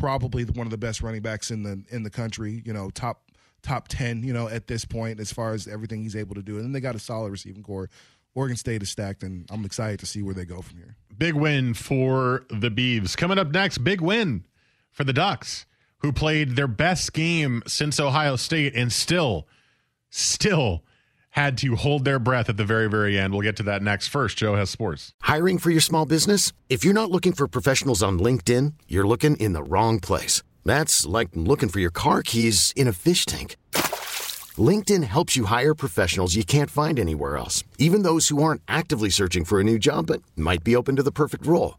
probably 0.00 0.44
one 0.44 0.66
of 0.66 0.70
the 0.70 0.78
best 0.78 1.02
running 1.02 1.22
backs 1.22 1.50
in 1.50 1.62
the 1.62 1.84
in 1.90 2.02
the 2.02 2.10
country. 2.10 2.62
You 2.64 2.72
know, 2.72 2.90
top 2.90 3.30
top 3.62 3.88
ten. 3.88 4.22
You 4.22 4.32
know, 4.32 4.48
at 4.48 4.66
this 4.66 4.84
point, 4.84 5.20
as 5.20 5.32
far 5.32 5.52
as 5.52 5.68
everything 5.68 6.02
he's 6.02 6.16
able 6.16 6.34
to 6.34 6.42
do, 6.42 6.56
and 6.56 6.64
then 6.64 6.72
they 6.72 6.80
got 6.80 6.94
a 6.94 7.00
solid 7.00 7.30
receiving 7.30 7.62
corps. 7.62 7.90
Oregon 8.34 8.56
State 8.56 8.82
is 8.82 8.88
stacked, 8.88 9.22
and 9.22 9.46
I'm 9.50 9.64
excited 9.64 10.00
to 10.00 10.06
see 10.06 10.22
where 10.22 10.34
they 10.34 10.46
go 10.46 10.62
from 10.62 10.78
here. 10.78 10.96
Big 11.16 11.34
win 11.34 11.74
for 11.74 12.46
the 12.48 12.70
Beavs. 12.70 13.14
Coming 13.14 13.38
up 13.38 13.50
next, 13.50 13.78
big 13.78 14.00
win 14.00 14.46
for 14.90 15.04
the 15.04 15.12
Ducks, 15.12 15.66
who 15.98 16.12
played 16.12 16.56
their 16.56 16.66
best 16.66 17.12
game 17.12 17.62
since 17.66 18.00
Ohio 18.00 18.36
State 18.36 18.74
and 18.74 18.90
still, 18.90 19.46
still 20.08 20.82
had 21.32 21.58
to 21.58 21.76
hold 21.76 22.04
their 22.04 22.18
breath 22.18 22.48
at 22.48 22.56
the 22.56 22.64
very, 22.64 22.88
very 22.88 23.18
end. 23.18 23.32
We'll 23.32 23.42
get 23.42 23.56
to 23.56 23.62
that 23.64 23.82
next. 23.82 24.08
First, 24.08 24.38
Joe 24.38 24.54
has 24.54 24.70
sports. 24.70 25.12
Hiring 25.22 25.58
for 25.58 25.70
your 25.70 25.80
small 25.80 26.06
business? 26.06 26.52
If 26.68 26.84
you're 26.84 26.94
not 26.94 27.10
looking 27.10 27.32
for 27.32 27.48
professionals 27.48 28.02
on 28.02 28.18
LinkedIn, 28.18 28.74
you're 28.88 29.06
looking 29.06 29.36
in 29.36 29.52
the 29.52 29.62
wrong 29.62 29.98
place. 30.00 30.42
That's 30.64 31.06
like 31.06 31.30
looking 31.34 31.68
for 31.68 31.80
your 31.80 31.90
car 31.90 32.22
keys 32.22 32.72
in 32.76 32.86
a 32.86 32.92
fish 32.92 33.26
tank. 33.26 33.56
LinkedIn 34.56 35.04
helps 35.04 35.34
you 35.36 35.46
hire 35.46 35.74
professionals 35.74 36.34
you 36.34 36.44
can't 36.44 36.70
find 36.70 36.98
anywhere 36.98 37.36
else, 37.36 37.64
even 37.78 38.02
those 38.02 38.28
who 38.28 38.42
aren't 38.42 38.60
actively 38.68 39.08
searching 39.08 39.44
for 39.44 39.60
a 39.60 39.64
new 39.64 39.78
job 39.78 40.06
but 40.08 40.22
might 40.36 40.62
be 40.62 40.76
open 40.76 40.96
to 40.96 41.02
the 41.02 41.12
perfect 41.12 41.46
role. 41.46 41.78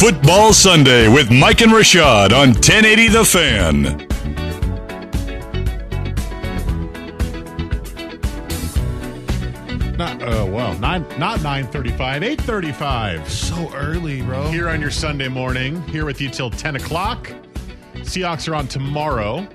Football 0.00 0.54
Sunday 0.54 1.08
with 1.08 1.30
Mike 1.30 1.60
and 1.60 1.72
Rashad 1.72 2.32
on 2.32 2.54
1080 2.54 3.08
The 3.08 3.22
Fan. 3.22 3.82
Not 9.98 10.22
uh, 10.22 10.46
well, 10.46 10.78
nine, 10.78 11.04
not 11.18 11.42
nine 11.42 11.66
thirty-five, 11.66 12.22
eight 12.22 12.40
thirty-five. 12.40 13.30
So 13.30 13.70
early, 13.74 14.22
bro. 14.22 14.50
Here 14.50 14.70
on 14.70 14.80
your 14.80 14.90
Sunday 14.90 15.28
morning, 15.28 15.82
here 15.82 16.06
with 16.06 16.18
you 16.18 16.30
till 16.30 16.48
ten 16.48 16.76
o'clock. 16.76 17.30
Seahawks 17.96 18.50
are 18.50 18.54
on 18.54 18.68
tomorrow. 18.68 19.46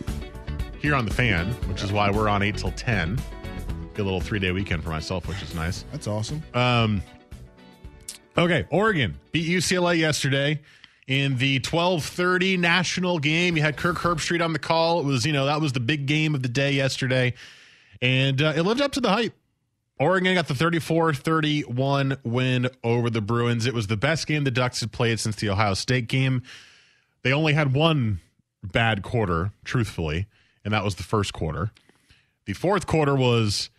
Here 0.80 0.94
on 0.94 1.06
the 1.06 1.14
fan, 1.14 1.54
which 1.68 1.82
is 1.82 1.92
why 1.92 2.12
we're 2.12 2.30
on 2.30 2.44
eight 2.44 2.58
till 2.58 2.72
ten. 2.74 3.16
Get 3.96 4.02
a 4.02 4.04
little 4.04 4.22
three-day 4.22 4.52
weekend 4.52 4.84
for 4.84 4.92
myself, 4.92 5.28
which 5.28 5.42
is 5.42 5.56
nice. 5.56 5.86
That's 5.92 6.06
awesome. 6.06 6.44
Um, 6.54 7.02
okay, 8.38 8.66
Oregon 8.70 9.20
beat 9.32 9.48
UCLA 9.48 9.98
yesterday 9.98 10.62
in 11.08 11.38
the 11.38 11.60
12:30 11.60 12.58
national 12.58 13.20
game. 13.20 13.56
You 13.56 13.64
had 13.64 13.78
Kirk 13.78 13.98
Herbstreit 13.98 14.44
on 14.44 14.54
the 14.54 14.60
call. 14.60 15.00
It 15.00 15.06
was, 15.06 15.26
you 15.26 15.34
know, 15.34 15.46
that 15.46 15.62
was 15.62 15.74
the 15.74 15.80
big 15.80 16.06
game 16.06 16.36
of 16.36 16.42
the 16.42 16.50
day 16.50 16.72
yesterday. 16.72 17.34
And 18.02 18.42
uh, 18.42 18.54
it 18.56 18.64
lived 18.64 18.82
up 18.82 18.92
to 18.94 19.02
the 19.02 19.10
hype. 19.10 19.34
Oregon 19.98 20.34
got 20.34 20.50
the 20.50 20.54
34-31 20.54 22.18
win 22.26 22.68
over 22.84 23.10
the 23.10 23.22
Bruins. 23.22 23.66
It 23.66 23.74
was 23.74 23.88
the 23.88 23.96
best 23.96 24.28
game 24.28 24.44
the 24.44 24.52
Ducks 24.52 24.82
had 24.82 24.92
played 24.92 25.22
since 25.22 25.38
the 25.38 25.50
Ohio 25.50 25.74
State 25.74 26.10
game. 26.10 26.44
They 27.24 27.32
only 27.32 27.54
had 27.54 27.74
one 27.74 28.20
bad 28.62 29.04
quarter, 29.04 29.54
truthfully, 29.64 30.28
and 30.66 30.74
that 30.74 30.84
was 30.84 30.96
the 30.96 31.04
first 31.04 31.32
quarter. 31.32 31.72
The 32.46 32.54
fourth 32.54 32.88
quarter 32.88 33.16
was 33.16 33.70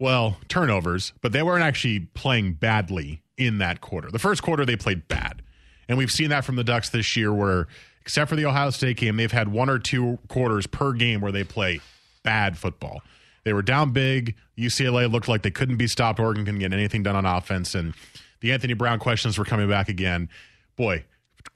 well, 0.00 0.38
turnovers, 0.48 1.12
but 1.20 1.32
they 1.32 1.42
weren't 1.42 1.64
actually 1.64 2.00
playing 2.14 2.54
badly 2.54 3.22
in 3.38 3.58
that 3.58 3.80
quarter. 3.80 4.10
The 4.10 4.18
first 4.18 4.42
quarter, 4.42 4.64
they 4.66 4.76
played 4.76 5.08
bad. 5.08 5.42
And 5.88 5.96
we've 5.96 6.10
seen 6.10 6.28
that 6.30 6.44
from 6.44 6.56
the 6.56 6.64
Ducks 6.64 6.90
this 6.90 7.16
year, 7.16 7.32
where, 7.32 7.66
except 8.02 8.28
for 8.28 8.36
the 8.36 8.44
Ohio 8.44 8.68
State 8.70 8.98
game, 8.98 9.16
they've 9.16 9.32
had 9.32 9.48
one 9.48 9.70
or 9.70 9.78
two 9.78 10.18
quarters 10.28 10.66
per 10.66 10.92
game 10.92 11.20
where 11.22 11.32
they 11.32 11.44
play 11.44 11.80
bad 12.22 12.58
football. 12.58 13.00
They 13.44 13.54
were 13.54 13.62
down 13.62 13.92
big. 13.92 14.34
UCLA 14.58 15.10
looked 15.10 15.28
like 15.28 15.40
they 15.42 15.50
couldn't 15.50 15.76
be 15.78 15.86
stopped. 15.86 16.20
Oregon 16.20 16.44
couldn't 16.44 16.60
get 16.60 16.72
anything 16.74 17.02
done 17.02 17.16
on 17.16 17.24
offense. 17.24 17.74
And 17.74 17.94
the 18.40 18.52
Anthony 18.52 18.74
Brown 18.74 18.98
questions 18.98 19.38
were 19.38 19.44
coming 19.46 19.68
back 19.68 19.88
again. 19.88 20.28
Boy, 20.76 21.04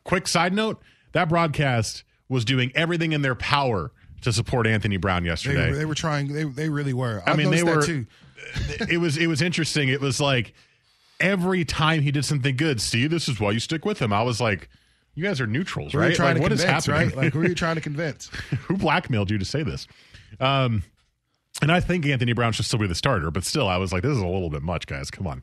quick 0.05 0.27
side 0.27 0.55
note 0.55 0.81
that 1.13 1.29
broadcast 1.29 2.05
was 2.31 2.45
doing 2.47 2.73
everything 2.75 3.13
in 3.13 3.21
their 3.21 3.35
power 3.35 3.93
to 4.23 4.33
support 4.33 4.67
Anthony 4.67 4.97
Brown 4.97 5.25
They, 5.25 5.29
yesterday. 5.29 5.71
were- 5.71 5.77
they 5.77 5.85
were 5.85 5.95
trying. 5.95 6.33
They, 6.33 6.45
they 6.45 6.69
really 6.71 6.95
were. 6.95 7.23
I 7.27 7.33
I've 7.33 7.37
mean, 7.37 7.51
they 7.51 7.63
were. 7.63 7.85
too. 7.85 8.07
It 8.91 8.99
was 8.99 9.17
it 9.19 9.27
was 9.29 9.41
interesting. 9.43 9.89
It 9.89 10.01
was 10.01 10.21
like 10.21 10.53
every 11.23 11.65
time 11.65 12.03
he 12.03 12.11
did 12.11 12.25
something 12.25 12.57
good. 12.57 12.81
See, 12.81 13.07
this 13.07 13.29
is 13.29 13.41
why 13.41 13.53
you 13.53 13.61
stick 13.61 13.85
with 13.85 13.99
him. 13.99 14.13
I 14.13 14.23
was 14.23 14.41
like, 14.41 14.69
you 15.15 15.25
guys 15.25 15.41
are 15.41 15.47
neutrals, 15.47 15.95
right? 15.95 16.19
Like, 16.19 16.39
what 16.39 16.53
is 16.53 16.63
happening? 16.63 16.97
right? 17.09 17.17
Like, 17.17 17.33
who 17.33 17.41
are 17.41 17.49
you 17.49 17.55
trying 17.55 17.77
to 17.77 17.81
convince? 17.91 18.29
who 18.67 18.77
blackmailed 18.77 19.31
you 19.31 19.39
to 19.39 19.45
say 19.45 19.63
this? 19.63 19.87
Um, 20.41 20.83
and 21.61 21.71
I 21.71 21.81
think 21.81 22.07
Anthony 22.07 22.33
Brown 22.33 22.53
should 22.53 22.65
still 22.65 22.79
be 22.79 22.87
the 22.87 22.95
starter, 22.95 23.31
but 23.31 23.45
still, 23.45 23.69
I 23.69 23.77
was 23.77 23.93
like, 23.93 24.03
this 24.03 24.13
is 24.13 24.23
a 24.23 24.27
little 24.27 24.51
bit 24.51 24.63
much, 24.63 24.87
guys. 24.87 25.11
Come 25.11 25.27
on. 25.27 25.43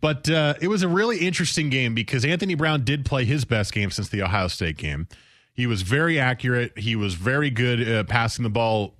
But 0.00 0.28
uh, 0.28 0.54
it 0.60 0.68
was 0.68 0.82
a 0.82 0.88
really 0.88 1.18
interesting 1.18 1.70
game 1.70 1.94
because 1.94 2.24
Anthony 2.24 2.54
Brown 2.54 2.84
did 2.84 3.04
play 3.04 3.24
his 3.24 3.44
best 3.44 3.72
game 3.72 3.90
since 3.90 4.08
the 4.10 4.22
Ohio 4.22 4.48
State 4.48 4.76
game. 4.76 5.08
He 5.54 5.66
was 5.66 5.82
very 5.82 6.18
accurate. 6.18 6.78
He 6.78 6.94
was 6.94 7.14
very 7.14 7.50
good 7.50 7.88
uh, 7.88 8.04
passing 8.04 8.42
the 8.42 8.50
ball 8.50 8.94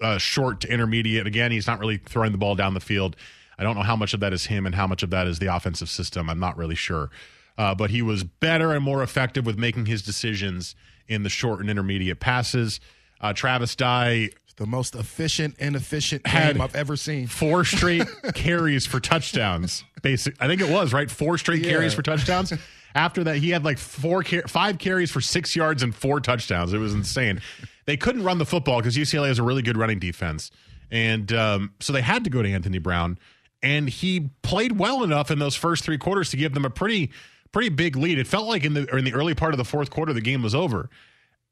uh, 0.00 0.18
short 0.18 0.60
to 0.60 0.72
intermediate. 0.72 1.26
Again, 1.26 1.50
he's 1.50 1.66
not 1.66 1.80
really 1.80 1.96
throwing 1.96 2.32
the 2.32 2.38
ball 2.38 2.54
down 2.54 2.74
the 2.74 2.80
field. 2.80 3.16
I 3.58 3.62
don't 3.62 3.76
know 3.76 3.82
how 3.82 3.96
much 3.96 4.14
of 4.14 4.20
that 4.20 4.32
is 4.32 4.46
him 4.46 4.66
and 4.66 4.74
how 4.74 4.86
much 4.86 5.02
of 5.02 5.10
that 5.10 5.26
is 5.26 5.38
the 5.38 5.54
offensive 5.54 5.88
system. 5.88 6.28
I'm 6.30 6.40
not 6.40 6.56
really 6.56 6.74
sure. 6.74 7.10
Uh, 7.56 7.74
but 7.74 7.90
he 7.90 8.02
was 8.02 8.24
better 8.24 8.72
and 8.72 8.82
more 8.84 9.02
effective 9.02 9.46
with 9.46 9.56
making 9.58 9.86
his 9.86 10.02
decisions 10.02 10.74
in 11.06 11.22
the 11.22 11.28
short 11.28 11.60
and 11.60 11.70
intermediate 11.70 12.18
passes. 12.20 12.80
Uh, 13.20 13.32
Travis 13.32 13.76
Dye 13.76 14.30
the 14.56 14.66
most 14.66 14.94
efficient, 14.94 15.56
inefficient 15.58 16.24
Had 16.28 16.52
game 16.54 16.62
I've 16.62 16.76
ever 16.76 16.94
seen. 16.96 17.26
four 17.26 17.64
straight 17.64 18.04
carries 18.34 18.86
for 18.86 19.00
touchdowns. 19.00 19.82
Basic, 20.02 20.40
I 20.40 20.46
think 20.46 20.60
it 20.60 20.70
was 20.70 20.92
right. 20.92 21.10
Four 21.10 21.38
straight 21.38 21.62
Yeah. 21.64 21.70
carries 21.70 21.92
for 21.92 22.02
touchdowns. 22.02 22.52
After 22.94 23.24
that, 23.24 23.38
he 23.38 23.50
had 23.50 23.64
like 23.64 23.78
four, 23.78 24.22
car- 24.22 24.46
five 24.46 24.78
carries 24.78 25.10
for 25.10 25.20
six 25.20 25.56
yards 25.56 25.82
and 25.82 25.92
four 25.92 26.20
touchdowns. 26.20 26.72
It 26.72 26.78
was 26.78 26.94
insane. 26.94 27.40
They 27.86 27.96
couldn't 27.96 28.22
run 28.22 28.38
the 28.38 28.46
football 28.46 28.78
because 28.78 28.96
UCLA 28.96 29.26
has 29.26 29.40
a 29.40 29.42
really 29.42 29.62
good 29.62 29.76
running 29.76 29.98
defense, 29.98 30.52
and 30.90 31.32
um, 31.32 31.72
so 31.80 31.92
they 31.92 32.02
had 32.02 32.22
to 32.22 32.30
go 32.30 32.40
to 32.40 32.48
Anthony 32.48 32.78
Brown, 32.78 33.18
and 33.64 33.88
he 33.88 34.28
played 34.42 34.78
well 34.78 35.02
enough 35.02 35.30
in 35.30 35.38
those 35.38 35.56
first 35.56 35.84
three 35.84 35.96
quarters 35.96 36.28
to 36.30 36.36
give 36.36 36.52
them 36.52 36.66
a 36.66 36.70
pretty, 36.70 37.10
pretty 37.50 37.70
big 37.70 37.96
lead. 37.96 38.18
It 38.18 38.26
felt 38.26 38.46
like 38.46 38.62
in 38.62 38.74
the 38.74 38.86
in 38.94 39.04
the 39.04 39.14
early 39.14 39.34
part 39.34 39.54
of 39.54 39.58
the 39.58 39.64
fourth 39.64 39.90
quarter, 39.90 40.12
the 40.12 40.20
game 40.20 40.42
was 40.42 40.54
over, 40.54 40.90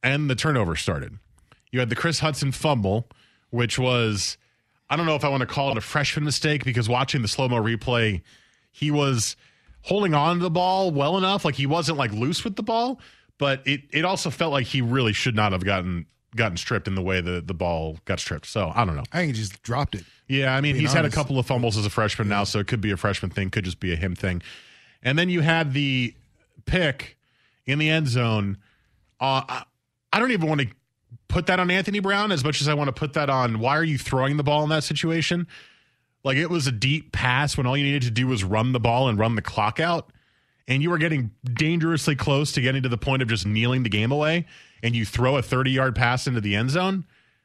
and 0.03 0.29
the 0.29 0.35
turnover 0.35 0.77
started. 0.77 1.19
You 1.71 1.81
had 1.81 1.89
the 1.89 1.97
Kris 1.97 2.21
Hutson 2.21 2.55
fumble, 2.55 3.09
which 3.49 3.79
was 3.79 4.37
I 4.91 4.97
don't 4.97 5.07
know 5.07 5.17
if 5.17 5.25
I 5.25 5.29
want 5.31 5.41
to 5.41 5.47
call 5.47 5.71
it 5.71 5.79
a 5.79 5.81
freshman 5.81 6.25
mistake 6.27 6.65
because 6.65 6.87
watching 6.87 7.23
the 7.23 7.29
slow 7.29 7.49
mo 7.49 7.57
replay, 7.57 8.21
he 8.71 8.91
was 8.91 9.35
holding 9.81 10.13
on 10.13 10.37
to 10.37 10.43
the 10.43 10.51
ball 10.51 10.91
well 10.91 11.17
enough, 11.17 11.47
like 11.47 11.55
he 11.55 11.67
wasn't 11.67 11.97
like 11.97 12.13
loose 12.13 12.45
with 12.45 12.57
the 12.57 12.63
ball, 12.63 13.01
but 13.39 13.67
it 13.67 13.81
it 13.91 14.05
also 14.05 14.29
felt 14.29 14.53
like 14.53 14.67
he 14.67 14.83
really 14.83 15.15
should 15.15 15.35
not 15.35 15.53
have 15.53 15.65
gotten 15.65 16.05
gotten 16.35 16.57
stripped 16.57 16.89
in 16.89 16.95
the 16.95 17.03
way 17.03 17.21
the 17.21 17.41
the 17.41 17.55
ball 17.55 17.99
got 18.05 18.21
stripped. 18.21 18.47
So 18.47 18.73
I 18.75 18.85
don't 18.85 18.97
know. 18.97 19.05
I 19.13 19.19
think 19.19 19.35
he 19.35 19.41
just 19.41 19.63
dropped 19.63 19.95
it. 19.95 20.05
Yeah, 20.29 20.55
I 20.55 20.61
mean, 20.61 20.77
he's 20.77 20.93
had 20.93 21.05
a 21.05 21.11
couple 21.11 21.39
of 21.39 21.47
fumbles 21.47 21.77
as 21.77 21.85
a 21.85 21.91
freshman 21.91 22.29
now, 22.29 22.45
so 22.45 22.59
it 22.59 22.67
could 22.67 22.81
be 22.81 22.91
a 22.91 22.97
freshman 22.97 23.31
thing, 23.31 23.51
could 23.51 23.65
just 23.65 23.81
be 23.81 23.93
a 23.93 23.97
him 23.97 24.15
thing. 24.15 24.43
And 25.03 25.19
then 25.19 25.29
you 25.29 25.41
had 25.41 25.75
the 25.75 26.15
pick 26.65 27.19
in 27.67 27.79
the 27.79 27.91
end 27.91 28.09
zone. 28.09 28.59
Uh, 29.21 29.43
I, 29.49 29.65
I 30.13 30.19
don't 30.21 30.31
even 30.31 30.49
want 30.49 30.63
to 30.63 30.69
put 31.29 31.47
that 31.47 31.61
on 31.61 31.71
Anthony 31.71 32.01
Brown 32.01 32.33
as 32.33 32.45
much 32.45 32.61
as 32.61 32.69
I 32.69 32.75
want 32.75 32.89
to 32.89 32.93
put 32.93 33.15
that 33.15 33.31
on 33.31 33.59
why 33.59 33.77
are 33.77 33.85
you 33.85 33.99
throwing 33.99 34.37
the 34.37 34.43
ball 34.43 34.63
in 34.63 34.69
that 34.71 34.85
situation? 34.85 35.47
Like 36.25 36.37
it 36.37 36.51
was 36.51 36.67
a 36.67 36.73
deep 36.73 37.13
pass 37.13 37.57
when 37.57 37.67
all 37.67 37.77
you 37.77 37.85
needed 37.85 38.03
to 38.03 38.11
do 38.11 38.27
was 38.27 38.45
run 38.45 38.73
the 38.73 38.81
ball 38.81 39.09
and 39.09 39.19
run 39.19 39.35
the 39.35 39.43
clock 39.43 39.81
out. 39.81 40.13
And 40.69 40.83
you 40.83 40.91
were 40.91 40.99
getting 40.99 41.33
dangerously 41.45 42.15
close 42.15 42.53
to 42.53 42.61
getting 42.61 42.83
to 42.83 42.89
the 42.89 42.99
point 42.99 43.23
of 43.23 43.29
just 43.29 43.47
kneeling 43.47 43.83
the 43.83 43.89
game 43.89 44.13
away, 44.13 44.47
and 44.83 44.95
you 44.95 45.05
throw 45.05 45.37
a 45.37 45.43
30 45.43 45.71
yard 45.71 45.97
pass 45.97 46.27
into 46.27 46.41
the 46.41 46.55
end 46.55 46.71
zone. 46.71 47.05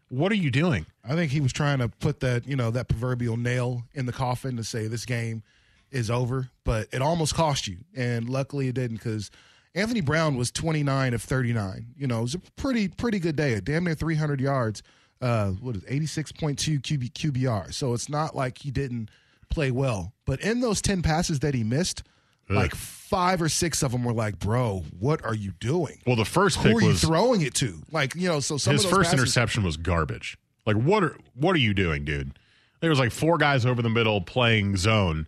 What 0.09 0.31
are 0.31 0.35
you 0.35 0.51
doing? 0.51 0.85
I 1.03 1.15
think 1.15 1.31
he 1.31 1.41
was 1.41 1.51
trying 1.51 1.79
to 1.79 1.89
put 1.89 2.21
that, 2.21 2.47
you 2.47 2.55
know, 2.55 2.71
that 2.71 2.87
proverbial 2.87 3.35
nail 3.35 3.83
in 3.93 4.05
the 4.05 4.13
coffin 4.13 4.55
to 4.57 4.63
say 4.63 4.87
this 4.87 5.05
game 5.05 5.43
is 5.91 6.09
over, 6.09 6.49
but 6.63 6.87
it 6.91 7.01
almost 7.01 7.35
cost 7.35 7.67
you. 7.67 7.77
And 7.95 8.29
luckily 8.29 8.69
it 8.69 8.75
didn't 8.75 8.97
because 8.97 9.31
Anthony 9.75 10.01
Brown 10.01 10.35
was 10.35 10.51
29 10.51 11.13
of 11.13 11.21
39. 11.21 11.87
You 11.97 12.07
know, 12.07 12.19
it 12.19 12.23
was 12.23 12.35
a 12.35 12.39
pretty, 12.55 12.87
pretty 12.87 13.19
good 13.19 13.35
day. 13.35 13.53
A 13.53 13.61
damn 13.61 13.83
near 13.83 13.95
300 13.95 14.39
yards. 14.39 14.81
Uh, 15.21 15.49
what 15.51 15.75
is 15.75 15.83
86.2 15.83 16.81
QB, 16.81 17.11
QBR. 17.13 17.73
So 17.73 17.93
it's 17.93 18.07
not 18.09 18.35
like 18.35 18.59
he 18.59 18.71
didn't 18.71 19.09
play 19.49 19.71
well. 19.71 20.13
But 20.25 20.41
in 20.41 20.61
those 20.61 20.81
10 20.81 21.01
passes 21.01 21.39
that 21.39 21.53
he 21.53 21.63
missed, 21.63 22.03
like 22.49 22.73
five 22.75 23.41
or 23.41 23.49
six 23.49 23.83
of 23.83 23.91
them 23.91 24.03
were 24.03 24.13
like, 24.13 24.39
bro, 24.39 24.83
what 24.99 25.23
are 25.25 25.35
you 25.35 25.51
doing? 25.59 25.99
Well, 26.05 26.15
the 26.15 26.25
first 26.25 26.57
Who 26.57 26.63
pick 26.63 26.75
are 26.77 26.81
you 26.81 26.87
was 26.89 27.01
throwing 27.01 27.41
it 27.41 27.53
to? 27.55 27.81
Like, 27.91 28.15
you 28.15 28.27
know, 28.27 28.39
so 28.39 28.57
some 28.57 28.73
his 28.73 28.85
of 28.85 28.91
those 28.91 28.97
first 28.99 29.09
passes- 29.11 29.19
interception 29.25 29.63
was 29.63 29.77
garbage. 29.77 30.37
Like 30.65 30.75
what 30.77 31.03
are 31.03 31.17
what 31.33 31.55
are 31.55 31.59
you 31.59 31.73
doing, 31.73 32.03
dude? 32.05 32.37
There 32.81 32.89
was 32.89 32.99
like 32.99 33.11
four 33.11 33.37
guys 33.37 33.65
over 33.65 33.81
the 33.81 33.89
middle 33.89 34.21
playing 34.21 34.77
zone, 34.77 35.25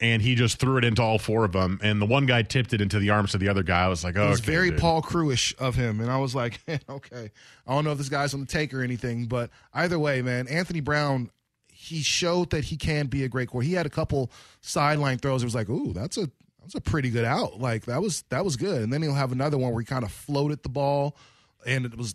and 0.00 0.20
he 0.20 0.34
just 0.34 0.58
threw 0.58 0.76
it 0.78 0.84
into 0.84 1.00
all 1.02 1.18
four 1.18 1.44
of 1.44 1.52
them. 1.52 1.78
And 1.82 2.02
the 2.02 2.06
one 2.06 2.26
guy 2.26 2.42
tipped 2.42 2.72
it 2.72 2.80
into 2.80 2.98
the 2.98 3.10
arms 3.10 3.32
of 3.34 3.40
the 3.40 3.48
other 3.48 3.62
guy. 3.62 3.84
I 3.84 3.88
was 3.88 4.02
like, 4.04 4.16
oh, 4.16 4.26
It 4.26 4.30
was 4.30 4.40
okay, 4.40 4.50
very 4.52 4.70
dude. 4.70 4.80
Paul 4.80 5.00
Crewish 5.00 5.54
of 5.58 5.76
him, 5.76 6.00
and 6.00 6.10
I 6.10 6.18
was 6.18 6.34
like, 6.34 6.60
okay, 6.88 7.30
I 7.66 7.72
don't 7.74 7.84
know 7.84 7.92
if 7.92 7.98
this 7.98 8.08
guy's 8.08 8.34
on 8.34 8.40
the 8.40 8.46
take 8.46 8.74
or 8.74 8.82
anything, 8.82 9.26
but 9.26 9.50
either 9.72 9.98
way, 9.98 10.20
man, 10.22 10.48
Anthony 10.48 10.80
Brown, 10.80 11.30
he 11.72 12.02
showed 12.02 12.50
that 12.50 12.64
he 12.64 12.76
can 12.76 13.06
be 13.06 13.24
a 13.24 13.28
great 13.28 13.48
core. 13.48 13.62
He 13.62 13.72
had 13.72 13.86
a 13.86 13.90
couple 13.90 14.30
sideline 14.60 15.18
throws. 15.18 15.42
It 15.42 15.46
was 15.46 15.54
like, 15.54 15.70
ooh, 15.70 15.92
that's 15.94 16.18
a 16.18 16.28
that's 16.60 16.74
a 16.74 16.80
pretty 16.80 17.10
good 17.10 17.24
out. 17.24 17.60
Like 17.60 17.86
that 17.86 18.00
was 18.02 18.22
that 18.30 18.44
was 18.44 18.56
good. 18.56 18.82
And 18.82 18.92
then 18.92 19.02
he'll 19.02 19.14
have 19.14 19.32
another 19.32 19.58
one 19.58 19.72
where 19.72 19.80
he 19.80 19.86
kind 19.86 20.04
of 20.04 20.12
floated 20.12 20.62
the 20.62 20.68
ball, 20.68 21.16
and 21.66 21.84
it 21.84 21.96
was 21.96 22.14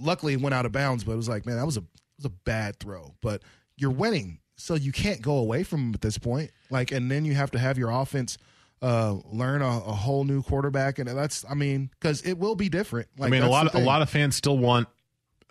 luckily 0.00 0.34
it 0.34 0.40
went 0.40 0.54
out 0.54 0.66
of 0.66 0.72
bounds, 0.72 1.04
but 1.04 1.12
it 1.12 1.16
was 1.16 1.28
like, 1.28 1.46
man, 1.46 1.56
that 1.56 1.66
was 1.66 1.76
a 1.76 1.84
was 2.16 2.24
a 2.24 2.30
bad 2.30 2.78
throw. 2.78 3.14
But 3.20 3.42
you're 3.76 3.90
winning, 3.90 4.40
so 4.56 4.74
you 4.74 4.92
can't 4.92 5.22
go 5.22 5.36
away 5.38 5.62
from 5.62 5.88
him 5.88 5.94
at 5.94 6.00
this 6.00 6.18
point. 6.18 6.50
Like, 6.70 6.92
and 6.92 7.10
then 7.10 7.24
you 7.24 7.34
have 7.34 7.50
to 7.52 7.58
have 7.58 7.78
your 7.78 7.90
offense 7.90 8.38
uh, 8.82 9.16
learn 9.32 9.62
a, 9.62 9.66
a 9.66 9.92
whole 9.92 10.24
new 10.24 10.42
quarterback, 10.42 10.98
and 10.98 11.08
that's 11.08 11.44
I 11.48 11.54
mean, 11.54 11.90
because 11.98 12.22
it 12.22 12.38
will 12.38 12.54
be 12.54 12.68
different. 12.68 13.08
Like, 13.18 13.28
I 13.28 13.30
mean, 13.30 13.42
a 13.42 13.48
lot 13.50 13.66
of 13.66 13.74
a 13.74 13.84
lot 13.84 14.02
of 14.02 14.10
fans 14.10 14.36
still 14.36 14.58
want 14.58 14.88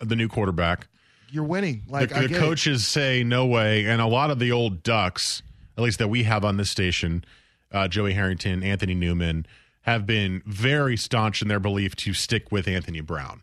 the 0.00 0.16
new 0.16 0.28
quarterback. 0.28 0.88
you're 1.30 1.44
winning. 1.44 1.84
Like 1.88 2.10
the 2.10 2.16
I 2.16 2.20
the 2.22 2.28
get 2.28 2.36
it. 2.36 2.40
coaches 2.40 2.86
say 2.86 3.24
no 3.24 3.46
way, 3.46 3.86
and 3.86 4.00
a 4.00 4.06
lot 4.06 4.30
of 4.30 4.38
the 4.38 4.52
old 4.52 4.82
ducks, 4.82 5.42
at 5.76 5.82
least 5.84 5.98
that 5.98 6.08
we 6.08 6.22
have 6.22 6.44
on 6.44 6.56
this 6.56 6.70
station, 6.70 7.24
uh, 7.72 7.88
Joey 7.88 8.12
Harrington, 8.14 8.62
Anthony 8.62 8.94
Newman, 8.94 9.46
have 9.82 10.06
been 10.06 10.42
very 10.46 10.96
staunch 10.96 11.42
in 11.42 11.48
their 11.48 11.60
belief 11.60 11.96
to 11.96 12.12
stick 12.14 12.50
with 12.52 12.68
Anthony 12.68 13.00
Brown. 13.00 13.42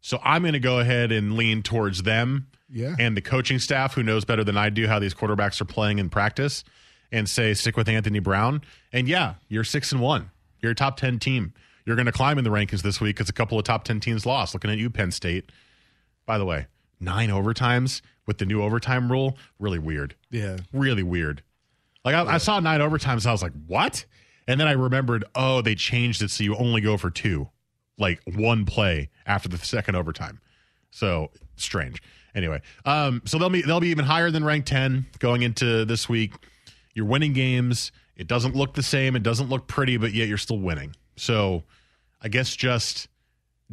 So 0.00 0.18
I'm 0.24 0.42
going 0.42 0.54
to 0.54 0.60
go 0.60 0.78
ahead 0.80 1.12
and 1.12 1.34
lean 1.36 1.62
towards 1.62 2.02
them 2.02 2.48
Yeah. 2.70 2.96
and 2.98 3.16
the 3.16 3.20
coaching 3.20 3.58
staff 3.58 3.94
who 3.94 4.02
knows 4.02 4.24
better 4.24 4.42
than 4.44 4.56
I 4.56 4.70
do 4.70 4.86
how 4.88 4.98
these 4.98 5.14
quarterbacks 5.14 5.60
are 5.60 5.64
playing 5.66 5.98
in 5.98 6.08
practice 6.10 6.64
and 7.12 7.28
say 7.28 7.52
stick 7.54 7.76
with 7.76 7.88
Anthony 7.88 8.18
Brown. 8.18 8.62
And 8.92 9.06
yeah, 9.06 9.34
you're 9.48 9.64
six 9.64 9.92
and 9.92 10.00
one. 10.00 10.30
You're 10.60 10.72
a 10.72 10.74
top 10.74 10.96
ten 10.96 11.18
team. 11.18 11.52
You're 11.84 11.96
going 11.96 12.06
to 12.06 12.12
climb 12.12 12.38
in 12.38 12.44
the 12.44 12.50
rankings 12.50 12.82
this 12.82 13.00
week 13.00 13.16
because 13.16 13.28
a 13.28 13.32
couple 13.32 13.58
of 13.58 13.64
top 13.64 13.84
ten 13.84 14.00
teams 14.00 14.24
lost. 14.24 14.54
Looking 14.54 14.70
at 14.70 14.78
you, 14.78 14.88
Penn 14.90 15.10
State. 15.10 15.50
By 16.26 16.38
the 16.38 16.44
way, 16.44 16.66
nine 17.00 17.28
overtimes 17.28 18.00
with 18.26 18.38
the 18.38 18.46
new 18.46 18.62
overtime 18.62 19.10
rule, 19.10 19.36
really 19.58 19.78
weird. 19.80 20.14
Yeah. 20.30 20.58
Really 20.72 21.02
weird. 21.02 21.42
Like 22.04 22.14
I, 22.14 22.34
I 22.34 22.38
saw 22.38 22.58
nine 22.60 22.80
overtimes, 22.80 23.26
I 23.26 23.32
was 23.32 23.42
like, 23.42 23.52
what? 23.66 24.04
And 24.48 24.58
then 24.60 24.66
I 24.66 24.72
remembered, 24.72 25.24
oh, 25.34 25.62
they 25.62 25.74
changed 25.74 26.22
it 26.22 26.30
so 26.30 26.42
you 26.42 26.56
only 26.56 26.80
go 26.80 26.96
for 26.96 27.10
two, 27.10 27.48
like 27.98 28.20
one 28.34 28.64
play 28.64 29.10
after 29.24 29.48
the 29.48 29.58
second 29.58 29.94
overtime. 29.94 30.40
So 30.90 31.30
strange. 31.56 32.02
Anyway, 32.34 32.60
um, 32.84 33.22
so 33.24 33.38
they'll 33.38 33.50
be 33.50 33.62
they'll 33.62 33.80
be 33.80 33.88
even 33.88 34.04
higher 34.04 34.30
than 34.30 34.44
rank 34.44 34.64
ten 34.64 35.06
going 35.18 35.42
into 35.42 35.84
this 35.84 36.08
week. 36.08 36.32
You're 36.94 37.06
winning 37.06 37.34
games. 37.34 37.92
It 38.16 38.26
doesn't 38.26 38.56
look 38.56 38.74
the 38.74 38.82
same. 38.82 39.16
It 39.16 39.22
doesn't 39.22 39.48
look 39.48 39.66
pretty, 39.66 39.96
but 39.96 40.12
yet 40.12 40.28
you're 40.28 40.38
still 40.38 40.58
winning. 40.58 40.94
So 41.16 41.62
I 42.20 42.28
guess 42.28 42.54
just 42.56 43.08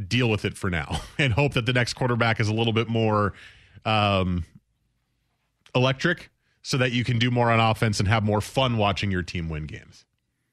deal 0.08 0.30
with 0.30 0.46
it 0.46 0.58
for 0.58 0.70
now 0.70 1.02
and 1.18 1.34
hope 1.34 1.54
that 1.54 1.66
the 1.66 1.74
next 1.74 1.94
quarterback 1.94 2.40
is 2.40 2.48
a 2.48 2.54
little 2.54 2.74
bit 2.74 2.88
more 2.88 3.34
um, 3.86 4.46
electric 5.76 6.30
so 6.62 6.78
that 6.78 6.92
you 6.92 7.04
can 7.04 7.20
do 7.20 7.32
more 7.32 7.52
on 7.52 7.60
offense 7.60 8.00
and 8.00 8.08
have 8.08 8.24
more 8.24 8.42
fun 8.42 8.78
watching 8.78 9.12
your 9.12 9.24
team 9.24 9.50
win 9.50 9.66
games. 9.66 10.06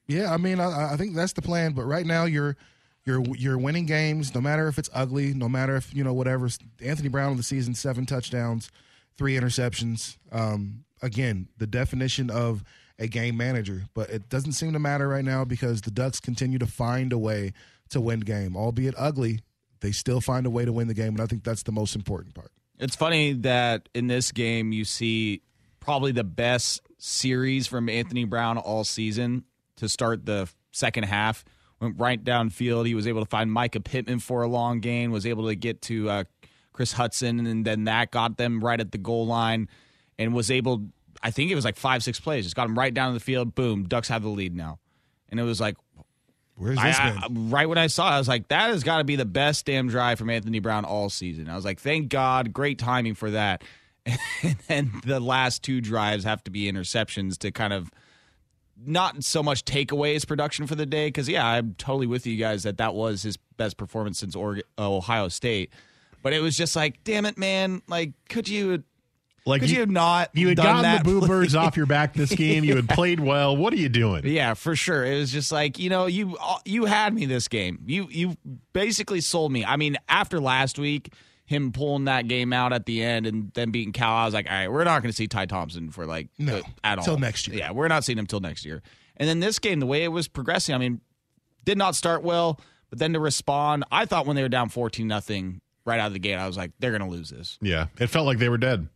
Yeah, 0.07 0.33
I 0.33 0.37
mean, 0.37 0.61
I, 0.61 0.93
I 0.93 0.97
think 0.97 1.15
that's 1.15 1.33
the 1.33 1.43
plan. 1.43 1.73
But 1.73 1.85
right 1.85 2.07
now, 2.07 2.25
you're 2.25 2.57
you're 3.05 3.23
you're 3.37 3.59
winning 3.59 3.87
games, 3.87 4.35
no 4.35 4.41
matter 4.41 4.69
if 4.69 4.79
it's 4.79 4.91
ugly, 4.95 5.35
no 5.35 5.49
matter 5.49 5.77
if 5.77 5.95
you 5.95 6.05
know 6.05 6.13
whatever. 6.13 6.49
Anthony 6.83 7.09
Brown 7.09 7.33
of 7.33 7.37
the 7.37 7.43
season, 7.43 7.75
seven 7.75 8.07
touchdowns, 8.07 8.71
three 9.17 9.35
interceptions. 9.35 10.17
Um, 10.31 10.85
again, 11.03 11.49
the 11.59 11.67
definition 11.67 12.31
of 12.31 12.63
a 12.99 13.07
game 13.07 13.37
manager. 13.37 13.85
But 13.95 14.11
it 14.11 14.29
doesn't 14.29 14.53
seem 14.53 14.73
to 14.73 14.79
matter 14.79 15.09
right 15.09 15.25
now 15.25 15.45
because 15.45 15.83
the 15.83 15.91
Ducks 15.91 16.21
continue 16.21 16.59
to 16.59 16.67
find 16.67 17.13
a 17.13 17.19
way 17.19 17.53
to 17.91 18.01
win 18.01 18.21
game, 18.21 18.57
albeit 18.57 18.95
ugly. 18.97 19.41
They 19.81 19.93
still 19.93 20.21
find 20.21 20.47
a 20.47 20.51
way 20.51 20.65
to 20.65 20.73
win 20.73 20.89
the 20.89 20.95
game, 20.95 21.09
and 21.09 21.21
I 21.21 21.27
think 21.27 21.45
that's 21.45 21.63
the 21.63 21.73
most 21.73 21.95
important 21.95 22.35
part. 22.35 22.51
It's 22.79 22.97
funny 22.97 23.33
that 23.35 23.89
in 23.95 24.07
this 24.07 24.33
game 24.33 24.73
you 24.73 24.85
see 24.85 25.43
probably 25.87 26.13
the 26.13 26.25
best 26.25 26.83
series 26.99 27.67
from 27.67 27.89
Anthony 27.89 28.25
Brown 28.25 28.59
all 28.59 28.85
season 28.85 29.45
to 29.77 29.89
start 29.89 30.27
the 30.27 30.49
second 30.73 31.05
half. 31.05 31.45
Went 31.81 31.99
right 31.99 32.23
downfield. 32.23 32.87
He 32.87 32.95
was 32.95 33.07
able 33.07 33.21
to 33.23 33.29
find 33.31 33.51
Mycah 33.51 33.85
Pittman 33.85 34.19
for 34.19 34.43
a 34.43 34.49
long 34.49 34.81
gain. 34.81 35.11
Was 35.13 35.25
able 35.27 35.47
to 35.49 35.55
get 35.55 35.81
to 35.83 36.11
uh, 36.11 36.25
Kris 36.73 36.93
Hutson, 36.93 37.49
and 37.49 37.65
then 37.65 37.85
that 37.85 38.11
got 38.11 38.37
them 38.37 38.63
right 38.65 38.81
at 38.81 38.93
the 38.93 38.99
goal 38.99 39.27
line, 39.27 39.69
and 40.19 40.35
was 40.35 40.51
able. 40.51 40.87
I 41.23 41.31
think 41.31 41.51
it 41.51 41.55
was 41.55 41.65
like 41.65 41.77
five, 41.77 42.03
six 42.03 42.19
plays. 42.21 42.45
Just 42.45 42.57
got 42.57 42.67
him 42.67 42.79
right 42.79 42.93
down 42.93 43.15
the 43.15 43.21
field. 43.21 43.55
Boom, 43.55 43.85
Ducks 43.85 44.09
have 44.09 44.23
the 44.23 44.29
lead 44.29 44.55
now, 44.57 44.79
and 45.31 45.39
it 45.39 45.45
was 45.45 45.61
like 45.61 45.77
Where's 46.57 46.79
this 46.79 46.99
I- 46.99 47.29
been? 47.29 47.51
right 47.51 47.69
when 47.69 47.77
I 47.79 47.87
saw 47.89 48.09
it, 48.11 48.15
I 48.15 48.19
was 48.19 48.29
like, 48.29 48.49
that 48.49 48.71
has 48.71 48.83
got 48.83 48.99
to 48.99 49.05
be 49.05 49.17
the 49.17 49.27
best 49.27 49.67
damn 49.67 49.89
drive 49.89 50.19
from 50.19 50.31
Anthony 50.31 50.59
Brown 50.59 50.87
all 50.87 51.11
season. 51.11 51.49
I 51.51 51.55
was 51.57 51.67
like, 51.67 51.79
thank 51.81 52.09
God, 52.09 52.53
great 52.55 52.79
timing 52.79 53.15
for 53.15 53.31
that. 53.33 53.63
And 54.43 54.57
then 54.69 54.93
the 55.05 55.21
last 55.21 55.63
two 55.63 55.81
drives 55.81 56.25
have 56.25 56.43
to 56.45 56.51
be 56.51 56.71
interceptions 56.71 57.39
to 57.39 57.51
kind 57.51 57.73
of 57.73 57.91
not 58.85 59.25
so 59.25 59.43
much 59.43 59.65
take 59.65 59.93
away 59.93 60.15
his 60.15 60.25
production 60.25 60.67
for 60.67 60.75
the 60.75 60.87
day. 60.87 61.09
Because, 61.09 61.29
yeah, 61.29 61.47
I'm 61.47 61.75
totally 61.79 62.07
with 62.07 62.27
you 62.27 62.37
guys 62.37 62.63
that 62.65 62.79
that 62.79 62.95
was 62.95 63.23
his 63.23 63.37
best 63.57 63.77
performance 63.77 64.19
since 64.19 64.37
Oregon, 64.37 64.65
uh, 64.79 64.91
Ohio 64.91 65.29
State. 65.29 65.71
But 66.23 66.33
it 66.33 66.41
was 66.41 66.57
just 66.57 66.77
like, 66.77 67.03
damn 67.05 67.27
it, 67.27 67.39
man. 67.39 67.83
Like, 67.89 68.13
could 68.29 68.49
you. 68.49 68.85
Like 69.45 69.61
could 69.61 69.71
you, 69.71 69.79
have 69.79 69.91
not 69.91 70.31
You 70.35 70.49
had 70.49 70.57
gotten 70.57 70.83
that, 70.83 71.05
the 71.05 71.21
boo 71.21 71.25
birds 71.25 71.55
off 71.55 71.77
your 71.77 71.87
back 71.87 72.15
this 72.15 72.31
game. 72.35 72.65
You 72.65 72.75
had 72.75 72.89
played 72.89 73.21
well. 73.21 73.57
What 73.57 73.73
are 73.73 73.77
you 73.77 73.89
doing? 73.89 74.27
Yeah, 74.27 74.55
for 74.55 74.75
sure. 74.75 75.05
It 75.05 75.21
was 75.21 75.31
just 75.31 75.53
like 75.53 75.79
you 75.79 75.89
know 75.89 76.07
you 76.07 76.37
you 76.65 76.87
had 76.87 77.15
me 77.15 77.27
this 77.27 77.47
game. 77.47 77.79
You 77.87 78.09
you 78.11 78.37
basically 78.73 79.21
sold 79.21 79.53
me. 79.53 79.65
I 79.65 79.77
mean, 79.77 79.99
after 80.09 80.41
last 80.41 80.81
week, 80.81 81.13
him 81.47 81.73
pulling 81.73 82.05
that 82.05 82.29
game 82.29 82.53
out 82.53 82.73
at 82.73 82.87
the 82.87 83.03
end 83.03 83.27
and 83.27 83.53
then 83.55 83.71
beating 83.71 83.93
Cal, 83.93 84.13
I 84.13 84.25
was 84.25 84.35
like, 84.35 84.47
all 84.47 84.53
right, 84.53 84.69
we're 84.71 84.85
not 84.85 85.01
going 85.03 85.11
to 85.11 85.17
see 85.17 85.29
Ty 85.29 85.47
Thompson 85.47 85.91
for 85.91 86.05
like 86.05 86.29
No, 86.39 86.59
uh, 86.59 86.63
at 86.85 86.99
all 86.99 87.05
till 87.05 87.19
next 87.19 87.49
year. 87.49 87.59
Yeah, 87.59 87.71
we're 87.71 87.89
not 87.89 88.05
seeing 88.05 88.19
him 88.19 88.27
till 88.27 88.41
next 88.41 88.65
year. 88.65 88.83
And 89.17 89.29
then 89.29 89.41
this 89.41 89.59
game, 89.59 89.81
the 89.81 89.87
way 89.87 90.05
it 90.05 90.09
was 90.09 90.29
progressing, 90.29 90.75
I 90.75 90.79
mean, 90.79 91.01
did 91.65 91.79
not 91.79 91.95
start 91.95 92.23
well, 92.23 92.61
but 92.91 92.99
then 92.99 93.13
to 93.15 93.21
respond, 93.21 93.85
I 93.91 94.05
thought 94.05 94.27
when 94.27 94.37
they 94.37 94.43
were 94.43 94.49
down 94.49 94.69
fourteen 94.69 95.07
nothing 95.09 95.61
right 95.85 95.99
out 96.01 96.09
of 96.09 96.13
the 96.13 96.19
gate, 96.19 96.35
I 96.35 96.47
was 96.47 96.57
like, 96.57 96.73
they're 96.81 96.91
going 96.91 97.03
to 97.03 97.09
lose 97.09 97.31
this. 97.31 97.59
Yeah, 97.63 97.87
it 97.99 98.09
felt 98.09 98.27
like 98.27 98.39
they 98.39 98.49
were 98.49 98.59
dead. 98.59 98.89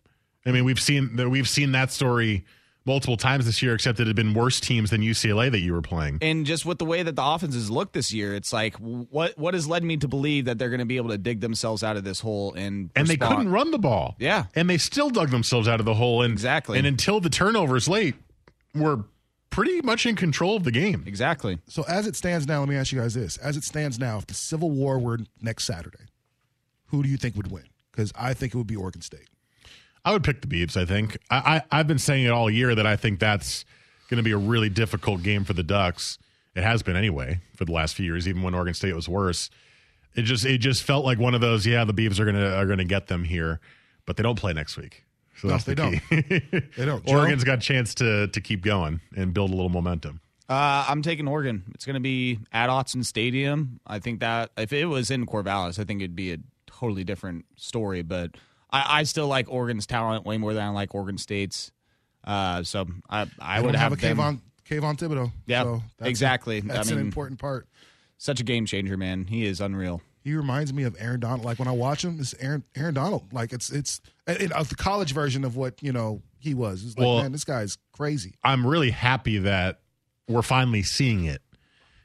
I 0.45 0.51
mean, 0.51 0.65
we've 0.65 0.81
seen 0.81 1.17
that 1.17 1.29
we've 1.31 1.49
seen 1.49 1.73
that 1.73 1.91
story 1.93 2.45
multiple 2.87 3.17
times 3.17 3.47
this 3.47 3.63
year, 3.63 3.75
except 3.75 4.01
it 4.01 4.07
had 4.07 4.17
been 4.17 4.35
worse 4.35 4.61
teams 4.61 4.91
than 4.91 5.01
UCLA 5.03 5.51
that 5.51 5.61
you 5.61 5.73
were 5.73 5.83
playing. 5.83 6.19
And 6.23 6.47
just 6.47 6.65
with 6.65 6.79
the 6.79 6.85
way 6.85 7.03
that 7.03 7.17
the 7.17 7.25
offenses 7.25 7.71
look 7.71 7.93
this 7.93 8.13
year, 8.13 8.35
it's 8.35 8.53
like 8.53 8.75
what 8.77 9.37
what 9.39 9.55
has 9.55 9.69
led 9.69 9.85
me 9.85 9.97
to 9.99 10.09
believe 10.09 10.47
that 10.47 10.59
they're 10.59 10.71
going 10.71 10.81
to 10.81 10.87
be 10.87 10.97
able 10.97 11.11
to 11.11 11.19
dig 11.19 11.41
themselves 11.41 11.83
out 11.83 11.97
of 11.97 12.05
this 12.05 12.21
hole 12.21 12.55
and 12.55 12.91
And 12.97 13.07
they 13.07 13.17
couldn't 13.17 13.51
run 13.51 13.71
the 13.71 13.79
ball. 13.79 14.17
Yeah. 14.19 14.45
And 14.55 14.69
they 14.69 14.79
still 14.79 15.11
dug 15.11 15.31
themselves 15.31 15.69
out 15.69 15.81
of 15.81 15.87
the 15.87 15.95
hole. 15.95 16.23
And 16.23 16.33
Exactly. 16.33 16.79
And 16.79 16.87
until 16.87 17.21
the 17.21 17.31
turnovers 17.31 17.89
late, 17.89 18.15
were 18.75 19.05
pretty 19.51 19.83
much 19.83 20.07
in 20.07 20.17
control 20.17 20.57
of 20.57 20.65
the 20.65 20.71
game. 20.71 21.05
Exactly. 21.07 21.59
So 21.67 21.85
as 21.89 22.07
it 22.07 22.17
stands 22.17 22.47
now, 22.47 22.61
let 22.61 22.69
me 22.69 22.77
ask 22.77 22.93
you 22.93 23.01
guys 23.01 23.15
this: 23.15 23.37
as 23.39 23.57
it 23.57 23.65
stands 23.65 23.99
now, 23.99 24.19
if 24.19 24.27
the 24.27 24.35
Civil 24.35 24.71
War 24.71 24.99
were 24.99 25.19
next 25.41 25.65
Saturday, 25.65 26.07
who 26.87 27.03
do 27.03 27.09
you 27.09 27.17
think 27.17 27.37
would 27.37 27.51
win? 27.51 27.65
Because 27.91 28.13
I 28.19 28.35
think 28.35 28.55
it 28.55 28.59
would 28.59 28.67
be 28.67 28.77
Oregon 28.77 29.03
State. 29.03 29.29
I 30.05 30.13
would 30.13 30.25
pick 30.25 30.41
the 30.41 30.47
Beavs. 30.47 30.77
I 30.77 30.85
think 30.85 31.19
I, 31.31 31.63
I 31.71 31.81
I've 31.81 31.87
been 31.87 31.99
saying 31.99 32.25
it 32.25 32.31
all 32.31 32.51
year 32.51 32.75
that 32.75 32.87
I 32.87 32.97
think 32.97 33.21
that's 33.21 33.65
going 34.09 34.19
to 34.19 34.23
be 34.23 34.33
a 34.33 34.39
really 34.39 34.69
difficult 34.69 35.23
game 35.23 35.45
for 35.45 35.53
the 35.53 35.63
Ducks. 35.63 36.19
It 36.55 36.63
has 36.63 36.83
been 36.83 36.97
anyway 36.97 37.41
for 37.55 37.65
the 37.65 37.73
last 37.73 37.95
few 37.95 38.05
years, 38.05 38.27
even 38.27 38.43
when 38.43 38.55
Oregon 38.55 38.75
State 38.75 38.95
was 38.95 39.09
worse. 39.09 39.51
It 40.17 40.23
just 40.23 40.45
it 40.45 40.59
just 40.59 40.83
felt 40.83 41.05
like 41.05 41.19
one 41.19 41.35
of 41.35 41.41
those. 41.41 41.65
Yeah, 41.67 41.85
the 41.85 41.95
Beavs 41.95 42.19
are 42.19 42.25
gonna 42.25 42.55
are 42.57 42.67
gonna 42.67 42.85
get 42.85 43.07
them 43.07 43.25
here, 43.25 43.61
but 44.07 44.17
they 44.17 44.23
don't 44.23 44.39
play 44.39 44.53
next 44.53 44.77
week. 44.77 45.05
So 45.37 45.49
No, 45.49 45.55
that's 45.55 45.65
they 45.65 45.75
the 45.75 46.01
key. 46.11 46.61
They 46.77 46.85
don't. 46.85 47.05
Joe? 47.07 47.17
Oregon's 47.19 47.45
got 47.45 47.59
a 47.59 47.61
chance 47.61 47.95
to 47.97 48.27
to 48.29 48.41
keep 48.41 48.63
going 48.63 49.01
and 49.17 49.33
build 49.33 49.51
a 49.51 49.55
little 49.55 49.71
momentum. 49.71 50.21
Uh, 50.49 50.85
I'm 50.89 51.01
taking 51.01 51.29
Oregon. 51.29 51.63
It's 51.75 51.87
going 51.87 51.95
to 51.95 52.01
be 52.01 52.41
at 52.53 52.69
Autzen 52.69 53.05
Stadium. 53.05 53.79
I 53.87 54.01
think 54.01 54.19
that 54.19 54.51
if 54.59 54.73
it 54.73 54.87
was 54.87 55.13
in 55.13 55.25
Corvallis, 55.25 55.79
I 55.79 55.85
think 55.85 56.01
it'd 56.01 56.17
be 56.17 56.33
a 56.33 56.39
totally 56.67 57.05
different 57.05 57.45
story. 57.55 58.03
But 58.03 58.33
I, 58.73 59.01
I 59.01 59.03
still 59.05 59.27
like 59.29 59.51
Oregon's 59.51 59.87
talent 59.87 60.25
way 60.25 60.39
more 60.39 60.55
than 60.55 60.63
I 60.63 60.69
like 60.71 60.95
Oregon 60.95 61.19
State's. 61.19 61.73
Uh, 62.25 62.63
so 62.63 62.87
I, 63.09 63.27
I 63.39 63.61
would 63.61 63.73
don't 63.73 63.75
have, 63.81 63.93
a 63.93 63.97
them- 63.97 64.17
Kayvon 64.17 64.41
Kayvon 64.69 64.99
Thibodeaux. 64.99 65.33
Yeah, 65.47 65.63
so 65.65 65.83
that's 65.99 66.07
a- 66.07 66.11
exactly. 66.11 66.61
that's 66.61 66.91
I 66.91 66.95
an 66.95 67.01
important 67.01 67.41
part. 67.41 67.67
Such 68.19 68.41
a 68.41 68.45
game 68.45 68.67
changer, 68.67 68.97
man. 68.97 69.25
He 69.27 69.47
is 69.47 69.61
unreal. 69.61 70.03
He 70.23 70.35
reminds 70.35 70.75
me 70.75 70.83
of 70.83 70.95
Aaron 71.01 71.21
Donald. 71.21 71.45
Like 71.47 71.59
when 71.59 71.67
I 71.69 71.73
watch 71.73 72.05
him, 72.05 72.19
it's 72.21 72.35
Aaron 72.39 72.63
Aaron 72.77 72.93
Donald. 72.95 73.33
Like 73.33 73.53
it's 73.55 73.71
it's 73.71 74.03
it, 74.27 74.53
uh, 74.53 74.63
the 74.63 74.75
college 74.75 75.15
version 75.15 75.45
of 75.45 75.57
what 75.57 75.83
you 75.83 75.93
know 75.93 76.21
he 76.39 76.53
was. 76.53 76.85
It's 76.85 76.99
like 76.99 77.07
Well- 77.07 77.23
man, 77.23 77.33
this 77.33 77.45
guy's 77.45 77.79
crazy. 77.93 78.35
I'm 78.45 78.67
really 78.67 78.91
happy 78.91 79.39
that 79.39 79.81
we're 80.29 80.43
finally 80.43 80.83
seeing 80.83 81.25
it 81.25 81.41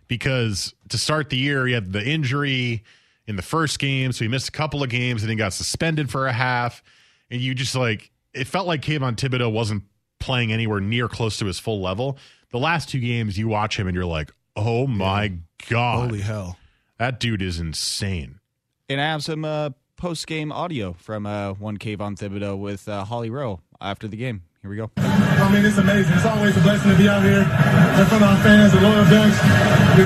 because 0.07 0.74
to 0.89 0.97
start 0.97 1.30
the 1.30 1.38
year, 1.38 1.68
he 1.68 1.74
had 1.74 1.91
the 1.91 2.03
injury 2.07 2.84
in 3.28 3.36
the 3.36 3.41
first 3.41 3.80
game, 3.80 4.11
so 4.11 4.23
he 4.26 4.30
missed 4.30 4.49
a 4.49 4.51
couple 4.51 4.84
of 4.84 4.89
games 4.89 5.23
and 5.23 5.30
he 5.30 5.36
got 5.36 5.53
suspended 5.53 6.09
for 6.11 6.28
a 6.28 6.34
half. 6.34 6.84
And 7.32 7.41
you 7.41 7.55
just 7.55 7.76
like, 7.76 8.11
it 8.34 8.47
felt 8.47 8.67
like 8.67 8.82
Kayvon 8.82 9.15
Thibodeaux 9.15 9.51
wasn't 9.51 9.84
playing 10.19 10.51
anywhere 10.53 10.80
near 10.80 11.07
close 11.07 11.38
to 11.39 11.45
his 11.45 11.57
full 11.59 11.82
level. 11.82 12.17
The 12.51 12.59
last 12.59 12.89
two 12.89 12.99
games, 12.99 13.38
you 13.38 13.47
watch 13.47 13.78
him 13.80 13.88
and 13.88 13.95
you're 13.95 14.05
like, 14.05 14.32
oh 14.55 14.88
my 14.88 15.34
god, 15.69 16.09
Holy 16.09 16.21
hell. 16.21 16.57
that 16.99 17.19
dude 17.19 17.41
is 17.41 17.59
insane. 17.59 18.39
And 18.88 19.01
I 19.01 19.05
have 19.05 19.23
some 19.23 19.43
uh, 19.43 19.71
post 19.97 20.28
game 20.28 20.51
audio 20.51 20.93
from 20.93 21.26
uh, 21.26 21.53
one 21.53 21.78
Kayvon 21.78 22.15
Thibodeaux 22.17 22.57
with 22.57 22.88
uh, 22.88 23.03
Holly 23.05 23.30
Rowe 23.30 23.59
after 23.82 24.07
the 24.07 24.17
game. 24.17 24.43
Here 24.61 24.69
we 24.69 24.78
go. 24.78 24.89
I 24.97 25.51
mean, 25.53 25.65
it's 25.65 25.78
amazing. 25.78 26.13
It's 26.13 26.26
always 26.26 26.55
a 26.57 26.61
blessing 26.61 26.91
to 26.91 26.97
be 26.97 27.07
out 27.09 27.21
here 27.23 27.41
in 27.41 28.05
front 28.07 28.23
of 28.23 28.30
our 28.30 28.43
fans, 28.43 28.71
the 28.73 28.82
loyal 28.82 29.05
Ducks, 29.05 29.38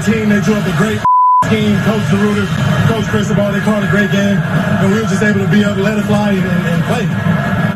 the 0.05 0.11
team. 0.11 0.29
They 0.29 0.41
drew 0.41 0.55
up 0.55 0.67
a 0.67 0.77
great 0.77 0.99
scheme. 1.45 1.75
Coach 1.83 2.01
DeRuyter, 2.11 2.87
Coach 2.87 3.05
Cristobal, 3.05 3.51
they 3.51 3.59
called 3.61 3.83
a 3.83 3.89
great 3.89 4.11
game. 4.11 4.37
And 4.37 4.93
we 4.93 4.99
were 4.99 5.07
just 5.07 5.23
able 5.23 5.39
to 5.39 5.51
be 5.51 5.61
able 5.61 5.75
to 5.75 5.83
let 5.83 5.97
it 5.97 6.03
fly 6.03 6.31
and, 6.31 6.45
and 6.45 6.83
play. 6.83 7.75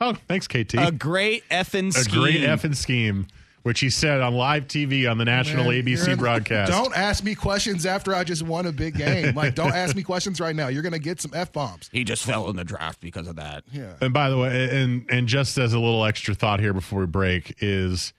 Oh, 0.00 0.14
thanks, 0.28 0.46
KT. 0.46 0.74
A 0.74 0.92
great 0.92 1.48
effing 1.48 1.88
a 1.88 1.92
scheme. 1.92 2.18
A 2.18 2.22
great 2.22 2.40
effing 2.40 2.76
scheme, 2.76 3.26
which 3.62 3.80
he 3.80 3.88
said 3.88 4.20
on 4.20 4.34
live 4.34 4.66
TV 4.66 5.10
on 5.10 5.16
the 5.18 5.24
national 5.24 5.64
Man, 5.70 5.82
ABC 5.82 6.18
broadcast. 6.18 6.70
Don't 6.70 6.94
ask 6.96 7.24
me 7.24 7.34
questions 7.34 7.86
after 7.86 8.14
I 8.14 8.24
just 8.24 8.42
won 8.42 8.66
a 8.66 8.72
big 8.72 8.96
game. 8.96 9.34
Like, 9.34 9.54
don't 9.54 9.72
ask 9.72 9.94
me 9.96 10.02
questions 10.02 10.40
right 10.40 10.54
now. 10.54 10.68
You're 10.68 10.82
going 10.82 10.92
to 10.92 10.98
get 10.98 11.20
some 11.20 11.32
F 11.34 11.52
bombs. 11.52 11.88
He 11.92 12.04
just 12.04 12.24
fell 12.24 12.50
in 12.50 12.56
the 12.56 12.64
draft 12.64 13.00
because 13.00 13.28
of 13.28 13.36
that. 13.36 13.64
Yeah. 13.72 13.94
And 14.00 14.12
by 14.12 14.28
the 14.28 14.36
way, 14.36 14.82
and 14.82 15.06
and 15.08 15.28
just 15.28 15.56
as 15.56 15.72
a 15.72 15.78
little 15.78 16.04
extra 16.04 16.34
thought 16.34 16.60
here 16.60 16.74
before 16.74 17.00
we 17.00 17.06
break 17.06 17.56
is, 17.60 18.12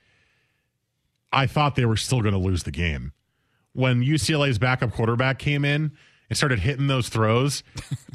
I 1.32 1.46
thought 1.46 1.76
they 1.76 1.86
were 1.86 1.98
still 1.98 2.22
going 2.22 2.34
to 2.34 2.40
lose 2.40 2.64
the 2.64 2.72
game 2.72 3.12
when 3.76 4.02
UCLA's 4.02 4.58
backup 4.58 4.92
quarterback 4.92 5.38
came 5.38 5.64
in 5.64 5.92
and 6.28 6.36
started 6.36 6.58
hitting 6.58 6.86
those 6.86 7.08
throws. 7.08 7.62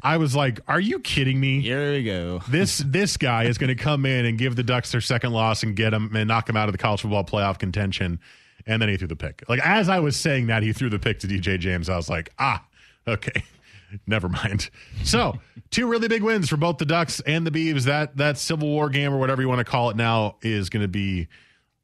I 0.04 0.18
was 0.18 0.36
like, 0.36 0.60
"Are 0.68 0.80
you 0.80 1.00
kidding 1.00 1.40
me?" 1.40 1.62
Here 1.62 1.94
we 1.94 2.04
go. 2.04 2.42
This 2.50 2.80
this 2.80 3.18
guy 3.18 3.44
is 3.46 3.58
going 3.58 3.76
to 3.76 3.82
come 3.82 4.06
in 4.06 4.26
and 4.26 4.38
give 4.38 4.56
the 4.56 4.64
Ducks 4.64 4.92
their 4.92 5.02
second 5.02 5.32
loss 5.32 5.64
and 5.64 5.76
get 5.76 5.92
them 5.92 6.14
and 6.16 6.28
knock 6.28 6.48
them 6.48 6.58
out 6.58 6.68
of 6.68 6.74
the 6.74 6.78
college 6.78 7.02
football 7.02 7.24
playoff 7.24 7.60
contention. 7.60 8.20
And 8.68 8.82
then 8.82 8.90
he 8.90 8.98
threw 8.98 9.08
the 9.08 9.16
pick. 9.16 9.44
Like 9.48 9.66
as 9.66 9.90
I 9.90 10.00
was 10.00 10.16
saying 10.16 10.48
that, 10.48 10.64
he 10.64 10.74
threw 10.74 10.90
the 10.90 11.00
pick 11.00 11.20
to 11.20 11.28
DJ 11.28 11.60
James. 11.60 11.90
I 11.90 11.96
was 11.96 12.10
like, 12.10 12.32
ah, 12.38 12.64
okay, 13.08 13.44
never 14.08 14.30
mind. 14.30 14.70
So 15.04 15.40
two 15.70 15.88
really 15.88 16.08
big 16.08 16.24
wins 16.24 16.50
for 16.50 16.58
both 16.58 16.78
the 16.78 16.86
Ducks 16.86 17.22
and 17.22 17.46
the 17.46 17.52
Beavs. 17.52 17.86
That 17.86 18.18
that 18.18 18.38
Civil 18.38 18.68
War 18.68 18.90
game 18.90 19.14
or 19.14 19.18
whatever 19.20 19.42
you 19.42 19.48
want 19.48 19.60
to 19.60 19.66
call 19.66 19.90
it 19.90 19.96
now 19.96 20.38
is 20.42 20.70
going 20.70 20.84
to 20.84 20.90
be 20.90 21.28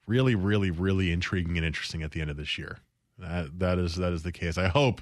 really, 0.07 0.36
really, 0.36 0.71
really 0.71 1.11
intriguing 1.11 1.57
and 1.57 1.65
interesting 1.65 2.01
at 2.01 2.11
the 2.11 2.21
end 2.21 2.30
of 2.30 2.38
this 2.38 2.57
year. 2.57 2.80
That 3.20 3.59
that 3.59 3.80
is 3.80 3.95
that 3.95 4.13
is 4.13 4.24
the 4.24 4.32
case. 4.32 4.57
I 4.57 4.68
hope 4.68 5.01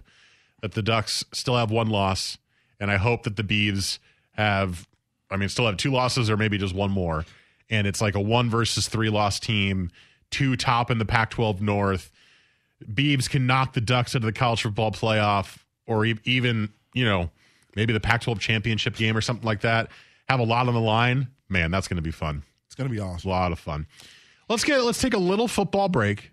that 0.61 0.74
the 0.74 0.82
Ducks 0.82 1.26
still 1.34 1.57
have 1.57 1.72
one 1.72 1.89
loss, 1.89 2.38
and 2.80 2.89
I 2.89 2.97
hope 2.97 3.24
that 3.24 3.36
the 3.36 3.43
Beavs 3.43 3.99
have, 4.32 4.88
I 5.30 5.38
mean, 5.38 5.49
still 5.49 5.66
have 5.66 5.78
two 5.78 5.91
losses 5.91 6.30
or 6.30 6.38
maybe 6.38 6.57
just 6.57 6.74
one 6.74 6.91
more, 6.91 7.26
and 7.70 7.86
it's 7.88 8.01
like 8.01 8.16
a 8.16 8.22
one 8.22 8.49
versus 8.49 8.88
three 8.88 9.09
loss 9.09 9.39
team, 9.39 9.91
two 10.32 10.55
top 10.55 10.89
in 10.89 10.97
the 10.97 11.05
Pac-12 11.05 11.61
North. 11.61 12.11
Beavs 12.84 13.30
can 13.30 13.47
knock 13.47 13.74
the 13.74 13.82
Ducks 13.82 14.16
out 14.16 14.22
of 14.22 14.26
the 14.26 14.34
college 14.34 14.61
football 14.61 14.91
playoff, 14.91 15.57
or 15.86 16.05
e- 16.05 16.20
even 16.24 16.70
you 16.93 17.05
know 17.05 17.30
maybe 17.76 17.93
the 17.93 17.99
Pac-12 17.99 18.39
championship 18.39 18.95
game 18.95 19.16
or 19.16 19.22
something 19.22 19.45
like 19.45 19.61
that. 19.61 19.89
Have 20.30 20.39
a 20.39 20.43
lot 20.43 20.68
on 20.68 20.74
the 20.74 20.80
line. 20.82 21.28
Man, 21.49 21.70
that's 21.70 21.88
going 21.88 21.97
to 21.97 22.01
be 22.01 22.11
fun. 22.11 22.43
It's 22.66 22.76
going 22.76 22.89
to 22.89 22.93
be 22.93 22.99
awesome. 22.99 23.30
A 23.30 23.34
lot 23.34 23.51
of 23.51 23.59
fun. 23.59 23.86
Let's 24.49 24.63
get 24.63 24.84
let's 24.84 25.01
take 25.01 25.13
a 25.13 25.20
little 25.20 25.47
football 25.47 25.89
break, 25.89 26.32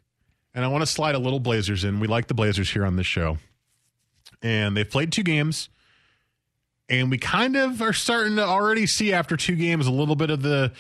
and 0.55 0.65
I 0.65 0.69
want 0.69 0.83
to 0.83 0.87
slide 0.87 1.15
a 1.15 1.19
little 1.19 1.41
Blazers 1.41 1.85
in. 1.85 2.01
We 2.01 2.07
like 2.07 2.27
the 2.27 2.35
Blazers 2.35 2.71
here 2.71 2.85
on 2.85 2.97
this 2.97 3.07
show, 3.07 3.39
and 4.43 4.77
they've 4.77 4.89
played 4.89 5.13
two 5.13 5.23
games, 5.23 5.69
and 6.89 7.11
we 7.11 7.19
kind 7.19 7.57
of 7.57 7.81
are 7.81 7.93
starting 7.93 8.37
to 8.37 8.45
already 8.45 8.87
see 8.87 9.13
after 9.13 9.37
two 9.37 9.57
games 9.57 9.87
a 9.87 9.93
little 9.93 10.17
bit 10.17 10.31
of 10.31 10.43
the 10.43 10.73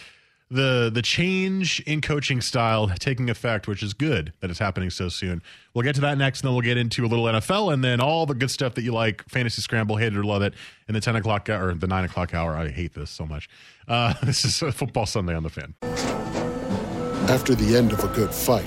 the 0.52 0.90
the 0.92 1.00
change 1.00 1.80
in 1.80 2.02
coaching 2.02 2.42
style 2.42 2.88
taking 2.98 3.30
effect, 3.30 3.66
which 3.66 3.82
is 3.82 3.94
good 3.94 4.34
that 4.40 4.50
it's 4.50 4.58
happening 4.58 4.90
so 4.90 5.08
soon. 5.08 5.42
We'll 5.72 5.82
get 5.82 5.94
to 5.94 6.02
that 6.02 6.18
next, 6.18 6.40
and 6.40 6.48
then 6.48 6.54
we'll 6.54 6.62
get 6.62 6.76
into 6.76 7.04
a 7.04 7.08
little 7.08 7.24
NFL, 7.24 7.72
and 7.72 7.82
then 7.82 8.00
all 8.00 8.26
the 8.26 8.34
good 8.34 8.50
stuff 8.50 8.74
that 8.74 8.82
you 8.82 8.92
like: 8.92 9.26
fantasy 9.28 9.62
scramble, 9.62 9.96
hate 9.96 10.12
it 10.12 10.16
or 10.16 10.24
love 10.24 10.42
it, 10.42 10.52
in 10.88 10.94
the 10.94 11.00
ten 11.00 11.16
o'clock 11.16 11.48
or 11.48 11.74
the 11.74 11.86
nine 11.86 12.04
o'clock 12.04 12.34
hour. 12.34 12.54
I 12.54 12.68
hate 12.68 12.94
this 12.94 13.10
so 13.10 13.24
much. 13.24 13.48
Uh, 13.88 14.12
this 14.22 14.44
is 14.44 14.58
football 14.74 15.06
Sunday 15.06 15.34
on 15.34 15.42
the 15.42 15.50
fan. 15.50 15.74
After 17.30 17.54
the 17.54 17.76
end 17.76 17.92
of 17.92 18.04
a 18.04 18.08
good 18.08 18.34
fight, 18.34 18.66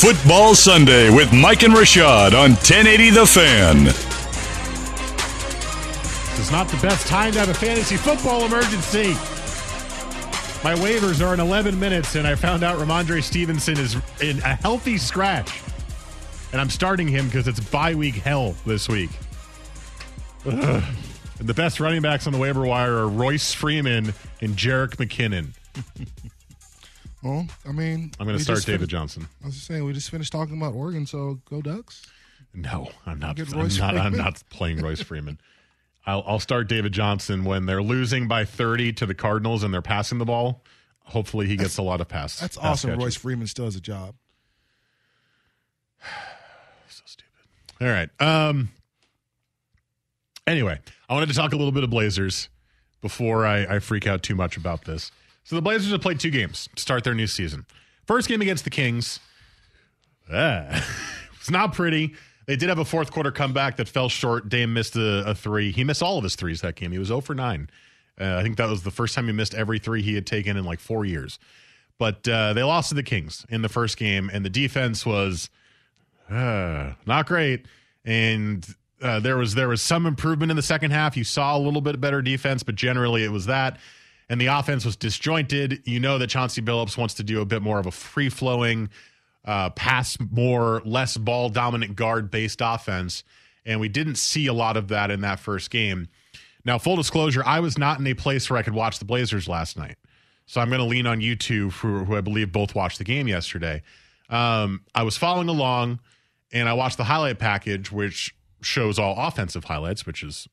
Football 0.00 0.54
Sunday 0.54 1.10
with 1.10 1.30
Mike 1.30 1.62
and 1.62 1.74
Rashad 1.74 2.32
on 2.32 2.52
1080 2.52 3.10
The 3.10 3.26
Fan. 3.26 3.84
This 6.24 6.38
is 6.38 6.50
not 6.50 6.68
the 6.68 6.78
best 6.78 7.06
time 7.06 7.32
to 7.32 7.38
have 7.38 7.50
a 7.50 7.54
fantasy 7.54 7.98
football 7.98 8.46
emergency. 8.46 9.10
My 10.64 10.74
waivers 10.74 11.22
are 11.22 11.34
in 11.34 11.40
11 11.40 11.78
minutes, 11.78 12.14
and 12.14 12.26
I 12.26 12.34
found 12.34 12.62
out 12.62 12.78
Rhamondre 12.78 13.22
Stevenson 13.22 13.78
is 13.78 13.94
in 14.22 14.38
a 14.38 14.54
healthy 14.54 14.96
scratch. 14.96 15.60
And 16.52 16.62
I'm 16.62 16.70
starting 16.70 17.06
him 17.06 17.26
because 17.26 17.46
it's 17.46 17.60
bye 17.60 17.94
week 17.94 18.14
hell 18.14 18.54
this 18.64 18.88
week. 18.88 19.10
Ugh. 20.46 20.82
And 21.40 21.46
the 21.46 21.52
best 21.52 21.78
running 21.78 22.00
backs 22.00 22.26
on 22.26 22.32
the 22.32 22.38
waiver 22.38 22.64
wire 22.64 22.96
are 22.96 23.08
Royce 23.08 23.52
Freeman 23.52 24.14
and 24.40 24.56
Jerick 24.56 24.96
McKinnon. 24.96 25.48
Well, 27.22 27.46
I 27.68 27.72
mean, 27.72 28.12
I'm 28.18 28.26
going 28.26 28.38
to 28.38 28.42
start 28.42 28.60
David 28.60 28.78
finished- 28.78 28.90
Johnson. 28.90 29.28
I 29.42 29.46
was 29.46 29.54
just 29.54 29.66
saying, 29.66 29.84
we 29.84 29.92
just 29.92 30.10
finished 30.10 30.32
talking 30.32 30.56
about 30.56 30.74
Oregon, 30.74 31.06
so 31.06 31.40
go 31.48 31.60
Ducks. 31.60 32.06
No, 32.54 32.88
I'm 33.06 33.18
not. 33.18 33.38
I'm 33.38 33.68
not, 33.68 33.96
I'm 33.96 34.16
not 34.16 34.42
playing 34.50 34.80
Royce 34.80 35.02
Freeman. 35.02 35.38
I'll, 36.06 36.24
I'll 36.26 36.40
start 36.40 36.66
David 36.68 36.92
Johnson 36.92 37.44
when 37.44 37.66
they're 37.66 37.82
losing 37.82 38.26
by 38.26 38.44
30 38.44 38.94
to 38.94 39.06
the 39.06 39.14
Cardinals 39.14 39.62
and 39.62 39.72
they're 39.72 39.82
passing 39.82 40.18
the 40.18 40.24
ball. 40.24 40.64
Hopefully, 41.04 41.46
he 41.46 41.56
gets 41.56 41.76
a 41.78 41.82
lot 41.82 42.00
of 42.00 42.08
pass. 42.08 42.40
That's 42.40 42.56
pass 42.56 42.64
awesome. 42.64 42.90
catches. 42.90 43.04
Royce 43.04 43.16
Freeman 43.16 43.46
still 43.46 43.66
has 43.66 43.76
a 43.76 43.80
job. 43.80 44.14
So 46.88 47.02
stupid. 47.04 47.30
All 47.80 47.86
right. 47.86 48.08
Um. 48.20 48.70
Anyway, 50.46 50.80
I 51.08 51.14
wanted 51.14 51.28
to 51.28 51.34
talk 51.34 51.52
a 51.52 51.56
little 51.56 51.70
bit 51.70 51.84
of 51.84 51.90
Blazers 51.90 52.48
before 53.00 53.46
I, 53.46 53.76
I 53.76 53.78
freak 53.78 54.06
out 54.08 54.22
too 54.24 54.34
much 54.34 54.56
about 54.56 54.84
this. 54.84 55.12
So 55.44 55.56
the 55.56 55.62
Blazers 55.62 55.90
have 55.92 56.00
played 56.00 56.20
two 56.20 56.30
games 56.30 56.68
to 56.76 56.82
start 56.82 57.04
their 57.04 57.14
new 57.14 57.26
season. 57.26 57.66
First 58.06 58.28
game 58.28 58.40
against 58.40 58.64
the 58.64 58.70
Kings. 58.70 59.20
Ah, 60.32 60.86
it's 61.38 61.50
not 61.50 61.72
pretty. 61.72 62.14
They 62.46 62.56
did 62.56 62.68
have 62.68 62.78
a 62.78 62.84
fourth 62.84 63.12
quarter 63.12 63.30
comeback 63.30 63.76
that 63.76 63.88
fell 63.88 64.08
short. 64.08 64.48
Dame 64.48 64.72
missed 64.72 64.96
a, 64.96 65.24
a 65.30 65.34
three. 65.34 65.70
He 65.72 65.84
missed 65.84 66.02
all 66.02 66.18
of 66.18 66.24
his 66.24 66.34
threes 66.34 66.60
that 66.62 66.74
game. 66.74 66.92
He 66.92 66.98
was 66.98 67.08
0 67.08 67.20
for 67.20 67.34
9. 67.34 67.70
Uh, 68.20 68.36
I 68.36 68.42
think 68.42 68.56
that 68.56 68.68
was 68.68 68.82
the 68.82 68.90
first 68.90 69.14
time 69.14 69.26
he 69.26 69.32
missed 69.32 69.54
every 69.54 69.78
three 69.78 70.02
he 70.02 70.14
had 70.14 70.26
taken 70.26 70.56
in 70.56 70.64
like 70.64 70.80
four 70.80 71.04
years. 71.04 71.38
But 71.98 72.26
uh, 72.28 72.52
they 72.54 72.62
lost 72.62 72.88
to 72.88 72.94
the 72.94 73.02
Kings 73.02 73.46
in 73.48 73.62
the 73.62 73.68
first 73.68 73.96
game, 73.96 74.30
and 74.32 74.44
the 74.44 74.50
defense 74.50 75.04
was 75.06 75.50
uh, 76.30 76.94
not 77.06 77.26
great. 77.26 77.66
And 78.04 78.66
uh, 79.02 79.20
there 79.20 79.36
was 79.36 79.54
there 79.54 79.68
was 79.68 79.82
some 79.82 80.06
improvement 80.06 80.50
in 80.50 80.56
the 80.56 80.62
second 80.62 80.90
half. 80.90 81.16
You 81.16 81.24
saw 81.24 81.56
a 81.56 81.60
little 81.60 81.80
bit 81.80 82.00
better 82.00 82.22
defense, 82.22 82.62
but 82.62 82.74
generally 82.74 83.24
it 83.24 83.30
was 83.30 83.46
that. 83.46 83.78
And 84.30 84.40
the 84.40 84.46
offense 84.46 84.84
was 84.84 84.94
disjointed. 84.94 85.82
You 85.84 85.98
know 85.98 86.16
that 86.18 86.28
Chauncey 86.28 86.62
Billups 86.62 86.96
wants 86.96 87.14
to 87.14 87.24
do 87.24 87.40
a 87.40 87.44
bit 87.44 87.62
more 87.62 87.80
of 87.80 87.86
a 87.86 87.90
free 87.90 88.28
flowing, 88.28 88.88
uh, 89.44 89.70
pass 89.70 90.16
more, 90.30 90.80
less 90.84 91.16
ball 91.16 91.48
dominant 91.48 91.96
guard 91.96 92.30
based 92.30 92.60
offense. 92.62 93.24
And 93.66 93.80
we 93.80 93.88
didn't 93.88 94.14
see 94.14 94.46
a 94.46 94.52
lot 94.52 94.76
of 94.76 94.86
that 94.88 95.10
in 95.10 95.22
that 95.22 95.40
first 95.40 95.72
game. 95.72 96.06
Now, 96.64 96.78
full 96.78 96.94
disclosure, 96.94 97.42
I 97.44 97.58
was 97.58 97.76
not 97.76 97.98
in 97.98 98.06
a 98.06 98.14
place 98.14 98.48
where 98.48 98.56
I 98.56 98.62
could 98.62 98.72
watch 98.72 99.00
the 99.00 99.04
Blazers 99.04 99.48
last 99.48 99.76
night. 99.76 99.96
So 100.46 100.60
I'm 100.60 100.68
going 100.68 100.80
to 100.80 100.86
lean 100.86 101.08
on 101.08 101.20
you 101.20 101.34
two, 101.34 101.70
who, 101.70 102.04
who 102.04 102.16
I 102.16 102.20
believe 102.20 102.52
both 102.52 102.74
watched 102.74 102.98
the 102.98 103.04
game 103.04 103.26
yesterday. 103.26 103.82
Um, 104.28 104.82
I 104.94 105.02
was 105.02 105.16
following 105.16 105.48
along 105.48 105.98
and 106.52 106.68
I 106.68 106.74
watched 106.74 106.98
the 106.98 107.04
highlight 107.04 107.40
package, 107.40 107.90
which 107.90 108.32
shows 108.62 108.96
all 108.96 109.16
offensive 109.18 109.64
highlights, 109.64 110.06
which 110.06 110.22
is 110.22 110.46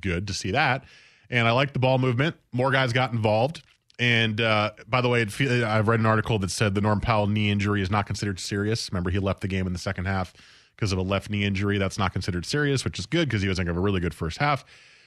good 0.00 0.28
to 0.28 0.34
see 0.34 0.52
that. 0.52 0.84
And 1.30 1.48
I 1.48 1.52
like 1.52 1.72
the 1.72 1.78
ball 1.78 1.98
movement. 1.98 2.36
More 2.52 2.70
guys 2.70 2.92
got 2.92 3.12
involved. 3.12 3.62
And 3.98 4.40
uh, 4.40 4.72
by 4.88 5.00
the 5.00 5.08
way, 5.08 5.22
I've 5.22 5.88
read 5.88 6.00
an 6.00 6.06
article 6.06 6.38
that 6.40 6.50
said 6.50 6.74
the 6.74 6.80
Norm 6.80 7.00
Powell 7.00 7.26
knee 7.26 7.50
injury 7.50 7.80
is 7.80 7.90
not 7.90 8.06
considered 8.06 8.40
serious. 8.40 8.90
Remember, 8.90 9.10
he 9.10 9.18
left 9.18 9.40
the 9.40 9.48
game 9.48 9.66
in 9.66 9.72
the 9.72 9.78
second 9.78 10.06
half 10.06 10.32
because 10.74 10.92
of 10.92 10.98
a 10.98 11.02
left 11.02 11.30
knee 11.30 11.44
injury. 11.44 11.78
That's 11.78 11.98
not 11.98 12.12
considered 12.12 12.44
serious, 12.44 12.84
which 12.84 12.98
is 12.98 13.06
good 13.06 13.28
because 13.28 13.42
he 13.42 13.48
was 13.48 13.58
have 13.58 13.68
a 13.68 13.72
really 13.72 14.00
good 14.00 14.14
first 14.14 14.38
half. 14.38 14.64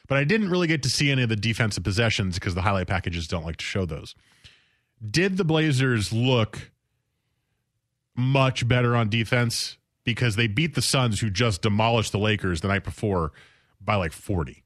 But 0.08 0.18
I 0.18 0.24
didn't 0.24 0.50
really 0.50 0.68
get 0.68 0.84
to 0.84 0.90
see 0.90 1.12
any 1.12 1.24
of 1.24 1.30
the 1.30 1.36
defensive 1.36 1.84
possessions 1.84 2.36
because 2.36 2.56
the 2.56 2.62
highlight 2.62 2.88
packages 2.88 3.28
don't 3.28 3.44
like 3.44 3.58
to 3.58 3.66
show 3.66 3.86
those. 3.86 4.16
Did 5.06 5.38
the 5.38 5.44
Blazers 5.44 6.14
look 6.14 6.72
much 8.16 8.68
better 8.68 8.96
on 8.96 9.10
defense 9.10 9.78
because 10.04 10.38
they 10.38 10.48
beat 10.48 10.74
the 10.74 10.82
Suns, 10.82 11.20
who 11.20 11.30
just 11.30 11.62
demolished 11.62 12.14
the 12.14 12.20
Lakers 12.20 12.62
the 12.62 12.70
night 12.70 12.86
before 12.86 13.34
by 13.82 13.96
like 13.96 14.14
40, 14.14 14.64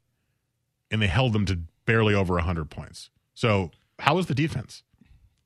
and 0.92 1.02
they 1.02 1.08
held 1.08 1.34
them 1.34 1.46
to 1.46 1.60
barely 1.86 2.14
over 2.14 2.36
100 2.36 2.70
points. 2.70 3.10
So, 3.34 3.72
how 4.00 4.16
was 4.16 4.28
the 4.28 4.36
defense? 4.36 4.84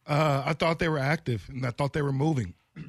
Uh, 0.08 0.44
I 0.46 0.54
thought 0.54 0.80
they 0.80 0.90
were 0.90 1.00
active 1.00 1.48
and 1.50 1.66
I 1.66 1.72
thought 1.72 1.94
they 1.94 2.02
were 2.02 2.12
moving, 2.12 2.54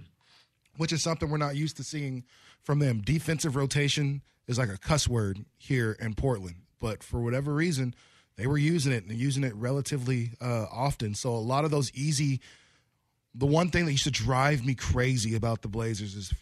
which 0.76 0.92
is 0.92 1.02
something 1.02 1.30
we're 1.30 1.38
not 1.38 1.56
used 1.56 1.76
to 1.78 1.84
seeing 1.84 2.24
from 2.62 2.78
them. 2.78 3.00
Defensive 3.00 3.56
rotation 3.56 4.22
is 4.46 4.58
like 4.58 4.68
a 4.68 4.78
cuss 4.78 5.08
word 5.08 5.44
here 5.56 5.96
in 6.00 6.14
Portland, 6.14 6.56
but 6.80 7.02
for 7.02 7.20
whatever 7.20 7.52
reason, 7.52 7.94
they 8.36 8.46
were 8.46 8.58
using 8.58 8.92
it 8.92 9.04
and 9.04 9.12
using 9.16 9.44
it 9.44 9.54
relatively 9.54 10.32
uh, 10.40 10.66
often. 10.70 11.14
So 11.14 11.30
a 11.30 11.36
lot 11.36 11.64
of 11.64 11.70
those 11.70 11.90
easy. 11.94 12.40
The 13.34 13.46
one 13.46 13.70
thing 13.70 13.86
that 13.86 13.92
used 13.92 14.04
to 14.04 14.10
drive 14.10 14.64
me 14.64 14.74
crazy 14.74 15.34
about 15.34 15.62
the 15.62 15.68
Blazers 15.68 16.14
is 16.14 16.34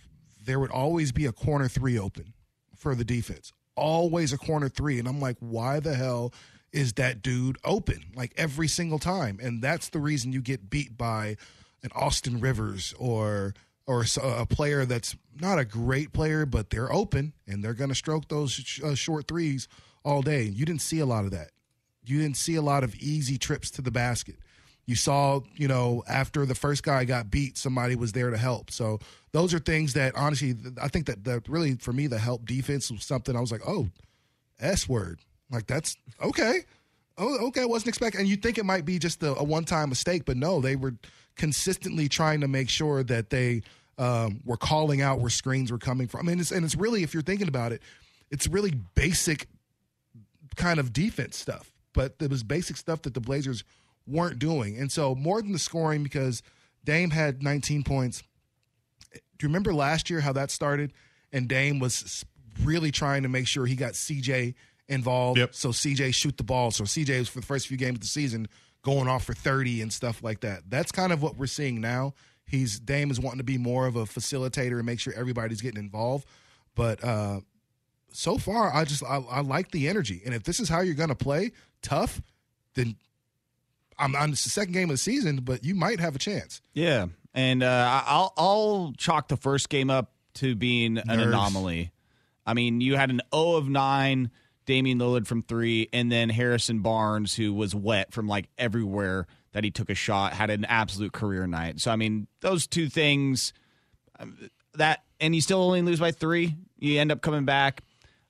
there 0.44 0.60
would 0.60 0.70
always 0.70 1.12
be 1.12 1.26
a 1.26 1.32
corner 1.32 1.68
three 1.68 1.98
open 1.98 2.34
for 2.76 2.94
the 2.94 3.04
defense. 3.04 3.52
Always 3.76 4.32
a 4.32 4.38
corner 4.38 4.68
three. 4.68 4.98
And 4.98 5.08
I'm 5.08 5.20
like, 5.20 5.36
why 5.40 5.80
the 5.80 5.94
hell 5.94 6.32
is 6.72 6.94
that 6.94 7.22
dude 7.22 7.58
open? 7.64 8.12
Like 8.14 8.32
every 8.36 8.68
single 8.68 8.98
time. 8.98 9.38
And 9.42 9.62
that's 9.62 9.88
the 9.88 10.00
reason 10.00 10.32
you 10.32 10.40
get 10.40 10.70
beat 10.70 10.96
by 10.96 11.36
an 11.82 11.90
Austin 11.94 12.40
Rivers 12.40 12.94
or 12.98 13.54
or 13.86 14.06
a 14.22 14.46
player 14.46 14.86
that's 14.86 15.14
not 15.38 15.58
a 15.58 15.64
great 15.64 16.12
player, 16.14 16.46
but 16.46 16.70
they're 16.70 16.90
open 16.90 17.34
and 17.46 17.62
they're 17.62 17.74
going 17.74 17.90
to 17.90 17.94
stroke 17.94 18.28
those 18.28 18.52
sh- 18.52 18.80
uh, 18.82 18.94
short 18.94 19.28
threes 19.28 19.68
all 20.04 20.22
day. 20.22 20.44
You 20.44 20.64
didn't 20.64 20.80
see 20.80 21.00
a 21.00 21.06
lot 21.06 21.26
of 21.26 21.32
that. 21.32 21.50
You 22.06 22.18
didn't 22.18 22.38
see 22.38 22.54
a 22.54 22.62
lot 22.62 22.82
of 22.82 22.94
easy 22.96 23.36
trips 23.36 23.70
to 23.72 23.82
the 23.82 23.90
basket. 23.90 24.36
You 24.86 24.96
saw, 24.96 25.40
you 25.56 25.66
know, 25.66 26.04
after 26.08 26.44
the 26.44 26.54
first 26.54 26.82
guy 26.82 27.04
got 27.04 27.30
beat, 27.30 27.56
somebody 27.56 27.96
was 27.96 28.12
there 28.12 28.30
to 28.30 28.36
help. 28.36 28.70
So 28.70 28.98
those 29.32 29.54
are 29.54 29.58
things 29.58 29.94
that 29.94 30.14
honestly, 30.14 30.54
I 30.80 30.88
think 30.88 31.06
that, 31.06 31.24
that 31.24 31.48
really 31.48 31.74
for 31.76 31.92
me, 31.92 32.06
the 32.06 32.18
help 32.18 32.44
defense 32.44 32.90
was 32.90 33.04
something 33.04 33.34
I 33.34 33.40
was 33.40 33.50
like, 33.50 33.66
oh, 33.66 33.88
S 34.60 34.88
word. 34.88 35.20
Like 35.50 35.66
that's 35.66 35.96
okay. 36.22 36.60
Oh, 37.16 37.46
okay. 37.48 37.62
I 37.62 37.66
wasn't 37.66 37.88
expecting. 37.88 38.20
And 38.20 38.28
you 38.28 38.36
think 38.36 38.58
it 38.58 38.64
might 38.64 38.84
be 38.84 38.98
just 38.98 39.22
a, 39.22 39.34
a 39.38 39.42
one 39.44 39.64
time 39.64 39.88
mistake, 39.88 40.24
but 40.24 40.36
no, 40.36 40.60
they 40.60 40.76
were 40.76 40.94
consistently 41.36 42.08
trying 42.08 42.40
to 42.40 42.48
make 42.48 42.68
sure 42.68 43.02
that 43.04 43.30
they 43.30 43.62
um, 43.98 44.40
were 44.44 44.56
calling 44.56 45.00
out 45.00 45.20
where 45.20 45.30
screens 45.30 45.70
were 45.70 45.78
coming 45.78 46.08
from. 46.08 46.20
I 46.20 46.30
mean, 46.30 46.40
it's, 46.40 46.50
and 46.50 46.64
it's 46.64 46.76
really, 46.76 47.02
if 47.02 47.14
you're 47.14 47.22
thinking 47.22 47.48
about 47.48 47.72
it, 47.72 47.82
it's 48.30 48.46
really 48.48 48.72
basic 48.94 49.46
kind 50.56 50.78
of 50.80 50.92
defense 50.92 51.36
stuff. 51.36 51.72
But 51.92 52.16
it 52.20 52.30
was 52.30 52.42
basic 52.42 52.76
stuff 52.76 53.02
that 53.02 53.14
the 53.14 53.20
Blazers 53.20 53.62
weren't 54.06 54.38
doing. 54.38 54.76
And 54.78 54.90
so 54.90 55.14
more 55.14 55.40
than 55.40 55.52
the 55.52 55.58
scoring, 55.58 56.02
because 56.02 56.42
Dame 56.84 57.10
had 57.10 57.42
19 57.42 57.82
points. 57.82 58.22
Do 59.12 59.18
you 59.42 59.48
remember 59.48 59.74
last 59.74 60.10
year 60.10 60.20
how 60.20 60.32
that 60.32 60.50
started? 60.50 60.92
And 61.32 61.48
Dame 61.48 61.78
was 61.78 62.24
really 62.62 62.90
trying 62.90 63.22
to 63.22 63.28
make 63.28 63.46
sure 63.46 63.66
he 63.66 63.76
got 63.76 63.92
CJ 63.94 64.54
involved. 64.88 65.38
Yep. 65.38 65.54
So 65.54 65.70
CJ 65.70 66.14
shoot 66.14 66.36
the 66.36 66.44
ball. 66.44 66.70
So 66.70 66.84
CJ 66.84 67.18
was 67.18 67.28
for 67.28 67.40
the 67.40 67.46
first 67.46 67.66
few 67.66 67.76
games 67.76 67.96
of 67.96 68.00
the 68.00 68.06
season 68.06 68.48
going 68.82 69.08
off 69.08 69.24
for 69.24 69.34
30 69.34 69.82
and 69.82 69.92
stuff 69.92 70.22
like 70.22 70.40
that. 70.40 70.62
That's 70.68 70.92
kind 70.92 71.12
of 71.12 71.22
what 71.22 71.36
we're 71.36 71.46
seeing 71.46 71.80
now. 71.80 72.14
He's 72.46 72.78
Dame 72.78 73.10
is 73.10 73.18
wanting 73.18 73.38
to 73.38 73.44
be 73.44 73.56
more 73.56 73.86
of 73.86 73.96
a 73.96 74.04
facilitator 74.04 74.76
and 74.76 74.84
make 74.84 75.00
sure 75.00 75.14
everybody's 75.14 75.62
getting 75.62 75.82
involved. 75.82 76.26
But 76.74 77.02
uh, 77.02 77.40
so 78.12 78.36
far, 78.36 78.72
I 78.72 78.84
just 78.84 79.02
I, 79.02 79.16
I 79.30 79.40
like 79.40 79.70
the 79.70 79.88
energy. 79.88 80.22
And 80.24 80.34
if 80.34 80.44
this 80.44 80.60
is 80.60 80.68
how 80.68 80.80
you're 80.80 80.94
going 80.94 81.08
to 81.08 81.14
play 81.14 81.52
tough, 81.82 82.20
then 82.74 82.96
I'm 83.98 84.14
on 84.16 84.30
the 84.30 84.36
second 84.36 84.72
game 84.72 84.84
of 84.90 84.94
the 84.94 84.98
season, 84.98 85.40
but 85.42 85.64
you 85.64 85.74
might 85.74 86.00
have 86.00 86.14
a 86.16 86.18
chance. 86.18 86.60
Yeah, 86.72 87.06
and 87.32 87.62
uh, 87.62 88.02
I'll 88.06 88.32
I'll 88.36 88.92
chalk 88.96 89.28
the 89.28 89.36
first 89.36 89.68
game 89.68 89.90
up 89.90 90.12
to 90.34 90.54
being 90.54 90.98
an 90.98 91.06
Nerves. 91.06 91.22
anomaly. 91.22 91.92
I 92.46 92.54
mean, 92.54 92.80
you 92.80 92.96
had 92.96 93.10
an 93.10 93.22
O 93.32 93.56
of 93.56 93.68
9 93.68 94.30
Damian 94.66 94.98
Lillard 94.98 95.26
from 95.26 95.42
3 95.42 95.88
and 95.92 96.10
then 96.10 96.28
Harrison 96.28 96.80
Barnes 96.80 97.34
who 97.36 97.54
was 97.54 97.74
wet 97.74 98.12
from 98.12 98.26
like 98.26 98.48
everywhere 98.58 99.26
that 99.52 99.62
he 99.64 99.70
took 99.70 99.88
a 99.88 99.94
shot 99.94 100.32
had 100.34 100.50
an 100.50 100.64
absolute 100.64 101.12
career 101.12 101.46
night. 101.46 101.80
So 101.80 101.90
I 101.92 101.96
mean, 101.96 102.26
those 102.40 102.66
two 102.66 102.88
things 102.88 103.52
um, 104.18 104.36
that 104.74 105.04
and 105.20 105.34
you 105.34 105.40
still 105.40 105.62
only 105.62 105.82
lose 105.82 106.00
by 106.00 106.10
3, 106.10 106.54
you 106.80 106.98
end 107.00 107.12
up 107.12 107.22
coming 107.22 107.44
back. 107.44 107.83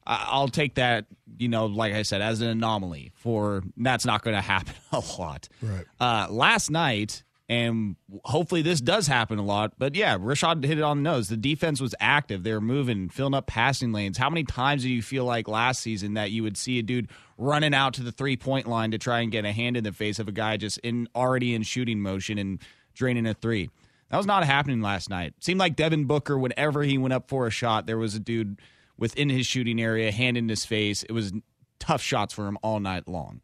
I- 0.06 0.26
I'll 0.30 0.48
take 0.48 0.74
that, 0.74 1.06
you 1.38 1.48
know, 1.48 1.66
like 1.66 1.94
I 1.94 2.02
said, 2.02 2.20
as 2.22 2.40
an 2.40 2.48
anomaly. 2.48 3.12
For 3.16 3.62
that's 3.76 4.04
not 4.04 4.22
going 4.22 4.36
to 4.36 4.42
happen 4.42 4.74
a 4.92 5.02
lot. 5.18 5.48
Right. 5.62 5.84
Uh, 6.00 6.26
last 6.30 6.70
night, 6.70 7.22
and 7.48 7.96
hopefully 8.24 8.62
this 8.62 8.80
does 8.80 9.06
happen 9.06 9.38
a 9.38 9.44
lot. 9.44 9.74
But 9.78 9.94
yeah, 9.94 10.16
Rashad 10.16 10.64
hit 10.64 10.78
it 10.78 10.82
on 10.82 10.98
the 10.98 11.02
nose. 11.02 11.28
The 11.28 11.36
defense 11.36 11.78
was 11.80 11.94
active. 12.00 12.42
They 12.42 12.52
were 12.54 12.60
moving, 12.60 13.08
filling 13.10 13.34
up 13.34 13.46
passing 13.46 13.92
lanes. 13.92 14.16
How 14.16 14.30
many 14.30 14.44
times 14.44 14.82
do 14.82 14.88
you 14.88 15.02
feel 15.02 15.24
like 15.26 15.46
last 15.46 15.80
season 15.82 16.14
that 16.14 16.30
you 16.30 16.42
would 16.42 16.56
see 16.56 16.78
a 16.78 16.82
dude 16.82 17.10
running 17.36 17.74
out 17.74 17.94
to 17.94 18.02
the 18.02 18.12
three 18.12 18.36
point 18.38 18.66
line 18.66 18.92
to 18.92 18.98
try 18.98 19.20
and 19.20 19.30
get 19.30 19.44
a 19.44 19.52
hand 19.52 19.76
in 19.76 19.84
the 19.84 19.92
face 19.92 20.18
of 20.18 20.26
a 20.28 20.32
guy 20.32 20.56
just 20.56 20.78
in 20.78 21.06
already 21.14 21.54
in 21.54 21.62
shooting 21.62 22.00
motion 22.00 22.38
and 22.38 22.60
draining 22.94 23.26
a 23.26 23.34
three? 23.34 23.68
That 24.10 24.16
was 24.16 24.26
not 24.26 24.44
happening 24.44 24.80
last 24.80 25.10
night. 25.10 25.34
Seemed 25.40 25.60
like 25.60 25.76
Devin 25.76 26.04
Booker, 26.06 26.38
whenever 26.38 26.82
he 26.82 26.96
went 26.96 27.12
up 27.12 27.28
for 27.28 27.46
a 27.46 27.50
shot, 27.50 27.86
there 27.86 27.98
was 27.98 28.14
a 28.14 28.20
dude 28.20 28.58
within 28.98 29.28
his 29.28 29.46
shooting 29.46 29.80
area, 29.80 30.10
hand 30.12 30.36
in 30.36 30.48
his 30.48 30.64
face. 30.64 31.02
It 31.02 31.12
was 31.12 31.32
tough 31.78 32.02
shots 32.02 32.34
for 32.34 32.46
him 32.46 32.58
all 32.62 32.80
night 32.80 33.08
long. 33.08 33.40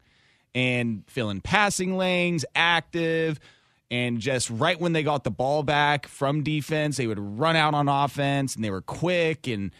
And 0.53 1.03
filling 1.07 1.41
passing 1.41 1.97
lanes, 1.97 2.43
active, 2.55 3.39
and 3.89 4.19
just 4.19 4.49
right 4.49 4.79
when 4.79 4.93
they 4.93 5.03
got 5.03 5.23
the 5.23 5.31
ball 5.31 5.63
back 5.63 6.07
from 6.07 6.43
defense, 6.43 6.97
they 6.97 7.07
would 7.07 7.19
run 7.19 7.55
out 7.55 7.73
on 7.73 7.87
offense 7.87 8.55
and 8.55 8.63
they 8.63 8.71
were 8.71 8.81
quick. 8.81 9.47
And 9.47 9.71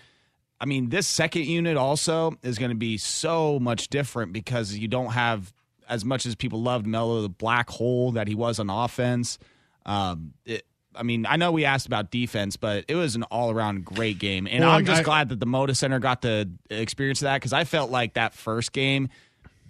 I 0.60 0.66
mean, 0.66 0.90
this 0.90 1.08
second 1.08 1.46
unit 1.46 1.78
also 1.78 2.38
is 2.44 2.58
going 2.58 2.72
to 2.72 2.78
be 2.78 2.98
so 2.98 3.60
much 3.60 3.88
different 3.88 4.34
because 4.34 4.78
you 4.78 4.88
don't 4.88 5.12
have 5.12 5.54
as 5.90 6.06
much 6.06 6.26
as 6.26 6.36
people 6.36 6.62
loved 6.62 6.86
Melo, 6.86 7.22
the 7.22 7.30
black 7.30 7.70
hole 7.70 8.12
that 8.14 8.28
he 8.28 8.36
was 8.36 8.60
on 8.60 8.70
offense. 8.70 9.38
Um, 9.86 10.34
it, 10.46 10.66
I 10.96 11.04
mean, 11.04 11.26
I 11.26 11.38
know 11.38 11.52
we 11.52 11.66
asked 11.66 11.86
about 11.88 12.12
defense, 12.12 12.58
but 12.58 12.86
it 12.88 12.96
was 12.96 13.16
an 13.16 13.24
all 13.24 13.52
around 13.52 13.86
great 13.86 14.20
game. 14.20 14.48
And 14.50 14.64
Well, 14.64 14.72
I'm 14.74 14.86
just 14.86 15.02
I- 15.02 15.04
glad 15.04 15.30
that 15.30 15.40
the 15.40 15.46
Moda 15.46 15.76
Center 15.76 16.00
got 16.00 16.22
to 16.24 16.50
experience 16.70 17.22
of 17.22 17.26
that 17.26 17.36
because 17.38 17.54
I 17.54 17.64
felt 17.64 17.92
like 17.92 18.16
that 18.16 18.34
first 18.34 18.74
game, 18.74 19.10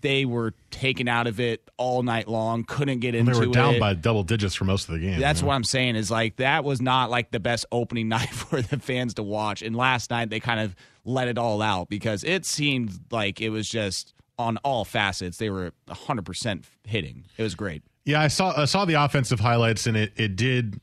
they 0.02 0.26
were 0.26 0.54
taken 0.72 1.08
out 1.08 1.28
of 1.28 1.40
it 1.40 1.70
all 1.78 2.02
night 2.02 2.28
long, 2.28 2.64
couldn't 2.64 3.02
get 3.02 3.14
into 3.14 3.34
they 3.34 3.40
were 3.40 3.54
down 3.54 3.76
it. 3.76 3.80
by 3.80 3.94
double 3.94 4.24
digits 4.24 4.56
for 4.56 4.66
most 4.66 4.90
of 4.90 4.96
the 4.96 5.00
game. 5.00 5.20
That's 5.20 5.42
know? 5.42 5.50
what 5.50 5.54
I'm 5.54 5.64
saying 5.64 5.96
is 5.96 6.10
like 6.10 6.38
that 6.38 6.64
was 6.64 6.82
not 6.82 7.12
like 7.12 7.30
the 7.30 7.40
best 7.40 7.68
opening 7.72 8.08
night 8.18 8.30
for 8.30 8.62
the 8.62 8.80
fans 8.80 9.14
to 9.16 9.24
watch. 9.24 9.62
And 9.62 9.76
last 9.76 10.10
night 10.10 10.32
they 10.32 10.40
kind 10.40 10.60
of 10.60 10.76
let 11.06 11.28
it 11.28 11.38
all 11.38 11.62
out 11.62 11.88
because 11.88 12.24
it 12.24 12.46
seemed 12.46 13.00
like 13.12 13.42
it 13.42 13.50
was 13.50 13.70
just 13.70 14.16
on 14.40 14.58
all 14.58 14.86
facets. 14.86 15.38
They 15.38 15.52
were 15.52 15.72
100% 15.88 16.64
hitting. 16.88 17.26
It 17.38 17.44
was 17.44 17.54
great. 17.54 17.84
Yeah, 18.06 18.22
I 18.22 18.28
saw 18.28 18.60
I 18.60 18.66
saw 18.66 18.86
the 18.86 18.96
offensive 18.96 19.40
highlights, 19.40 19.86
and 19.86 19.96
it 19.96 20.12
it 20.16 20.36
did 20.36 20.82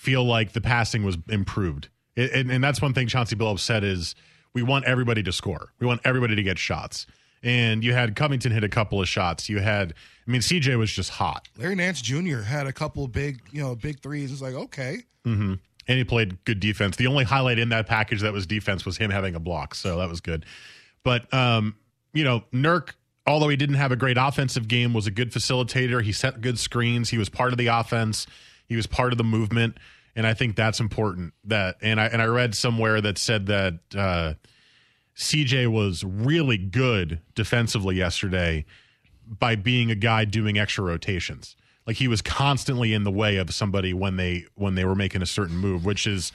feel 0.00 0.24
like 0.24 0.52
the 0.52 0.62
passing 0.62 1.04
was 1.04 1.18
improved. 1.28 1.90
It, 2.16 2.32
and, 2.32 2.50
and 2.50 2.64
that's 2.64 2.80
one 2.80 2.94
thing 2.94 3.06
Chauncey 3.06 3.36
Billups 3.36 3.60
said 3.60 3.84
is 3.84 4.14
we 4.54 4.62
want 4.62 4.86
everybody 4.86 5.22
to 5.22 5.30
score. 5.30 5.74
We 5.78 5.86
want 5.86 6.00
everybody 6.04 6.34
to 6.36 6.42
get 6.42 6.58
shots. 6.58 7.06
And 7.42 7.84
you 7.84 7.92
had 7.92 8.16
Covington 8.16 8.50
hit 8.50 8.64
a 8.64 8.68
couple 8.70 9.02
of 9.02 9.08
shots. 9.08 9.50
You 9.50 9.58
had, 9.58 9.92
I 10.26 10.30
mean, 10.30 10.40
CJ 10.40 10.78
was 10.78 10.90
just 10.90 11.10
hot. 11.10 11.48
Larry 11.58 11.74
Nance 11.74 12.00
Jr. 12.00 12.38
had 12.38 12.66
a 12.66 12.72
couple 12.72 13.04
of 13.04 13.12
big, 13.12 13.42
you 13.52 13.60
know, 13.60 13.74
big 13.74 14.00
threes. 14.00 14.32
It's 14.32 14.40
like, 14.40 14.54
okay. 14.54 15.02
hmm 15.22 15.54
And 15.86 15.98
he 15.98 16.04
played 16.04 16.42
good 16.46 16.60
defense. 16.60 16.96
The 16.96 17.06
only 17.06 17.24
highlight 17.24 17.58
in 17.58 17.68
that 17.68 17.86
package 17.86 18.22
that 18.22 18.32
was 18.32 18.46
defense 18.46 18.86
was 18.86 18.96
him 18.96 19.10
having 19.10 19.34
a 19.34 19.40
block. 19.40 19.74
So 19.74 19.98
that 19.98 20.08
was 20.08 20.22
good. 20.22 20.46
But, 21.04 21.32
um, 21.34 21.76
you 22.14 22.24
know, 22.24 22.44
Nurk, 22.54 22.92
although 23.26 23.50
he 23.50 23.56
didn't 23.56 23.76
have 23.76 23.92
a 23.92 23.96
great 23.96 24.16
offensive 24.18 24.66
game, 24.66 24.94
was 24.94 25.06
a 25.06 25.10
good 25.10 25.30
facilitator. 25.30 26.02
He 26.02 26.12
set 26.12 26.40
good 26.40 26.58
screens. 26.58 27.10
He 27.10 27.18
was 27.18 27.28
part 27.28 27.52
of 27.52 27.58
the 27.58 27.66
offense. 27.66 28.26
He 28.70 28.76
was 28.76 28.86
part 28.86 29.12
of 29.12 29.18
the 29.18 29.24
movement. 29.24 29.78
and 30.14 30.26
I 30.26 30.32
think 30.32 30.54
that's 30.54 30.78
important. 30.78 31.34
That 31.44 31.76
and 31.82 32.00
I 32.00 32.06
and 32.06 32.22
I 32.22 32.26
read 32.26 32.54
somewhere 32.54 33.00
that 33.00 33.18
said 33.18 33.46
that 33.46 33.74
uh, 33.94 34.34
CJ 35.16 35.66
was 35.66 36.04
really 36.04 36.56
good 36.56 37.20
defensively 37.34 37.96
yesterday 37.96 38.64
by 39.26 39.56
being 39.56 39.90
a 39.90 39.96
guy 39.96 40.24
doing 40.24 40.56
extra 40.56 40.84
rotations. 40.84 41.56
Like 41.84 41.96
he 41.96 42.06
was 42.06 42.22
constantly 42.22 42.94
in 42.94 43.02
the 43.02 43.10
way 43.10 43.38
of 43.38 43.52
somebody 43.52 43.92
when 43.92 44.16
they 44.16 44.44
when 44.54 44.76
they 44.76 44.84
were 44.84 44.94
making 44.94 45.20
a 45.20 45.26
certain 45.26 45.56
move, 45.56 45.84
which 45.84 46.06
is 46.06 46.30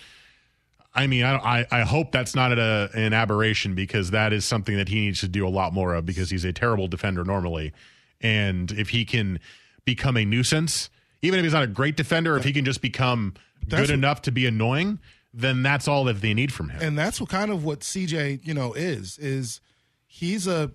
I 0.94 1.08
mean, 1.08 1.24
I, 1.24 1.36
I, 1.36 1.66
I 1.72 1.82
hope 1.82 2.12
that's 2.12 2.36
not 2.36 2.52
a, 2.52 2.90
an 2.94 3.14
aberration 3.14 3.76
because 3.76 4.12
that 4.12 4.34
is 4.34 4.44
something 4.44 4.76
that 4.76 4.90
he 4.90 5.06
needs 5.06 5.22
to 5.22 5.30
do 5.30 5.48
a 5.48 5.50
lot 5.50 5.74
more 5.74 5.94
of 5.94 6.06
because 6.06 6.30
he's 6.30 6.44
a 6.44 6.52
terrible 6.52 6.88
defender 6.90 7.24
normally. 7.24 7.72
And 8.20 8.72
if 8.72 8.90
he 8.90 9.06
can 9.06 9.40
become 9.86 10.18
a 10.18 10.26
nuisance, 10.26 10.90
even 11.26 11.40
if 11.40 11.44
he's 11.46 11.54
not 11.54 11.64
a 11.64 11.68
great 11.68 11.98
defender, 11.98 12.38
if 12.38 12.44
he 12.44 12.54
can 12.54 12.66
just 12.66 12.82
become 12.82 13.34
That's 13.68 13.82
good 13.82 13.90
what- 13.90 13.98
enough 14.00 14.22
to 14.24 14.32
be 14.32 14.46
annoying, 14.46 15.00
then 15.34 15.64
that's 15.64 15.88
all 15.88 16.06
that 16.06 16.22
they 16.22 16.34
need 16.34 16.54
from 16.54 16.70
him. 16.70 16.82
and 16.82 16.98
that's 16.98 17.20
what 17.20 17.30
kind 17.30 17.52
of 17.52 17.64
what 17.66 17.82
CJ, 17.82 18.40
you 18.44 18.54
know, 18.54 18.74
is 18.74 19.18
is 19.18 19.60
he's 20.08 20.48
a 20.48 20.72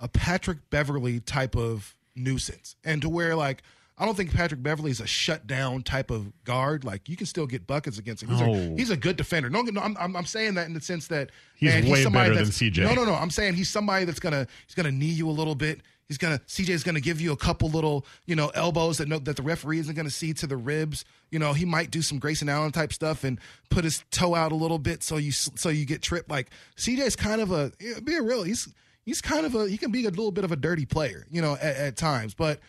a 0.00 0.08
Patrick 0.08 0.58
Beverley 0.70 1.20
type 1.20 1.56
of 1.56 1.94
nuisance, 2.14 2.76
and 2.84 3.02
to 3.02 3.08
where 3.08 3.34
like 3.34 3.62
I 4.00 4.04
don't 4.06 4.16
think 4.16 4.32
Patrick 4.32 4.62
Beverley 4.62 4.92
is 4.92 5.00
a 5.00 5.06
shutdown 5.08 5.82
type 5.82 6.12
of 6.12 6.32
guard. 6.44 6.84
Like 6.84 7.08
you 7.08 7.16
can 7.16 7.26
still 7.26 7.46
get 7.46 7.66
buckets 7.66 7.98
against 7.98 8.22
him. 8.22 8.28
He's, 8.28 8.40
No. 8.40 8.54
a, 8.54 8.56
he's 8.76 8.90
a 8.90 8.96
good 8.96 9.16
defender. 9.16 9.50
No, 9.50 9.62
no, 9.62 9.80
I'm, 9.80 9.96
I'm, 10.16 10.24
saying 10.24 10.54
that 10.54 10.68
in 10.68 10.72
the 10.74 10.80
sense 10.80 11.08
that 11.08 11.30
He's 11.56 11.72
man, 11.72 11.88
way 11.88 12.04
somebody 12.04 12.30
better 12.30 12.44
than 12.44 12.52
CJ. 12.52 12.84
No, 12.84 12.94
no, 12.94 13.04
no. 13.04 13.14
I'm 13.14 13.30
saying 13.30 13.54
he's 13.54 13.68
somebody 13.68 14.04
that's 14.04 14.20
gonna 14.20 14.46
he's 14.66 14.76
gonna 14.76 14.92
knee 14.92 15.06
you 15.06 15.28
a 15.28 15.32
little 15.32 15.56
bit. 15.56 15.80
He's 16.08 16.16
gonna 16.18 16.38
CJ's 16.46 16.82
gonna 16.82 17.00
give 17.00 17.20
you 17.20 17.32
a 17.32 17.36
couple 17.36 17.68
little 17.68 18.06
you 18.24 18.34
know 18.34 18.48
elbows 18.54 18.98
that 18.98 19.08
no, 19.08 19.18
that 19.18 19.36
the 19.36 19.42
referee 19.42 19.78
isn't 19.80 19.94
gonna 19.94 20.08
see 20.08 20.32
to 20.34 20.46
the 20.46 20.56
ribs. 20.56 21.04
You 21.30 21.38
know 21.38 21.52
he 21.52 21.66
might 21.66 21.90
do 21.90 22.00
some 22.00 22.18
Grayson 22.18 22.48
Allen 22.48 22.72
type 22.72 22.94
stuff 22.94 23.24
and 23.24 23.38
put 23.68 23.84
his 23.84 24.02
toe 24.10 24.34
out 24.34 24.50
a 24.50 24.54
little 24.54 24.78
bit 24.78 25.02
so 25.02 25.18
you 25.18 25.32
so 25.32 25.68
you 25.68 25.84
get 25.84 26.00
tripped. 26.00 26.30
Like 26.30 26.48
CJ's 26.76 27.14
kind 27.14 27.42
of 27.42 27.52
a 27.52 27.72
being 28.02 28.24
real. 28.24 28.42
He's 28.42 28.72
he's 29.04 29.20
kind 29.20 29.44
of 29.44 29.54
a 29.54 29.68
he 29.68 29.76
can 29.76 29.90
be 29.90 30.06
a 30.06 30.10
little 30.10 30.32
bit 30.32 30.44
of 30.44 30.52
a 30.52 30.56
dirty 30.56 30.86
player. 30.86 31.26
You 31.30 31.42
know 31.42 31.54
at, 31.54 31.76
at 31.76 31.96
times, 31.96 32.32
but 32.32 32.60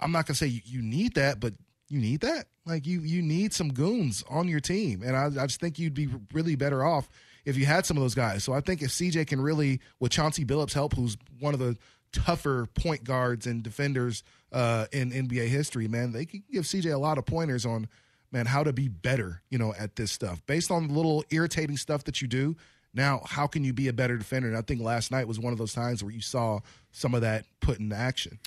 I'm 0.00 0.10
not 0.10 0.26
gonna 0.26 0.36
say 0.36 0.46
you, 0.46 0.62
you 0.64 0.80
need 0.80 1.16
that, 1.16 1.40
but 1.40 1.52
you 1.88 2.00
need 2.00 2.20
that. 2.20 2.46
Like 2.64 2.86
you 2.86 3.00
you 3.00 3.20
need 3.20 3.52
some 3.52 3.70
goons 3.70 4.24
on 4.30 4.48
your 4.48 4.60
team, 4.60 5.02
and 5.02 5.14
I, 5.14 5.26
I 5.26 5.46
just 5.46 5.60
think 5.60 5.78
you'd 5.78 5.92
be 5.92 6.08
really 6.32 6.56
better 6.56 6.82
off 6.82 7.10
if 7.44 7.56
you 7.58 7.66
had 7.66 7.84
some 7.84 7.96
of 7.96 8.02
those 8.02 8.14
guys. 8.14 8.42
So 8.42 8.52
I 8.54 8.60
think 8.60 8.82
if 8.82 8.88
CJ 8.88 9.26
can 9.26 9.40
really, 9.40 9.80
with 10.00 10.12
Chauncey 10.12 10.44
Billups' 10.44 10.72
help, 10.72 10.94
who's 10.94 11.16
one 11.40 11.52
of 11.52 11.60
the 11.60 11.76
tougher 12.14 12.66
point 12.74 13.04
guards 13.04 13.46
and 13.46 13.62
defenders 13.62 14.22
uh, 14.52 14.86
in 14.92 15.10
NBA 15.10 15.48
history, 15.48 15.88
man, 15.88 16.12
they 16.12 16.24
can 16.24 16.42
give 16.50 16.64
CJ 16.64 16.94
a 16.94 16.98
lot 16.98 17.18
of 17.18 17.26
pointers 17.26 17.66
on 17.66 17.88
man 18.32 18.46
how 18.46 18.64
to 18.64 18.72
be 18.72 18.88
better, 18.88 19.42
you 19.50 19.58
know, 19.58 19.74
at 19.78 19.96
this 19.96 20.10
stuff 20.10 20.44
based 20.46 20.70
on 20.70 20.88
the 20.88 20.94
little 20.94 21.24
irritating 21.30 21.76
stuff 21.76 22.04
that 22.04 22.22
you 22.22 22.28
do. 22.28 22.56
Now, 22.94 23.22
how 23.26 23.48
can 23.48 23.64
you 23.64 23.72
be 23.72 23.88
a 23.88 23.92
better 23.92 24.16
defender? 24.16 24.48
And 24.48 24.56
I 24.56 24.60
think 24.60 24.80
last 24.80 25.10
night 25.10 25.26
was 25.26 25.40
one 25.40 25.52
of 25.52 25.58
those 25.58 25.74
times 25.74 26.02
where 26.04 26.12
you 26.12 26.20
saw 26.20 26.60
some 26.92 27.14
of 27.14 27.22
that 27.22 27.44
put 27.60 27.80
into 27.80 27.96
action. 27.96 28.38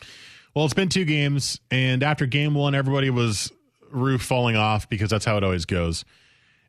Well, 0.55 0.63
it's 0.63 0.73
been 0.73 0.89
two 0.89 1.05
games, 1.05 1.59
and 1.69 2.01
after 2.01 2.25
game 2.25 2.53
one, 2.53 2.73
everybody 2.73 3.09
was 3.09 3.51
roof 3.91 4.21
falling 4.21 4.55
off 4.55 4.89
because 4.89 5.09
that's 5.09 5.25
how 5.25 5.37
it 5.37 5.43
always 5.43 5.65
goes. 5.65 6.05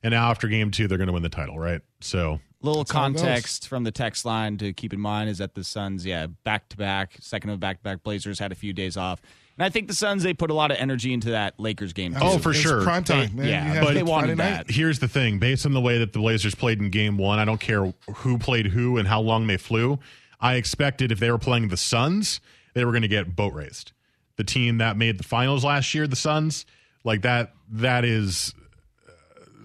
And 0.02 0.12
now 0.12 0.30
after 0.30 0.48
game 0.48 0.72
two, 0.72 0.88
they're 0.88 0.98
going 0.98 1.06
to 1.06 1.12
win 1.12 1.22
the 1.22 1.28
title, 1.28 1.58
right? 1.58 1.80
So 2.00 2.40
Little 2.60 2.82
That's 2.82 2.90
how 2.92 3.06
it 3.06 3.12
goes. 3.12 3.20
context 3.22 3.68
from 3.68 3.84
the 3.84 3.92
text 3.92 4.24
line 4.24 4.58
to 4.58 4.72
keep 4.72 4.92
in 4.92 4.98
mind 5.00 5.30
is 5.30 5.38
that 5.38 5.54
the 5.54 5.62
Suns, 5.62 6.04
yeah, 6.04 6.26
back 6.44 6.68
to 6.70 6.76
back, 6.76 7.16
second 7.20 7.50
of 7.50 7.60
back 7.60 7.78
to 7.78 7.82
back 7.84 8.02
Blazers 8.02 8.38
had 8.40 8.50
a 8.50 8.56
few 8.56 8.72
days 8.72 8.96
off. 8.96 9.20
And 9.56 9.64
I 9.64 9.70
think 9.70 9.86
the 9.88 9.94
Suns, 9.94 10.22
they 10.24 10.34
put 10.34 10.50
a 10.50 10.54
lot 10.54 10.70
of 10.72 10.76
energy 10.76 11.12
into 11.12 11.30
that 11.30 11.58
Lakers 11.58 11.92
game. 11.92 12.14
too. 12.14 12.20
Oh, 12.20 12.38
for 12.38 12.52
sure. 12.52 12.82
prime 12.82 13.04
They- 13.04 13.28
Yeah, 13.48 13.82
but 13.84 13.94
they 13.94 14.02
wanted 14.02 14.38
that. 14.38 14.70
Here's 14.70 14.98
the 14.98 15.08
thing: 15.08 15.38
based 15.38 15.66
on 15.66 15.72
the 15.72 15.80
way 15.80 15.98
that 15.98 16.12
the 16.12 16.18
Blazers 16.18 16.54
played 16.54 16.80
in 16.80 16.90
Game 16.90 17.16
One, 17.16 17.38
I 17.38 17.44
don't 17.44 17.60
care 17.60 17.92
who 18.16 18.38
played 18.38 18.66
who 18.68 18.98
and 18.98 19.06
how 19.06 19.20
long 19.20 19.46
they 19.46 19.56
flew. 19.56 19.98
I 20.40 20.54
expected 20.54 21.10
if 21.12 21.18
they 21.20 21.30
were 21.30 21.38
playing 21.38 21.68
the 21.68 21.76
Suns, 21.76 22.40
they 22.74 22.84
were 22.84 22.92
going 22.92 23.02
to 23.02 23.08
get 23.08 23.34
boat 23.36 23.52
raced. 23.54 23.92
The 24.36 24.44
team 24.44 24.78
that 24.78 24.96
made 24.96 25.18
the 25.18 25.24
finals 25.24 25.64
last 25.64 25.92
year, 25.94 26.06
the 26.06 26.14
Suns, 26.16 26.64
like 27.04 27.22
that. 27.22 27.52
That 27.70 28.04
is 28.04 28.54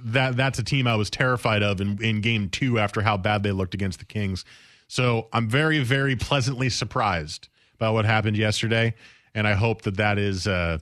that 0.04 0.36
that's 0.36 0.60
a 0.60 0.64
team 0.64 0.88
I 0.88 0.95
was 0.95 1.10
terrified 1.10 1.64
of 1.64 1.82
in, 1.82 2.01
in 2.04 2.22
game 2.22 2.49
two 2.49 2.80
after 2.80 3.01
how 3.01 3.18
bad 3.18 3.43
they 3.43 3.51
looked 3.51 3.74
against 3.74 3.99
the 3.99 4.06
Kings. 4.06 4.45
So 4.88 5.28
I'm 5.34 5.49
very, 5.49 5.80
very 5.80 6.16
pleasantly 6.16 6.70
surprised 6.70 7.47
by 7.78 7.89
what 7.89 8.06
happened 8.06 8.38
yesterday. 8.38 8.93
And 9.34 9.47
I 9.47 9.54
hope 9.54 9.84
that 9.84 9.97
that 9.97 10.20
is, 10.20 10.45
uh, 10.45 10.78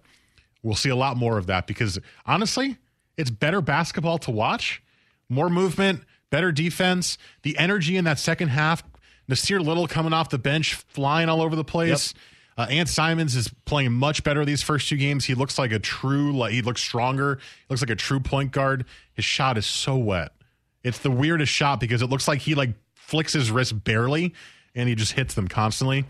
we'll 0.63 0.75
see 0.75 0.89
a 0.89 0.95
lot 0.95 1.17
more 1.17 1.37
of 1.37 1.47
that 1.47 1.67
because 1.67 1.99
honestly, 2.25 2.77
it's 3.17 3.29
better 3.29 3.61
basketball 3.61 4.17
to 4.19 4.31
watch, 4.31 4.81
more 5.29 5.49
movement, 5.49 6.03
better 6.29 6.51
defense, 6.51 7.17
the 7.43 7.57
energy 7.57 7.97
in 7.97 8.05
that 8.05 8.19
second 8.19 8.49
half. 8.49 8.83
Nassir 9.29 9.63
Little 9.63 9.87
coming 9.87 10.11
off 10.11 10.29
the 10.29 10.39
bench, 10.39 10.73
flying 10.73 11.29
all 11.29 11.41
over 11.41 11.55
the 11.55 11.63
place. 11.63 12.13
Uh, 12.57 12.67
Ant 12.69 12.89
Simons 12.89 13.35
is 13.35 13.49
playing 13.65 13.93
much 13.93 14.23
better 14.23 14.43
these 14.43 14.61
first 14.61 14.89
two 14.89 14.97
games. 14.97 15.25
He 15.25 15.35
looks 15.35 15.57
like 15.57 15.71
a 15.71 15.79
true, 15.79 16.35
like 16.35 16.51
he 16.51 16.61
looks 16.61 16.81
stronger. 16.81 17.35
He 17.35 17.65
looks 17.69 17.81
like 17.81 17.89
a 17.89 17.95
true 17.95 18.19
point 18.19 18.51
guard. 18.51 18.85
His 19.13 19.25
shot 19.25 19.57
is 19.57 19.65
so 19.65 19.95
wet. 19.95 20.31
It's 20.83 20.99
the 20.99 21.11
weirdest 21.11 21.51
shot 21.51 21.79
because 21.79 22.01
it 22.01 22.07
looks 22.07 22.27
like 22.27 22.39
he 22.39 22.55
like 22.55 22.71
flicks 22.93 23.33
his 23.33 23.51
wrist 23.51 23.83
barely 23.83 24.33
and 24.75 24.89
he 24.89 24.95
just 24.95 25.13
hits 25.13 25.33
them 25.33 25.47
constantly. 25.47 26.05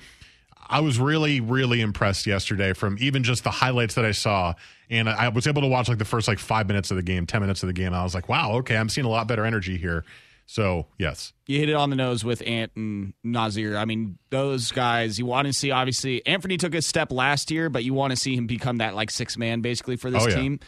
I 0.71 0.79
was 0.79 0.99
really, 0.99 1.41
really 1.41 1.81
impressed 1.81 2.25
yesterday 2.25 2.71
from 2.73 2.95
even 2.99 3.23
just 3.23 3.43
the 3.43 3.51
highlights 3.51 3.95
that 3.95 4.05
I 4.05 4.11
saw. 4.11 4.53
And 4.89 5.09
I 5.09 5.27
was 5.27 5.45
able 5.45 5.61
to 5.63 5.67
watch 5.67 5.89
like 5.89 5.97
the 5.97 6.05
first 6.05 6.27
like 6.29 6.39
five 6.39 6.67
minutes 6.67 6.91
of 6.91 6.97
the 6.97 7.03
game, 7.03 7.25
10 7.25 7.41
minutes 7.41 7.61
of 7.61 7.67
the 7.67 7.73
game. 7.73 7.93
I 7.93 8.03
was 8.03 8.15
like, 8.15 8.29
wow, 8.29 8.53
okay, 8.57 8.77
I'm 8.77 8.87
seeing 8.87 9.05
a 9.05 9.09
lot 9.09 9.27
better 9.27 9.45
energy 9.45 9.77
here. 9.77 10.05
So, 10.45 10.87
yes. 10.97 11.31
You 11.47 11.59
hit 11.59 11.69
it 11.69 11.73
on 11.75 11.89
the 11.89 11.95
nose 11.95 12.25
with 12.25 12.41
Ant 12.45 12.71
and 12.75 13.13
Nassir. 13.25 13.77
I 13.77 13.85
mean, 13.85 14.17
those 14.31 14.71
guys, 14.71 15.17
you 15.17 15.25
want 15.25 15.47
to 15.47 15.53
see, 15.53 15.71
obviously, 15.71 16.25
Anthony 16.25 16.57
took 16.57 16.75
a 16.75 16.81
step 16.81 17.11
last 17.11 17.51
year, 17.51 17.69
but 17.69 17.83
you 17.83 17.93
want 17.93 18.11
to 18.11 18.17
see 18.17 18.35
him 18.35 18.47
become 18.47 18.77
that 18.77 18.93
like 18.95 19.11
six 19.11 19.37
man 19.37 19.61
basically 19.61 19.95
for 19.95 20.11
this 20.11 20.23
Oh, 20.23 20.27
yeah. 20.27 20.35
team. 20.35 20.59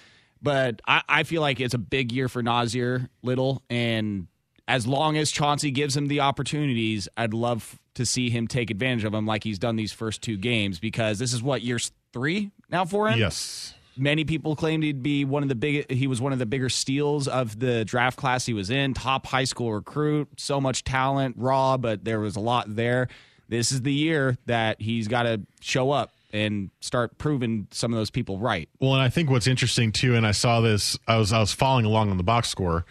But 0.42 0.82
I, 0.88 1.02
I 1.08 1.24
feel 1.24 1.42
like 1.42 1.60
it's 1.60 1.74
a 1.74 1.78
big 1.80 2.12
year 2.12 2.28
for 2.30 2.42
Nassir 2.44 3.10
Little. 3.24 3.62
And 3.70 4.28
as 4.68 4.88
long 4.88 5.18
as 5.18 5.32
Chauncey 5.32 5.72
gives 5.72 5.96
him 5.98 6.08
the 6.08 6.22
opportunities, 6.22 7.08
I'd 7.18 7.34
love 7.34 7.78
to 7.96 8.06
see 8.06 8.30
him 8.30 8.48
take 8.48 8.72
advantage 8.72 9.04
of 9.04 9.12
them 9.12 9.26
like 9.26 9.44
he's 9.44 9.60
done 9.60 9.76
these 9.76 9.92
first 9.92 10.22
two 10.22 10.38
games 10.38 10.80
because 10.80 11.20
this 11.20 11.34
is 11.34 11.44
what, 11.44 11.62
year 11.62 11.78
three 12.14 12.52
now 12.70 12.86
for 12.86 13.10
him? 13.10 13.20
Yes. 13.20 13.74
Many 13.96 14.26
people 14.26 14.56
claimed 14.56 14.84
he'd 14.84 15.04
be 15.04 15.26
one 15.26 15.44
of 15.44 15.50
the 15.50 15.56
big. 15.56 15.92
He 15.92 16.08
was 16.08 16.20
one 16.20 16.34
of 16.34 16.40
the 16.40 16.46
bigger 16.46 16.70
steals 16.70 17.28
of 17.28 17.60
the 17.60 17.86
draft 17.86 18.18
class 18.18 18.46
he 18.46 18.54
was 18.54 18.70
in. 18.70 18.94
Top 18.94 19.28
high 19.28 19.44
school 19.44 19.74
recruit, 19.74 20.30
so 20.38 20.60
much 20.60 20.84
talent, 20.84 21.36
raw, 21.38 21.78
but 21.78 22.04
there 22.04 22.20
was 22.20 22.36
a 22.36 22.40
lot 22.40 22.76
there. 22.76 23.08
This 23.50 23.72
is 23.72 23.82
the 23.84 23.94
year 23.94 24.38
that 24.48 24.82
he's 24.82 25.08
got 25.08 25.24
to 25.24 25.42
show 25.62 25.92
up 25.92 26.12
and 26.32 26.72
start 26.82 27.18
proving 27.20 27.68
some 27.72 27.94
of 27.94 27.98
those 27.98 28.10
people 28.10 28.40
right. 28.40 28.68
Well, 28.80 28.94
and 28.94 29.02
I 29.02 29.10
think 29.10 29.30
what's 29.30 29.46
interesting 29.46 29.92
too, 29.92 30.16
and 30.16 30.26
I 30.26 30.32
saw 30.32 30.62
this, 30.62 30.98
I 31.08 31.18
was 31.18 31.32
I 31.32 31.40
was 31.40 31.54
following 31.54 31.86
along 31.86 32.10
on 32.10 32.18
the 32.18 32.24
box 32.24 32.50
score, 32.50 32.86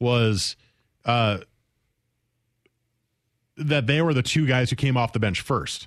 was 0.00 0.56
uh, 1.04 1.38
that 3.56 3.86
they 3.86 4.02
were 4.02 4.12
the 4.12 4.22
two 4.22 4.46
guys 4.46 4.70
who 4.70 4.76
came 4.76 4.96
off 4.96 5.12
the 5.12 5.20
bench 5.20 5.40
first, 5.40 5.86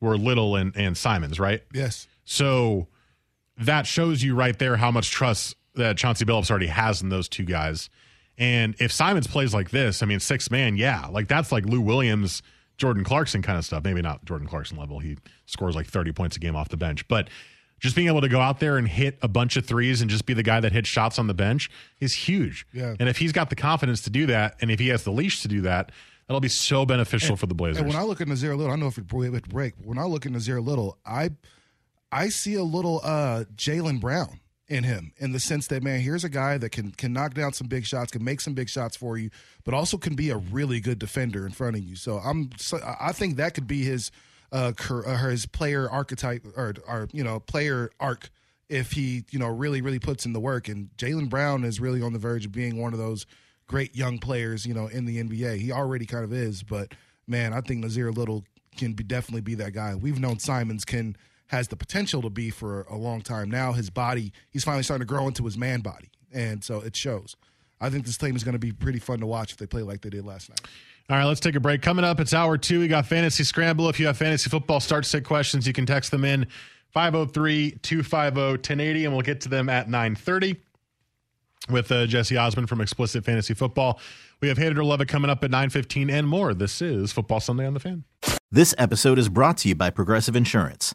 were 0.00 0.18
Little 0.18 0.56
and 0.56 0.76
and 0.76 0.96
Simons, 0.96 1.38
right? 1.38 1.62
Yes. 1.72 2.08
So 2.24 2.88
that 3.58 3.86
shows 3.86 4.22
you 4.22 4.34
right 4.34 4.58
there 4.58 4.76
how 4.76 4.90
much 4.90 5.10
trust 5.10 5.56
that 5.74 5.96
Chauncey 5.96 6.24
Billups 6.24 6.50
already 6.50 6.66
has 6.66 7.02
in 7.02 7.08
those 7.08 7.28
two 7.28 7.44
guys. 7.44 7.90
And 8.38 8.74
if 8.78 8.90
Simons 8.90 9.26
plays 9.26 9.52
like 9.52 9.70
this, 9.70 10.02
I 10.02 10.06
mean, 10.06 10.20
six 10.20 10.50
man, 10.50 10.76
yeah, 10.76 11.06
like 11.06 11.28
that's 11.28 11.52
like 11.52 11.66
Lou 11.66 11.80
Williams, 11.80 12.42
Jordan 12.78 13.04
Clarkson 13.04 13.42
kind 13.42 13.58
of 13.58 13.64
stuff. 13.64 13.84
Maybe 13.84 14.00
not 14.00 14.24
Jordan 14.24 14.48
Clarkson 14.48 14.78
level. 14.78 14.98
He 14.98 15.18
scores 15.46 15.76
like 15.76 15.86
30 15.86 16.12
points 16.12 16.36
a 16.36 16.40
game 16.40 16.56
off 16.56 16.70
the 16.70 16.78
bench. 16.78 17.06
But 17.06 17.28
just 17.78 17.96
being 17.96 18.08
able 18.08 18.20
to 18.20 18.28
go 18.28 18.40
out 18.40 18.60
there 18.60 18.76
and 18.76 18.86
hit 18.86 19.18
a 19.22 19.28
bunch 19.28 19.56
of 19.56 19.66
threes 19.66 20.00
and 20.00 20.10
just 20.10 20.26
be 20.26 20.34
the 20.34 20.42
guy 20.42 20.60
that 20.60 20.72
hits 20.72 20.88
shots 20.88 21.18
on 21.18 21.26
the 21.26 21.34
bench 21.34 21.70
is 21.98 22.14
huge. 22.14 22.66
Yeah. 22.72 22.94
And 22.98 23.08
if 23.08 23.18
he's 23.18 23.32
got 23.32 23.50
the 23.50 23.56
confidence 23.56 24.02
to 24.02 24.10
do 24.10 24.26
that, 24.26 24.56
and 24.60 24.70
if 24.70 24.78
he 24.78 24.88
has 24.88 25.04
the 25.04 25.12
leash 25.12 25.42
to 25.42 25.48
do 25.48 25.62
that, 25.62 25.90
that'll 26.26 26.40
be 26.40 26.48
so 26.48 26.86
beneficial 26.86 27.36
for 27.36 27.46
the 27.46 27.54
Blazers. 27.54 27.78
And 27.78 27.88
when 27.88 27.96
I 27.96 28.02
look 28.02 28.20
at 28.20 28.26
Nassir 28.28 28.56
Little, 28.56 28.72
I 28.72 28.76
know 28.76 28.86
if 28.86 28.98
it 28.98 29.12
would 29.12 29.48
break. 29.48 29.76
But 29.76 29.86
when 29.86 29.98
I 29.98 30.04
look 30.04 30.26
at 30.26 30.32
Nassir 30.32 30.64
Little, 30.64 30.98
I 31.04 31.30
I 32.12 32.28
see 32.28 32.54
a 32.54 32.64
little 32.64 33.00
uh, 33.02 33.44
Jaylen 33.54 34.00
Brown 34.00 34.40
in 34.70 34.84
him 34.84 35.12
in 35.16 35.32
the 35.32 35.40
sense 35.40 35.66
that 35.66 35.82
man, 35.82 36.00
here's 36.00 36.22
a 36.22 36.28
guy 36.28 36.56
that 36.56 36.70
can 36.70 36.92
can 36.92 37.12
knock 37.12 37.34
down 37.34 37.52
some 37.52 37.66
big 37.66 37.84
shots, 37.84 38.12
can 38.12 38.22
make 38.24 38.40
some 38.40 38.54
big 38.54 38.68
shots 38.68 38.96
for 38.96 39.18
you, 39.18 39.30
but 39.64 39.74
also 39.74 39.98
can 39.98 40.14
be 40.14 40.30
a 40.30 40.36
really 40.36 40.80
good 40.80 40.98
defender 40.98 41.44
in 41.44 41.52
front 41.52 41.76
of 41.76 41.82
you. 41.82 41.96
So 41.96 42.18
I'm 42.18 42.50
so, 42.56 42.78
I 43.00 43.12
think 43.12 43.36
that 43.36 43.54
could 43.54 43.66
be 43.66 43.82
his 43.82 44.12
uh, 44.52 44.72
uh 44.88 45.28
his 45.28 45.46
player 45.46 45.90
archetype 45.90 46.46
or 46.56 46.74
or 46.86 47.08
you 47.12 47.24
know 47.24 47.40
player 47.40 47.90
arc 47.98 48.30
if 48.68 48.92
he 48.92 49.24
you 49.30 49.40
know 49.40 49.48
really 49.48 49.82
really 49.82 49.98
puts 49.98 50.24
in 50.24 50.32
the 50.32 50.40
work. 50.40 50.68
And 50.68 50.90
Jaylen 50.96 51.28
Brown 51.28 51.64
is 51.64 51.80
really 51.80 52.00
on 52.00 52.12
the 52.12 52.20
verge 52.20 52.46
of 52.46 52.52
being 52.52 52.80
one 52.80 52.92
of 52.92 53.00
those 53.00 53.26
great 53.66 53.96
young 53.96 54.18
players 54.18 54.64
you 54.64 54.74
know 54.74 54.86
in 54.86 55.04
the 55.04 55.22
NBA. 55.22 55.58
He 55.58 55.72
already 55.72 56.06
kind 56.06 56.24
of 56.24 56.32
is, 56.32 56.62
but 56.62 56.94
man, 57.26 57.52
I 57.52 57.60
think 57.60 57.84
Nassir 57.84 58.16
Little 58.16 58.44
can 58.76 58.92
be 58.92 59.02
definitely 59.02 59.40
be 59.40 59.56
that 59.56 59.72
guy. 59.72 59.96
We've 59.96 60.20
known 60.20 60.38
Simons 60.38 60.84
can 60.84 61.16
has 61.50 61.66
the 61.66 61.76
potential 61.76 62.22
to 62.22 62.30
be 62.30 62.48
for 62.48 62.82
a 62.82 62.96
long 62.96 63.20
time. 63.20 63.50
Now 63.50 63.72
his 63.72 63.90
body, 63.90 64.32
he's 64.50 64.62
finally 64.62 64.84
starting 64.84 65.04
to 65.04 65.12
grow 65.12 65.26
into 65.26 65.44
his 65.44 65.58
man 65.58 65.80
body, 65.80 66.08
and 66.32 66.62
so 66.62 66.80
it 66.80 66.94
shows. 66.94 67.34
I 67.80 67.90
think 67.90 68.06
this 68.06 68.16
team 68.16 68.36
is 68.36 68.44
going 68.44 68.52
to 68.52 68.60
be 68.60 68.70
pretty 68.70 69.00
fun 69.00 69.18
to 69.18 69.26
watch 69.26 69.50
if 69.50 69.58
they 69.58 69.66
play 69.66 69.82
like 69.82 70.00
they 70.00 70.10
did 70.10 70.24
last 70.24 70.48
night. 70.48 70.60
All 71.08 71.16
right, 71.16 71.24
let's 71.24 71.40
take 71.40 71.56
a 71.56 71.60
break. 71.60 71.82
Coming 71.82 72.04
up, 72.04 72.20
it's 72.20 72.32
hour 72.32 72.56
two. 72.56 72.78
We 72.78 72.86
got 72.86 73.04
Fantasy 73.04 73.42
Scramble. 73.42 73.88
If 73.88 73.98
you 73.98 74.06
have 74.06 74.16
fantasy 74.16 74.48
football 74.48 74.78
start 74.78 75.04
sit 75.04 75.24
questions, 75.24 75.66
you 75.66 75.72
can 75.72 75.86
text 75.86 76.12
them 76.12 76.24
in 76.24 76.46
503 76.92 77.78
250 77.82 78.40
1080, 78.40 79.04
and 79.06 79.12
we'll 79.12 79.22
get 79.22 79.40
to 79.40 79.48
them 79.48 79.68
at 79.68 79.88
930 79.88 80.56
with 81.68 81.90
uh, 81.90 82.06
Jesse 82.06 82.36
Osmond 82.36 82.68
from 82.68 82.80
Explicit 82.80 83.24
Fantasy 83.24 83.54
Football. 83.54 83.98
We 84.40 84.46
have 84.46 84.56
Hate 84.56 84.70
It 84.70 84.78
or 84.78 84.84
Love 84.84 85.00
It 85.00 85.08
coming 85.08 85.30
up 85.30 85.42
at 85.42 85.50
915 85.50 86.10
and 86.10 86.28
more. 86.28 86.54
This 86.54 86.80
is 86.80 87.10
Football 87.10 87.40
Sunday 87.40 87.66
on 87.66 87.74
the 87.74 87.80
Fan. 87.80 88.04
This 88.52 88.72
episode 88.78 89.18
is 89.18 89.28
brought 89.28 89.58
to 89.58 89.68
you 89.68 89.74
by 89.74 89.90
Progressive 89.90 90.36
Insurance. 90.36 90.94